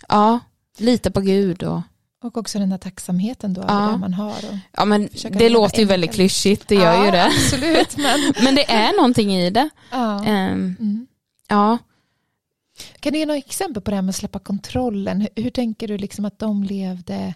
ja, 0.09 0.39
lita 0.79 1.11
på 1.11 1.21
Gud. 1.21 1.63
Och, 1.63 1.81
Och 2.23 2.37
också 2.37 2.59
den 2.59 2.71
här 2.73 2.79
tacksamheten 2.79 3.55
då 3.55 3.65
Ja. 3.69 3.75
det 3.93 3.99
man 3.99 4.15
har. 4.15 4.31
Och, 4.31 4.57
ja, 4.73 4.85
men 4.85 5.09
det 5.31 5.49
låter 5.49 5.79
ju 5.79 5.85
väldigt 5.85 6.13
klyschigt, 6.13 6.69
det 6.69 6.75
gör 6.75 6.95
ja, 6.95 7.05
ju 7.05 7.11
det. 7.11 7.25
Absolut, 7.27 7.97
men 7.97 8.33
Men 8.45 8.55
det 8.55 8.71
är 8.71 8.97
någonting 8.97 9.35
i 9.35 9.51
det. 9.51 9.69
ja. 9.91 10.25
Ehm, 10.25 10.77
Mm. 10.81 11.07
ja. 11.49 11.79
Kan 13.01 13.13
du 13.13 13.19
ge 13.19 13.27
några 13.27 13.39
exempel 13.39 13.83
på 13.83 13.91
det 13.91 13.95
här 13.97 14.03
med 14.03 14.11
att 14.11 14.17
släppa 14.17 14.39
kontrollen? 14.39 15.21
Hur, 15.21 15.43
hur 15.43 15.51
tänker 15.51 15.89
du 15.89 15.99
liksom 15.99 16.25
att 16.25 16.39
de 16.39 16.63
levde 16.63 17.35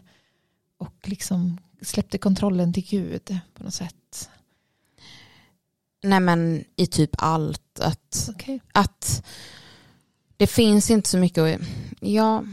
och 0.78 0.94
liksom 1.04 1.58
släppte 1.82 2.18
kontrollen 2.18 2.72
till 2.72 2.86
Gud 2.88 3.38
på 3.54 3.64
något 3.64 3.74
sätt? 3.74 4.30
Nej 6.02 6.20
men 6.20 6.64
i 6.76 6.86
typ 6.86 7.10
allt. 7.18 7.80
Att 7.80 8.28
Okej. 8.34 8.60
att 8.72 9.24
det 10.36 10.46
finns 10.46 10.90
inte 10.90 11.08
så 11.08 11.18
mycket 11.18 11.42
att, 11.44 11.60
ja, 12.00 12.44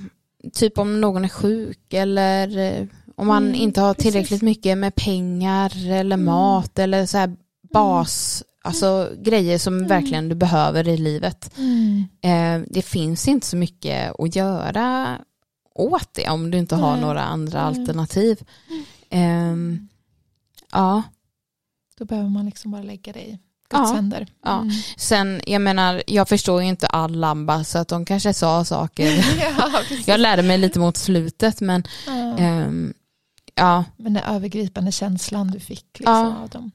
typ 0.53 0.77
om 0.77 1.01
någon 1.01 1.25
är 1.25 1.29
sjuk 1.29 1.93
eller 1.93 2.57
eh, 2.57 2.85
om 3.15 3.27
man 3.27 3.43
Mm, 3.43 3.55
inte 3.55 3.81
har 3.81 3.93
precis. 3.93 4.11
tillräckligt 4.13 4.41
mycket 4.41 4.77
med 4.77 4.95
pengar 4.95 5.87
eller 5.91 6.15
Mm. 6.15 6.25
mat 6.25 6.79
eller 6.79 7.05
så 7.05 7.17
här 7.17 7.35
bas, 7.73 8.43
alltså 8.63 9.11
grejer 9.17 9.57
som 9.57 9.75
Mm. 9.77 9.87
verkligen 9.87 10.29
du 10.29 10.35
behöver 10.35 10.87
i 10.87 10.97
livet. 10.97 11.51
Mm. 11.57 12.05
Eh, 12.21 12.67
det 12.69 12.81
finns 12.81 13.27
inte 13.27 13.47
så 13.47 13.57
mycket 13.57 14.19
att 14.19 14.35
göra 14.35 15.17
åt 15.75 16.13
det 16.13 16.29
om 16.29 16.51
du 16.51 16.57
inte 16.57 16.75
har 16.75 16.97
några 16.97 17.23
andra 17.23 17.61
alternativ. 17.61 18.39
Ehm, 19.09 19.87
ja, 20.71 21.03
Då 21.97 22.05
behöver 22.05 22.29
man 22.29 22.45
liksom 22.45 22.71
bara 22.71 22.81
lägga 22.83 23.13
det 23.13 23.19
i 23.27 23.31
Guds 23.69 23.89
Ja. 23.89 23.95
händer. 23.95 24.27
Ja. 24.43 24.57
Mm. 24.61 24.71
sen 24.97 25.41
jag 25.45 25.61
menar, 25.61 26.03
jag 26.07 26.29
förstår 26.29 26.61
ju 26.61 26.67
inte 26.67 26.87
all 26.87 27.15
lamba 27.15 27.63
så 27.63 27.77
att 27.77 27.87
de 27.87 28.05
kanske 28.05 28.33
sa 28.33 28.65
saker 28.65 29.25
ja. 29.57 29.81
Jag 30.05 30.19
lärde 30.19 30.43
mig 30.43 30.57
lite 30.57 30.79
mot 30.79 30.97
slutet 30.97 31.61
men 31.61 31.83
Ja. 32.07 32.37
ehm, 32.37 32.93
ja, 33.55 33.83
Men 33.97 34.13
den 34.13 34.23
övergripande 34.23 34.91
känslan 34.91 35.47
du 35.51 35.59
fick 35.59 35.85
liksom 35.99 36.35
av 36.37 36.49
dem. 36.49 36.71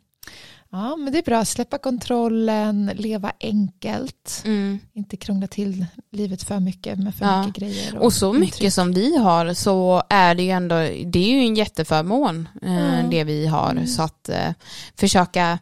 Ja, 0.74 0.96
men 0.96 1.12
det 1.12 1.18
är 1.18 1.22
bra. 1.22 1.44
Släppa 1.44 1.78
kontrollen, 1.78 2.90
leva 2.94 3.32
enkelt. 3.40 4.42
mm. 4.44 4.78
Inte 4.92 5.16
krångla 5.16 5.46
till 5.46 5.86
livet 6.10 6.42
för 6.42 6.60
mycket 6.60 6.98
med 6.98 7.14
för 7.14 7.24
Ja. 7.24 7.46
mycket 7.46 7.60
grejer. 7.60 7.98
och 7.98 8.12
så 8.12 8.32
mycket 8.32 8.54
intryck. 8.54 8.72
som 8.72 8.92
vi 8.92 9.16
har 9.16 9.54
så 9.54 10.02
är 10.08 10.34
det 10.34 10.42
ju 10.42 10.50
ändå, 10.50 10.74
det 11.06 11.18
är 11.18 11.30
ju 11.30 11.38
en 11.38 11.54
jätteförmån 11.54 12.48
eh, 12.62 13.08
det 13.10 13.24
vi 13.24 13.46
har 13.46 13.70
Mm. 13.70 13.86
så 13.86 14.02
att 14.02 14.28
eh, 14.28 14.52
försöka 14.96 15.58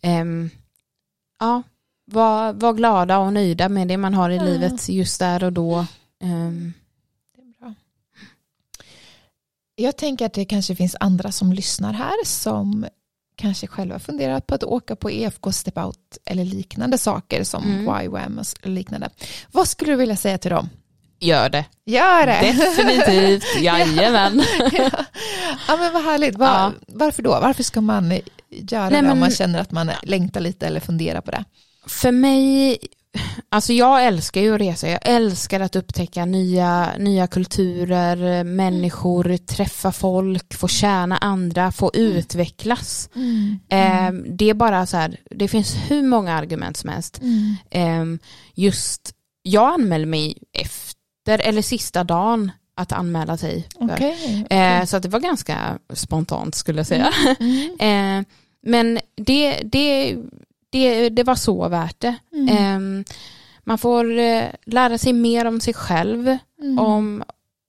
ehm, 0.00 0.50
ja, 1.40 1.62
vara 2.06 2.52
var 2.52 2.72
glada 2.72 3.18
och 3.18 3.32
nöjda 3.32 3.68
med 3.68 3.88
det 3.88 3.96
man 3.96 4.14
har 4.14 4.30
i 4.30 4.36
Ja. 4.36 4.44
livet 4.44 4.88
just 4.88 5.18
där 5.18 5.44
och 5.44 5.52
då. 5.52 5.86
Ehm, 6.22 6.72
Det 7.36 7.42
är 7.42 7.54
bra. 7.60 7.74
Jag 9.76 9.96
tänker 9.96 10.26
att 10.26 10.32
det 10.34 10.44
kanske 10.44 10.76
finns 10.76 10.96
andra 11.00 11.32
som 11.32 11.52
lyssnar 11.52 11.92
här 11.92 12.24
som 12.24 12.86
kanske 13.36 13.66
själva 13.66 13.98
funderat 13.98 14.46
på 14.46 14.54
att 14.54 14.64
åka 14.64 14.96
på 14.96 15.10
EFK 15.10 15.52
Step 15.52 15.78
Out 15.78 16.18
eller 16.26 16.44
liknande 16.44 16.98
saker 16.98 17.44
som 17.44 17.64
Mm. 17.64 18.04
YWAM 18.04 18.38
och 18.38 18.68
liknande. 18.70 19.10
Vad 19.52 19.68
skulle 19.68 19.92
du 19.92 19.96
vilja 19.96 20.16
säga 20.16 20.38
till 20.38 20.50
dem? 20.50 20.68
Gör 21.20 21.48
det. 21.48 21.64
Gör 21.86 22.26
det! 22.26 22.52
Definitivt, 22.52 23.44
jajamän. 23.60 24.42
ja 25.68 25.76
men 25.76 25.92
vad 25.92 26.02
härligt. 26.04 26.38
Var, 26.38 26.46
Ja. 26.46 26.72
Varför 26.88 27.22
då? 27.22 27.30
Varför 27.30 27.62
ska 27.62 27.80
man 27.80 28.10
göra 28.50 28.82
Nej, 28.82 28.90
det 28.90 28.98
om 28.98 29.04
men- 29.04 29.18
man 29.18 29.30
känner 29.30 29.60
att 29.60 29.70
man 29.72 29.90
längtar 30.02 30.40
lite 30.40 30.66
eller 30.66 30.80
funderar 30.80 31.20
på 31.20 31.30
det? 31.30 31.44
För 31.86 32.12
mig, 32.12 32.78
alltså 33.48 33.72
jag 33.72 34.04
älskar 34.04 34.40
ju 34.40 34.54
att 34.54 34.60
resa, 34.60 34.88
jag 34.88 35.00
älskar 35.02 35.60
att 35.60 35.76
upptäcka 35.76 36.24
nya, 36.24 36.92
nya 36.98 37.26
kulturer, 37.26 38.44
människor, 38.44 39.36
träffa 39.36 39.92
folk, 39.92 40.54
få 40.54 40.68
tjäna 40.68 41.16
andra, 41.16 41.72
få 41.72 41.90
utvecklas. 41.94 43.08
Eh, 43.68 44.12
det 44.26 44.50
är 44.50 44.54
bara 44.54 44.86
så 44.86 44.96
här, 44.96 45.16
det 45.30 45.48
finns 45.48 45.76
hur 45.88 46.02
många 46.02 46.34
argument 46.34 46.76
som 46.76 46.90
helst. 46.90 47.20
Mm. 47.22 47.56
Eh, 47.70 48.20
just, 48.54 49.12
jag 49.42 49.74
anmälde 49.74 50.06
mig 50.06 50.38
efter, 50.52 51.38
eller 51.38 51.62
sista 51.62 52.04
dagen 52.04 52.52
att 52.76 52.92
anmäla 52.92 53.36
sig. 53.36 53.68
för. 53.78 53.84
Okej. 53.84 54.46
Eh, 54.50 54.84
så 54.84 54.96
att 54.96 55.02
det 55.02 55.08
var 55.08 55.20
ganska 55.20 55.78
spontant 55.94 56.54
skulle 56.54 56.78
jag 56.78 56.86
säga. 56.86 57.12
Mm. 57.40 57.70
Eh, 57.80 58.24
men 58.66 59.00
det, 59.16 59.60
det, 59.64 60.16
det, 60.78 61.08
det 61.08 61.22
var 61.22 61.34
så 61.34 61.68
värt 61.68 62.00
det. 62.00 62.14
Mm. 62.32 62.48
Eh, 63.00 63.04
man 63.64 63.78
får 63.78 64.18
eh, 64.18 64.44
lära 64.66 64.98
sig 64.98 65.12
mer 65.12 65.44
om 65.44 65.60
sig 65.60 65.74
själv, 65.74 66.36
Mm. 66.62 66.78
om, 66.78 67.22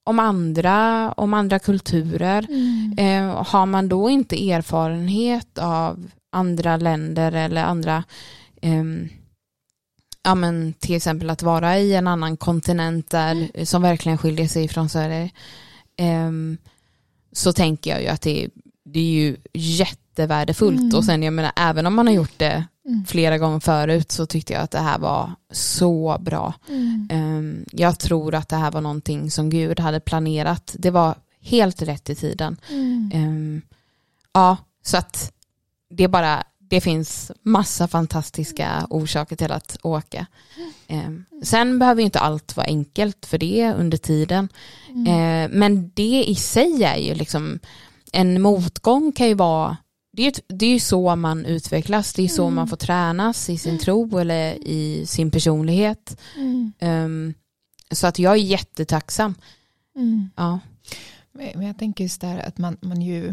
om 0.06 0.20
andra, 0.20 1.12
om 1.12 1.34
andra 1.34 1.60
kulturer. 1.60 2.46
Mm. 2.50 2.96
Eh, 2.98 3.44
har 3.46 3.66
man 3.66 3.90
då 3.90 4.10
inte 4.10 4.52
erfarenhet 4.52 5.58
av 5.58 6.08
andra 6.32 6.78
länder 6.78 7.32
eller 7.32 7.64
andra 7.64 8.04
ehm, 8.62 9.10
ja 10.24 10.36
men 10.36 10.74
till 10.74 10.96
exempel 10.96 11.30
att 11.30 11.44
vara 11.44 11.80
i 11.80 11.94
en 11.96 12.08
annan 12.08 12.38
kontinent 12.38 13.10
där, 13.10 13.66
som 13.66 13.82
verkligen 13.82 14.18
skiljer 14.18 14.48
sig 14.48 14.68
från 14.68 14.90
Sverige 14.90 15.30
ehm, 15.98 16.58
så 17.32 17.54
tänker 17.54 17.92
jag 17.92 18.02
ju 18.02 18.08
att 18.08 18.22
det, 18.22 18.50
det 18.86 19.00
är 19.00 19.04
ju 19.24 19.38
jättevärdefullt 19.54 20.80
Mm. 20.82 20.96
och 20.96 21.06
sen 21.06 21.24
jag 21.24 21.34
menar 21.34 21.52
även 21.56 21.86
om 21.86 21.96
man 21.96 22.08
har 22.08 22.14
gjort 22.14 22.38
det 22.40 22.66
Mm. 22.88 23.06
flera 23.06 23.38
gånger 23.38 23.60
förut 23.60 24.12
så 24.12 24.26
tyckte 24.26 24.54
jag 24.54 24.62
att 24.62 24.72
det 24.72 24.80
här 24.80 25.00
var 25.00 25.32
så 25.52 26.18
bra. 26.20 26.54
Mm. 26.70 27.08
Ehm, 27.12 27.66
jag 27.72 28.00
tror 28.00 28.36
att 28.36 28.50
det 28.50 28.56
här 28.56 28.72
var 28.72 28.82
någonting 28.82 29.32
som 29.32 29.50
Gud 29.50 29.80
hade 29.80 30.00
planerat. 30.00 30.76
Det 30.80 30.92
var 30.92 31.16
helt 31.42 31.82
rätt 31.82 32.10
i 32.10 32.16
tiden. 32.16 32.58
Mm. 32.70 33.12
Ehm, 33.14 33.62
ja, 34.34 34.58
så 34.86 34.98
att 34.98 35.32
det 35.90 36.08
bara, 36.08 36.44
det 36.60 36.82
finns 36.82 37.32
massa 37.42 37.88
fantastiska 37.88 38.88
orsaker 38.90 39.36
till 39.36 39.52
att 39.52 39.78
åka. 39.84 40.26
Ehm, 40.88 41.26
sen 41.44 41.80
behöver 41.80 42.04
inte 42.04 42.20
allt 42.20 42.58
vara 42.58 42.68
enkelt 42.68 43.26
för 43.26 43.38
det 43.38 43.74
under 43.78 43.98
tiden. 43.98 44.50
Mm. 44.90 45.52
Men 45.52 45.92
det 45.94 46.24
i 46.28 46.36
sig 46.36 46.84
är 46.84 46.98
ju 46.98 47.14
liksom, 47.14 47.60
en 48.12 48.42
motgång 48.42 49.12
kan 49.12 49.28
ju 49.28 49.34
vara, 49.34 49.78
det 50.16 50.22
är 50.22 50.26
ju, 50.26 50.32
det 50.48 50.66
är 50.66 50.74
ju 50.74 50.80
så 50.80 51.16
man 51.16 51.46
utvecklas, 51.46 52.14
det 52.14 52.24
är 52.24 52.28
så 52.28 52.44
Mm. 52.44 52.56
man 52.56 52.68
får 52.68 52.78
tränas 52.78 53.50
i 53.50 53.58
sin 53.58 53.78
tro 53.78 54.18
eller 54.18 54.68
i 54.68 55.06
sin 55.06 55.32
personlighet. 55.32 56.18
Mm. 56.36 56.74
Ehm, 56.80 57.34
så 57.92 58.08
att 58.08 58.20
jag 58.20 58.34
är 58.34 58.38
jättetacksam. 58.38 59.36
Mm. 59.96 60.30
Ja. 60.36 60.60
Men 61.32 61.68
jag 61.68 61.78
tänker 61.80 62.04
just 62.04 62.22
där 62.22 62.38
att 62.40 62.58
man, 62.58 62.78
man 62.82 63.02
ju 63.02 63.28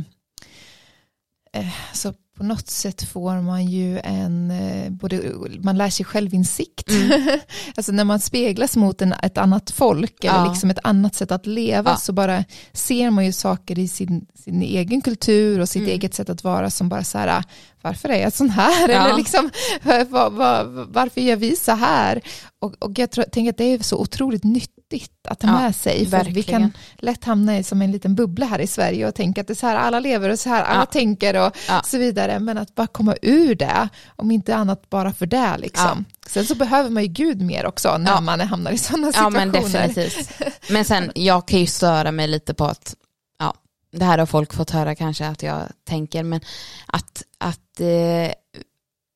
eh, 1.52 1.74
så 1.94 2.14
på 2.42 2.46
något 2.46 2.68
sätt 2.70 3.02
får 3.02 3.40
man 3.40 3.66
ju 3.66 3.98
en, 4.04 4.50
eh, 4.50 4.90
både, 4.90 5.20
man 5.60 5.78
lär 5.78 5.90
sig 5.90 6.06
självinsikt. 6.06 6.90
Mm. 6.90 7.38
alltså 7.76 7.92
när 7.92 8.04
man 8.04 8.20
speglas 8.20 8.76
mot 8.76 9.02
en, 9.02 9.12
ett 9.12 9.38
annat 9.38 9.70
folk 9.70 10.24
eller 10.24 10.34
Ja. 10.36 10.48
liksom 10.50 10.70
ett 10.70 10.78
annat 10.84 11.14
sätt 11.14 11.32
att 11.32 11.46
leva 11.46 11.90
Ja. 11.90 11.96
så 11.96 12.12
bara 12.12 12.44
ser 12.72 13.10
man 13.10 13.24
ju 13.26 13.32
saker 13.32 13.78
i 13.78 13.88
sin, 13.88 14.26
sin 14.34 14.62
egen 14.62 15.00
kultur 15.00 15.60
och 15.60 15.68
sitt 15.68 15.80
Mm. 15.82 15.90
eget 15.92 16.14
sätt 16.14 16.30
att 16.30 16.44
vara 16.44 16.70
som 16.70 16.88
bara 16.88 17.04
så 17.04 17.18
här, 17.18 17.44
varför 17.82 18.08
är 18.08 18.20
jag 18.22 18.32
sån 18.32 18.50
här? 18.50 18.88
Ja. 18.88 19.04
Eller 19.06 19.16
liksom, 19.16 19.50
var, 19.82 20.30
var, 20.30 20.86
varför 20.92 21.20
gör 21.20 21.36
vi 21.36 21.56
så 21.56 21.72
här? 21.72 22.20
Och, 22.60 22.74
och 22.84 22.98
jag 22.98 23.10
tror, 23.10 23.24
tänker 23.24 23.50
att 23.50 23.58
det 23.58 23.64
är 23.64 23.78
så 23.78 23.96
otroligt 24.00 24.44
nyttigt 24.44 24.81
att 25.28 25.40
ta 25.40 25.46
Ja, 25.46 25.52
med 25.60 25.76
sig. 25.76 26.06
För 26.06 26.24
vi 26.24 26.42
kan 26.42 26.72
lätt 26.98 27.24
hamna 27.24 27.58
i 27.58 27.62
som 27.62 27.82
en 27.82 27.92
liten 27.92 28.14
bubbla 28.14 28.46
här 28.46 28.58
i 28.58 28.66
Sverige 28.66 29.08
och 29.08 29.14
tänka 29.14 29.40
att 29.40 29.46
det 29.46 29.52
är 29.52 29.54
så 29.54 29.66
här 29.66 29.76
alla 29.76 30.00
lever 30.00 30.28
och 30.30 30.38
så 30.38 30.48
här 30.48 30.62
alla 30.62 30.80
Ja. 30.80 30.86
tänker 30.86 31.46
och 31.46 31.56
Ja. 31.68 31.82
så 31.84 31.98
vidare. 31.98 32.38
Men 32.38 32.58
att 32.58 32.74
bara 32.74 32.86
komma 32.86 33.16
ur 33.22 33.54
det, 33.54 33.88
om 34.16 34.30
inte 34.30 34.56
annat 34.56 34.90
bara 34.90 35.12
för 35.12 35.26
det. 35.26 35.56
Liksom. 35.58 36.04
Sen 36.26 36.46
så 36.46 36.54
behöver 36.54 36.90
man 36.90 37.02
ju 37.02 37.08
Gud 37.08 37.40
mer 37.42 37.66
också 37.66 37.98
när 37.98 38.10
Ja. 38.10 38.20
man 38.20 38.40
hamnar 38.40 38.70
i 38.72 38.78
sådana 38.78 39.06
Ja 39.06 39.12
situationer. 39.12 39.46
men 39.46 39.52
definitivt. 39.52 40.30
Men 40.70 40.84
sen 40.84 41.12
jag 41.14 41.48
kan 41.48 41.60
ju 41.60 41.66
störa 41.66 42.12
mig 42.12 42.28
lite 42.28 42.54
på 42.54 42.64
att, 42.64 42.94
ja, 43.38 43.54
det 43.92 44.04
här 44.04 44.18
har 44.18 44.26
folk 44.26 44.54
fått 44.54 44.70
höra 44.70 44.94
kanske 44.94 45.26
att 45.26 45.42
jag 45.42 45.62
tänker, 45.88 46.22
men 46.22 46.40
att, 46.86 47.22
att 47.38 47.80
eh, 47.80 48.32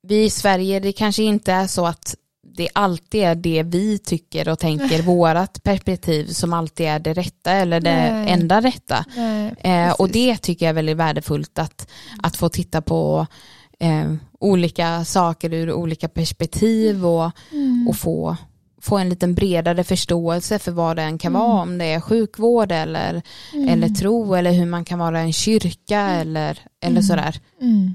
vi 0.08 0.24
i 0.24 0.30
Sverige, 0.30 0.80
det 0.80 0.92
kanske 0.92 1.22
inte 1.22 1.52
är 1.52 1.66
så 1.66 1.86
att 1.86 2.14
det 2.56 2.68
alltid 2.74 3.22
är 3.22 3.34
det 3.34 3.62
vi 3.62 3.98
tycker 3.98 4.48
och 4.48 4.58
tänker, 4.58 5.02
vårat 5.02 5.62
perspektiv 5.62 6.26
som 6.26 6.52
alltid 6.52 6.86
är 6.86 6.98
det 6.98 7.12
rätta 7.14 7.50
eller 7.52 7.80
det 7.80 8.12
Nej. 8.12 8.32
enda 8.32 8.60
rätta. 8.60 9.04
Nej, 9.16 9.54
Eh, 9.60 9.92
och 9.92 10.08
det 10.08 10.36
tycker 10.36 10.66
jag 10.66 10.70
är 10.70 10.74
väldigt 10.74 10.96
värdefullt 10.96 11.58
att, 11.58 11.88
att 12.22 12.36
få 12.36 12.48
titta 12.48 12.82
på 12.82 13.26
eh, 13.80 14.12
olika 14.40 15.04
saker 15.04 15.52
ur 15.54 15.72
olika 15.72 16.08
perspektiv 16.08 17.06
och, 17.06 17.30
Mm. 17.52 17.88
och 17.88 17.96
få, 17.96 18.36
få 18.80 18.98
en 18.98 19.08
liten 19.08 19.34
bredare 19.34 19.84
förståelse 19.84 20.58
för 20.58 20.72
vad 20.72 20.96
det 20.96 21.02
än 21.02 21.18
kan 21.18 21.32
Mm. 21.36 21.42
vara, 21.48 21.62
om 21.62 21.78
det 21.78 21.84
är 21.84 22.00
sjukvård 22.00 22.72
eller, 22.72 23.22
Mm. 23.54 23.68
eller 23.68 23.88
tro 23.88 24.34
eller 24.34 24.52
hur 24.52 24.66
man 24.66 24.84
kan 24.84 24.98
vara 24.98 25.20
en 25.20 25.32
kyrka 25.32 26.00
eller, 26.00 26.58
eller 26.80 26.90
Mm. 27.00 27.02
sådär. 27.02 27.40
Mm. 27.60 27.94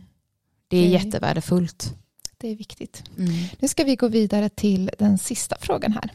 Det 0.68 0.78
är 0.78 0.88
jättevärdefullt. 0.88 1.94
Det 2.42 2.48
är 2.48 2.56
viktigt. 2.56 3.04
Mm. 3.18 3.32
Nu 3.60 3.68
ska 3.68 3.84
vi 3.84 3.96
gå 3.96 4.08
vidare 4.08 4.50
till 4.50 4.92
den 5.00 5.18
sista 5.18 5.58
frågan 5.62 5.92
här. 5.92 6.12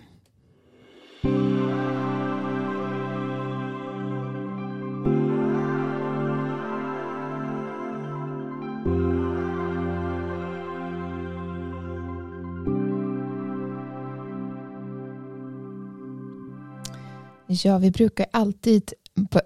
Ja, 17.46 17.78
vi 17.78 17.90
brukar 17.90 18.26
alltid 18.30 18.92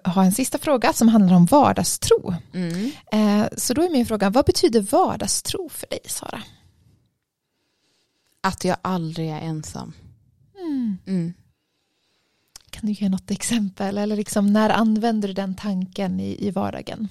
ha 0.05 0.23
en 0.23 0.31
sista 0.31 0.57
fråga 0.57 0.93
som 0.93 1.07
handlar 1.07 1.35
om 1.35 1.45
vardagstro. 1.45 2.33
Mm. 2.53 2.91
Eh, 3.11 3.47
Så 3.57 3.73
då 3.73 3.81
är 3.81 3.89
min 3.89 4.05
fråga, 4.05 4.29
vad 4.29 4.45
betyder 4.45 4.81
vardagstro 4.81 5.69
för 5.69 5.87
dig, 5.87 5.99
Sara? 6.07 6.41
Att 8.41 8.65
jag 8.65 8.77
aldrig 8.81 9.29
är 9.29 9.39
ensam. 9.41 9.93
Mm. 11.07 11.33
Kan 12.69 12.85
du 12.85 12.91
ge 12.91 13.09
något 13.09 13.31
exempel? 13.31 13.97
Eller 13.97 14.15
liksom, 14.15 14.53
när 14.53 14.69
använder 14.69 15.27
du 15.27 15.33
den 15.33 15.55
tanken 15.55 16.19
i, 16.19 16.47
i 16.47 16.51
vardagen? 16.51 17.07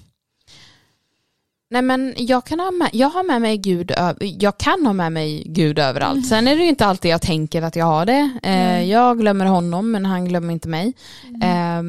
Nej 1.71 1.83
men 1.83 2.15
jag 2.17 2.45
kan 2.45 2.61
ha 2.61 2.71
med, 2.71 2.91
jag 2.93 3.09
har 3.09 3.23
med 3.23 3.43
mig 3.43 3.57
Gud, 3.57 3.93
jag 4.21 4.59
kan 4.59 4.87
ha 4.87 4.93
med 4.93 5.13
mig 5.13 5.45
Gud 5.47 5.79
överallt. 5.79 6.27
Sen 6.27 6.49
är 6.49 6.57
det 6.57 6.63
ju 6.63 6.69
inte 6.69 6.87
alltid 6.87 7.11
jag 7.11 7.23
tänker 7.23 7.63
att 7.63 7.77
jag 7.77 7.87
har 7.87 8.07
det. 8.07 8.31
Mm. 8.43 8.89
Jag 8.89 9.19
glömmer 9.19 9.47
honom 9.47 9.91
men 9.91 10.07
han 10.07 10.25
glömmer 10.25 10.53
inte 10.53 10.69
mig. 10.69 10.95
Eh, 11.43 11.83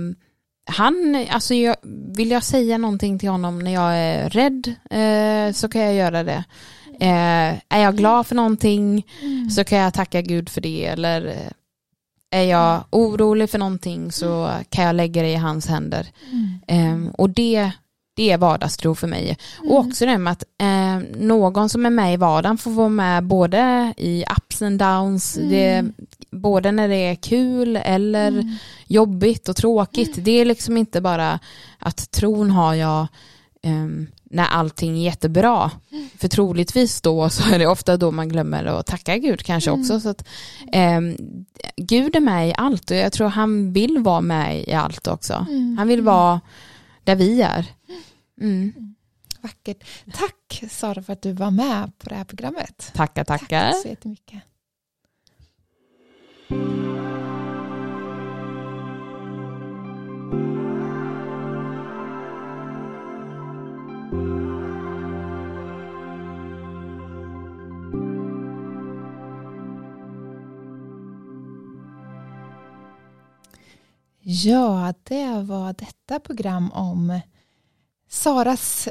han, 0.65 1.25
alltså 1.29 1.53
jag, 1.53 1.75
vill 2.15 2.31
jag 2.31 2.43
säga 2.43 2.77
någonting 2.77 3.19
till 3.19 3.29
honom 3.29 3.59
när 3.59 3.73
jag 3.73 3.97
är 3.97 4.29
rädd 4.29 4.73
eh, 4.89 5.53
så 5.53 5.69
kan 5.69 5.81
jag 5.81 5.93
göra 5.93 6.23
det. 6.23 6.43
Eh, 7.01 7.53
är 7.69 7.79
jag 7.83 7.97
glad 7.97 8.27
för 8.27 8.35
någonting 8.35 9.05
Mm. 9.21 9.49
så 9.49 9.63
kan 9.63 9.77
jag 9.77 9.93
tacka 9.93 10.21
Gud 10.21 10.49
för 10.49 10.61
det. 10.61 10.85
Eller 10.85 11.25
eh, 11.27 12.39
är 12.39 12.43
jag 12.43 12.83
orolig 12.89 13.49
för 13.49 13.57
någonting 13.59 14.11
så 14.11 14.51
kan 14.69 14.85
jag 14.85 14.95
lägga 14.95 15.21
det 15.21 15.31
i 15.31 15.35
hans 15.35 15.67
händer. 15.67 16.07
Mm. 16.67 17.07
Eh, 17.07 17.13
och 17.13 17.29
det, 17.29 17.71
det 18.15 18.31
är 18.31 18.37
vardagstro 18.37 18.95
för 18.95 19.07
mig. 19.07 19.37
Och 19.69 19.77
också 19.79 20.05
det 20.05 20.17
med 20.17 20.31
att 20.31 20.43
eh, 20.61 20.99
någon 21.19 21.69
som 21.69 21.85
är 21.85 21.89
med 21.89 22.13
i 22.13 22.17
vardagen 22.17 22.57
får 22.57 22.71
vara 22.71 22.89
med 22.89 23.23
både 23.23 23.93
i 23.97 24.23
ups 24.37 24.61
and 24.61 24.79
downs, 24.79 25.37
Mm. 25.37 25.49
det, 25.49 25.85
både 26.31 26.71
när 26.71 26.87
det 26.87 26.95
är 26.95 27.15
kul 27.15 27.75
eller 27.75 28.27
Mm. 28.27 28.55
jobbigt 28.87 29.49
och 29.49 29.55
tråkigt. 29.55 30.15
Det 30.25 30.31
är 30.31 30.45
liksom 30.45 30.77
inte 30.77 31.01
bara 31.01 31.39
att 31.79 32.11
tron 32.11 32.51
har 32.51 32.73
jag 32.73 33.07
ehm, 33.63 34.07
när 34.31 34.45
allting 34.45 34.97
är 34.97 35.03
jättebra. 35.03 35.71
För 36.17 36.27
troligtvis 36.27 37.01
då 37.01 37.29
så 37.29 37.53
är 37.53 37.59
det 37.59 37.67
ofta 37.67 37.97
då 37.97 38.11
man 38.11 38.29
glömmer 38.29 38.65
att 38.65 38.85
tacka 38.85 39.17
Gud 39.17 39.43
kanske 39.43 39.69
Mm. 39.69 39.81
också. 39.81 39.99
Så 39.99 40.09
att, 40.09 40.27
ehm, 40.71 41.15
Gud 41.77 42.15
är 42.15 42.19
med 42.19 42.49
i 42.49 42.53
allt 42.57 42.91
och 42.91 42.97
jag 42.97 43.13
tror 43.13 43.27
han 43.27 43.73
vill 43.73 43.97
vara 43.99 44.21
med 44.21 44.63
i 44.67 44.73
allt 44.73 45.07
också. 45.07 45.45
Mm. 45.49 45.77
Han 45.77 45.87
vill 45.87 46.01
vara 46.01 46.41
där 47.03 47.15
vi 47.15 47.41
är. 47.41 47.65
Mm. 48.41 48.95
Vackert. 49.41 49.83
Tack 50.13 50.63
Sara 50.71 51.03
för 51.03 51.13
att 51.13 51.21
du 51.21 51.31
var 51.31 51.51
med 51.51 51.91
på 51.97 52.09
det 52.09 52.15
här 52.15 52.23
programmet. 52.23 52.91
Tackar, 52.93 53.23
tackar. 53.23 53.71
Tack 53.71 53.81
så 53.81 53.87
jättemycket. 53.87 54.41
Ja, 74.23 74.93
det 75.03 75.43
var 75.43 75.73
detta 75.73 76.19
program 76.19 76.71
om 76.71 77.19
Saras 78.09 78.89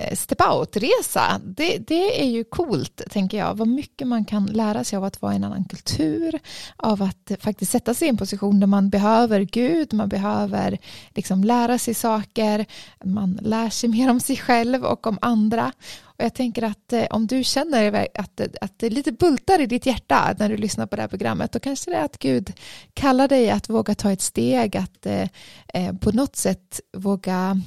Eh, 0.00 0.16
step 0.16 0.40
out-resa. 0.40 1.40
Det, 1.44 1.78
det, 1.78 2.22
är 2.22 2.30
ju 2.30 2.44
coolt, 2.44 3.02
tänker 3.10 3.38
jag. 3.38 3.54
Vad 3.54 3.68
mycket 3.68 4.06
man 4.06 4.24
kan 4.24 4.46
lära 4.46 4.84
sig 4.84 4.96
av 4.96 5.04
att 5.04 5.22
vara 5.22 5.32
i 5.32 5.36
en 5.36 5.44
annan 5.44 5.64
kultur, 5.64 6.40
av 6.76 7.02
att 7.02 7.32
faktiskt 7.40 7.72
sätta 7.72 7.94
sig 7.94 8.06
i 8.06 8.08
en 8.08 8.16
position 8.16 8.60
där 8.60 8.66
man 8.66 8.90
behöver 8.90 9.40
Gud, 9.40 9.92
man 9.92 10.08
behöver 10.08 10.78
liksom 11.10 11.44
lära 11.44 11.78
sig 11.78 11.94
saker, 11.94 12.66
man 13.04 13.38
lär 13.42 13.70
sig 13.70 13.90
mer 13.90 14.10
om 14.10 14.20
sig 14.20 14.36
själv 14.36 14.84
och 14.84 15.06
om 15.06 15.18
andra. 15.22 15.72
Och 16.02 16.24
jag 16.24 16.34
tänker 16.34 16.62
att 16.62 16.92
eh, 16.92 17.04
om 17.10 17.26
du 17.26 17.44
känner 17.44 18.08
att, 18.14 18.40
att 18.60 18.78
det 18.78 18.90
lite 18.90 19.12
bultar 19.12 19.60
i 19.60 19.66
ditt 19.66 19.86
hjärta 19.86 20.34
när 20.38 20.48
du 20.48 20.56
lyssnar 20.56 20.86
på 20.86 20.96
det 20.96 21.02
här 21.02 21.08
programmet, 21.08 21.52
då 21.52 21.60
kanske 21.60 21.90
det 21.90 21.96
är 21.96 22.04
att 22.04 22.18
Gud 22.18 22.52
kallar 22.94 23.28
dig 23.28 23.50
att 23.50 23.68
våga 23.68 23.94
ta 23.94 24.12
ett 24.12 24.22
steg, 24.22 24.76
att 24.76 25.06
eh, 25.06 25.28
eh 25.74 25.92
på 26.00 26.12
något 26.12 26.36
sätt 26.36 26.80
våga 26.96 27.60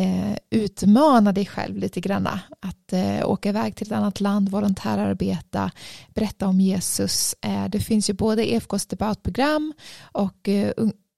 eh, 0.00 0.36
utmana 0.50 1.32
dig 1.32 1.46
själv 1.46 1.76
lite 1.76 2.00
grann. 2.00 2.26
Att 2.60 2.92
eh, 2.92 3.28
åka 3.28 3.48
iväg 3.48 3.76
till 3.76 3.86
ett 3.86 3.92
annat 3.92 4.20
land, 4.20 4.48
volontärarbeta, 4.48 5.70
berätta 6.14 6.46
om 6.46 6.60
Jesus. 6.60 7.34
Eh, 7.40 7.68
det 7.68 7.80
finns 7.80 8.10
ju 8.10 8.14
både 8.14 8.52
EFKs 8.52 8.86
debattprogram 8.86 9.72
och 10.12 10.48
eh, 10.48 10.72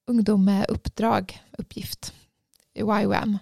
ungdom 0.07 0.45
med 0.45 0.67
uppdrag, 0.69 1.43
uppgift, 1.59 2.13
YOM. 2.79 3.39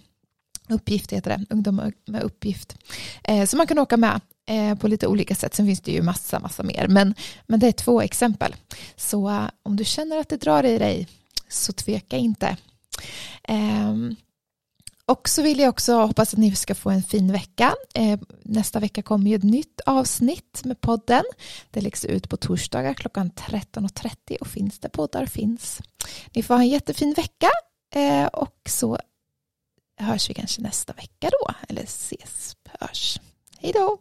Uppgift 0.68 1.12
heter 1.12 1.30
det, 1.30 1.54
ungdom 1.54 1.92
med 2.06 2.22
uppgift. 2.22 2.76
Eh, 3.24 3.46
så 3.46 3.56
man 3.56 3.66
kan 3.66 3.78
åka 3.78 3.96
med 3.96 4.20
eh, 4.48 4.74
på 4.74 4.88
lite 4.88 5.06
olika 5.06 5.34
sätt. 5.34 5.54
Sen 5.54 5.66
finns 5.66 5.80
det 5.80 5.92
ju 5.92 6.02
massa, 6.02 6.40
massa 6.40 6.62
mer. 6.62 6.88
Men, 6.88 7.14
men 7.46 7.60
det 7.60 7.66
är 7.66 7.72
två 7.72 8.00
exempel. 8.00 8.56
Så 8.96 9.30
eh, 9.30 9.48
om 9.62 9.76
du 9.76 9.84
känner 9.84 10.18
att 10.18 10.28
det 10.28 10.36
drar 10.36 10.64
i 10.64 10.78
dig 10.78 11.08
så 11.48 11.72
tveka 11.72 12.16
inte. 12.16 12.56
Um, 13.48 14.16
och 15.10 15.28
så 15.28 15.42
vill 15.42 15.58
jag 15.58 15.68
också 15.68 15.94
hoppas 15.94 16.32
att 16.32 16.38
ni 16.38 16.56
ska 16.56 16.74
få 16.74 16.90
en 16.90 17.02
fin 17.02 17.32
vecka. 17.32 17.74
Eh, 17.94 18.20
nästa 18.42 18.80
vecka 18.80 19.02
kommer 19.02 19.30
ju 19.30 19.36
ett 19.36 19.42
nytt 19.42 19.80
avsnitt 19.86 20.64
med 20.64 20.80
podden. 20.80 21.24
Det 21.70 21.80
läggs 21.80 22.04
ut 22.04 22.28
på 22.28 22.36
torsdagar 22.36 22.94
klockan 22.94 23.30
13.30 23.30 24.36
och 24.40 24.46
finns 24.46 24.78
där 24.78 24.88
poddar 24.88 25.26
finns. 25.26 25.80
Ni 26.34 26.42
får 26.42 26.54
ha 26.54 26.62
en 26.62 26.68
jättefin 26.68 27.14
vecka 27.14 27.50
eh, 27.94 28.26
och 28.26 28.60
så 28.68 28.98
hörs 29.96 30.30
vi 30.30 30.34
kanske 30.34 30.62
nästa 30.62 30.92
vecka 30.92 31.30
då. 31.30 31.54
Eller 31.68 31.82
ses, 31.82 32.56
hörs. 32.80 33.20
Hej 33.58 33.72
då! 33.74 33.98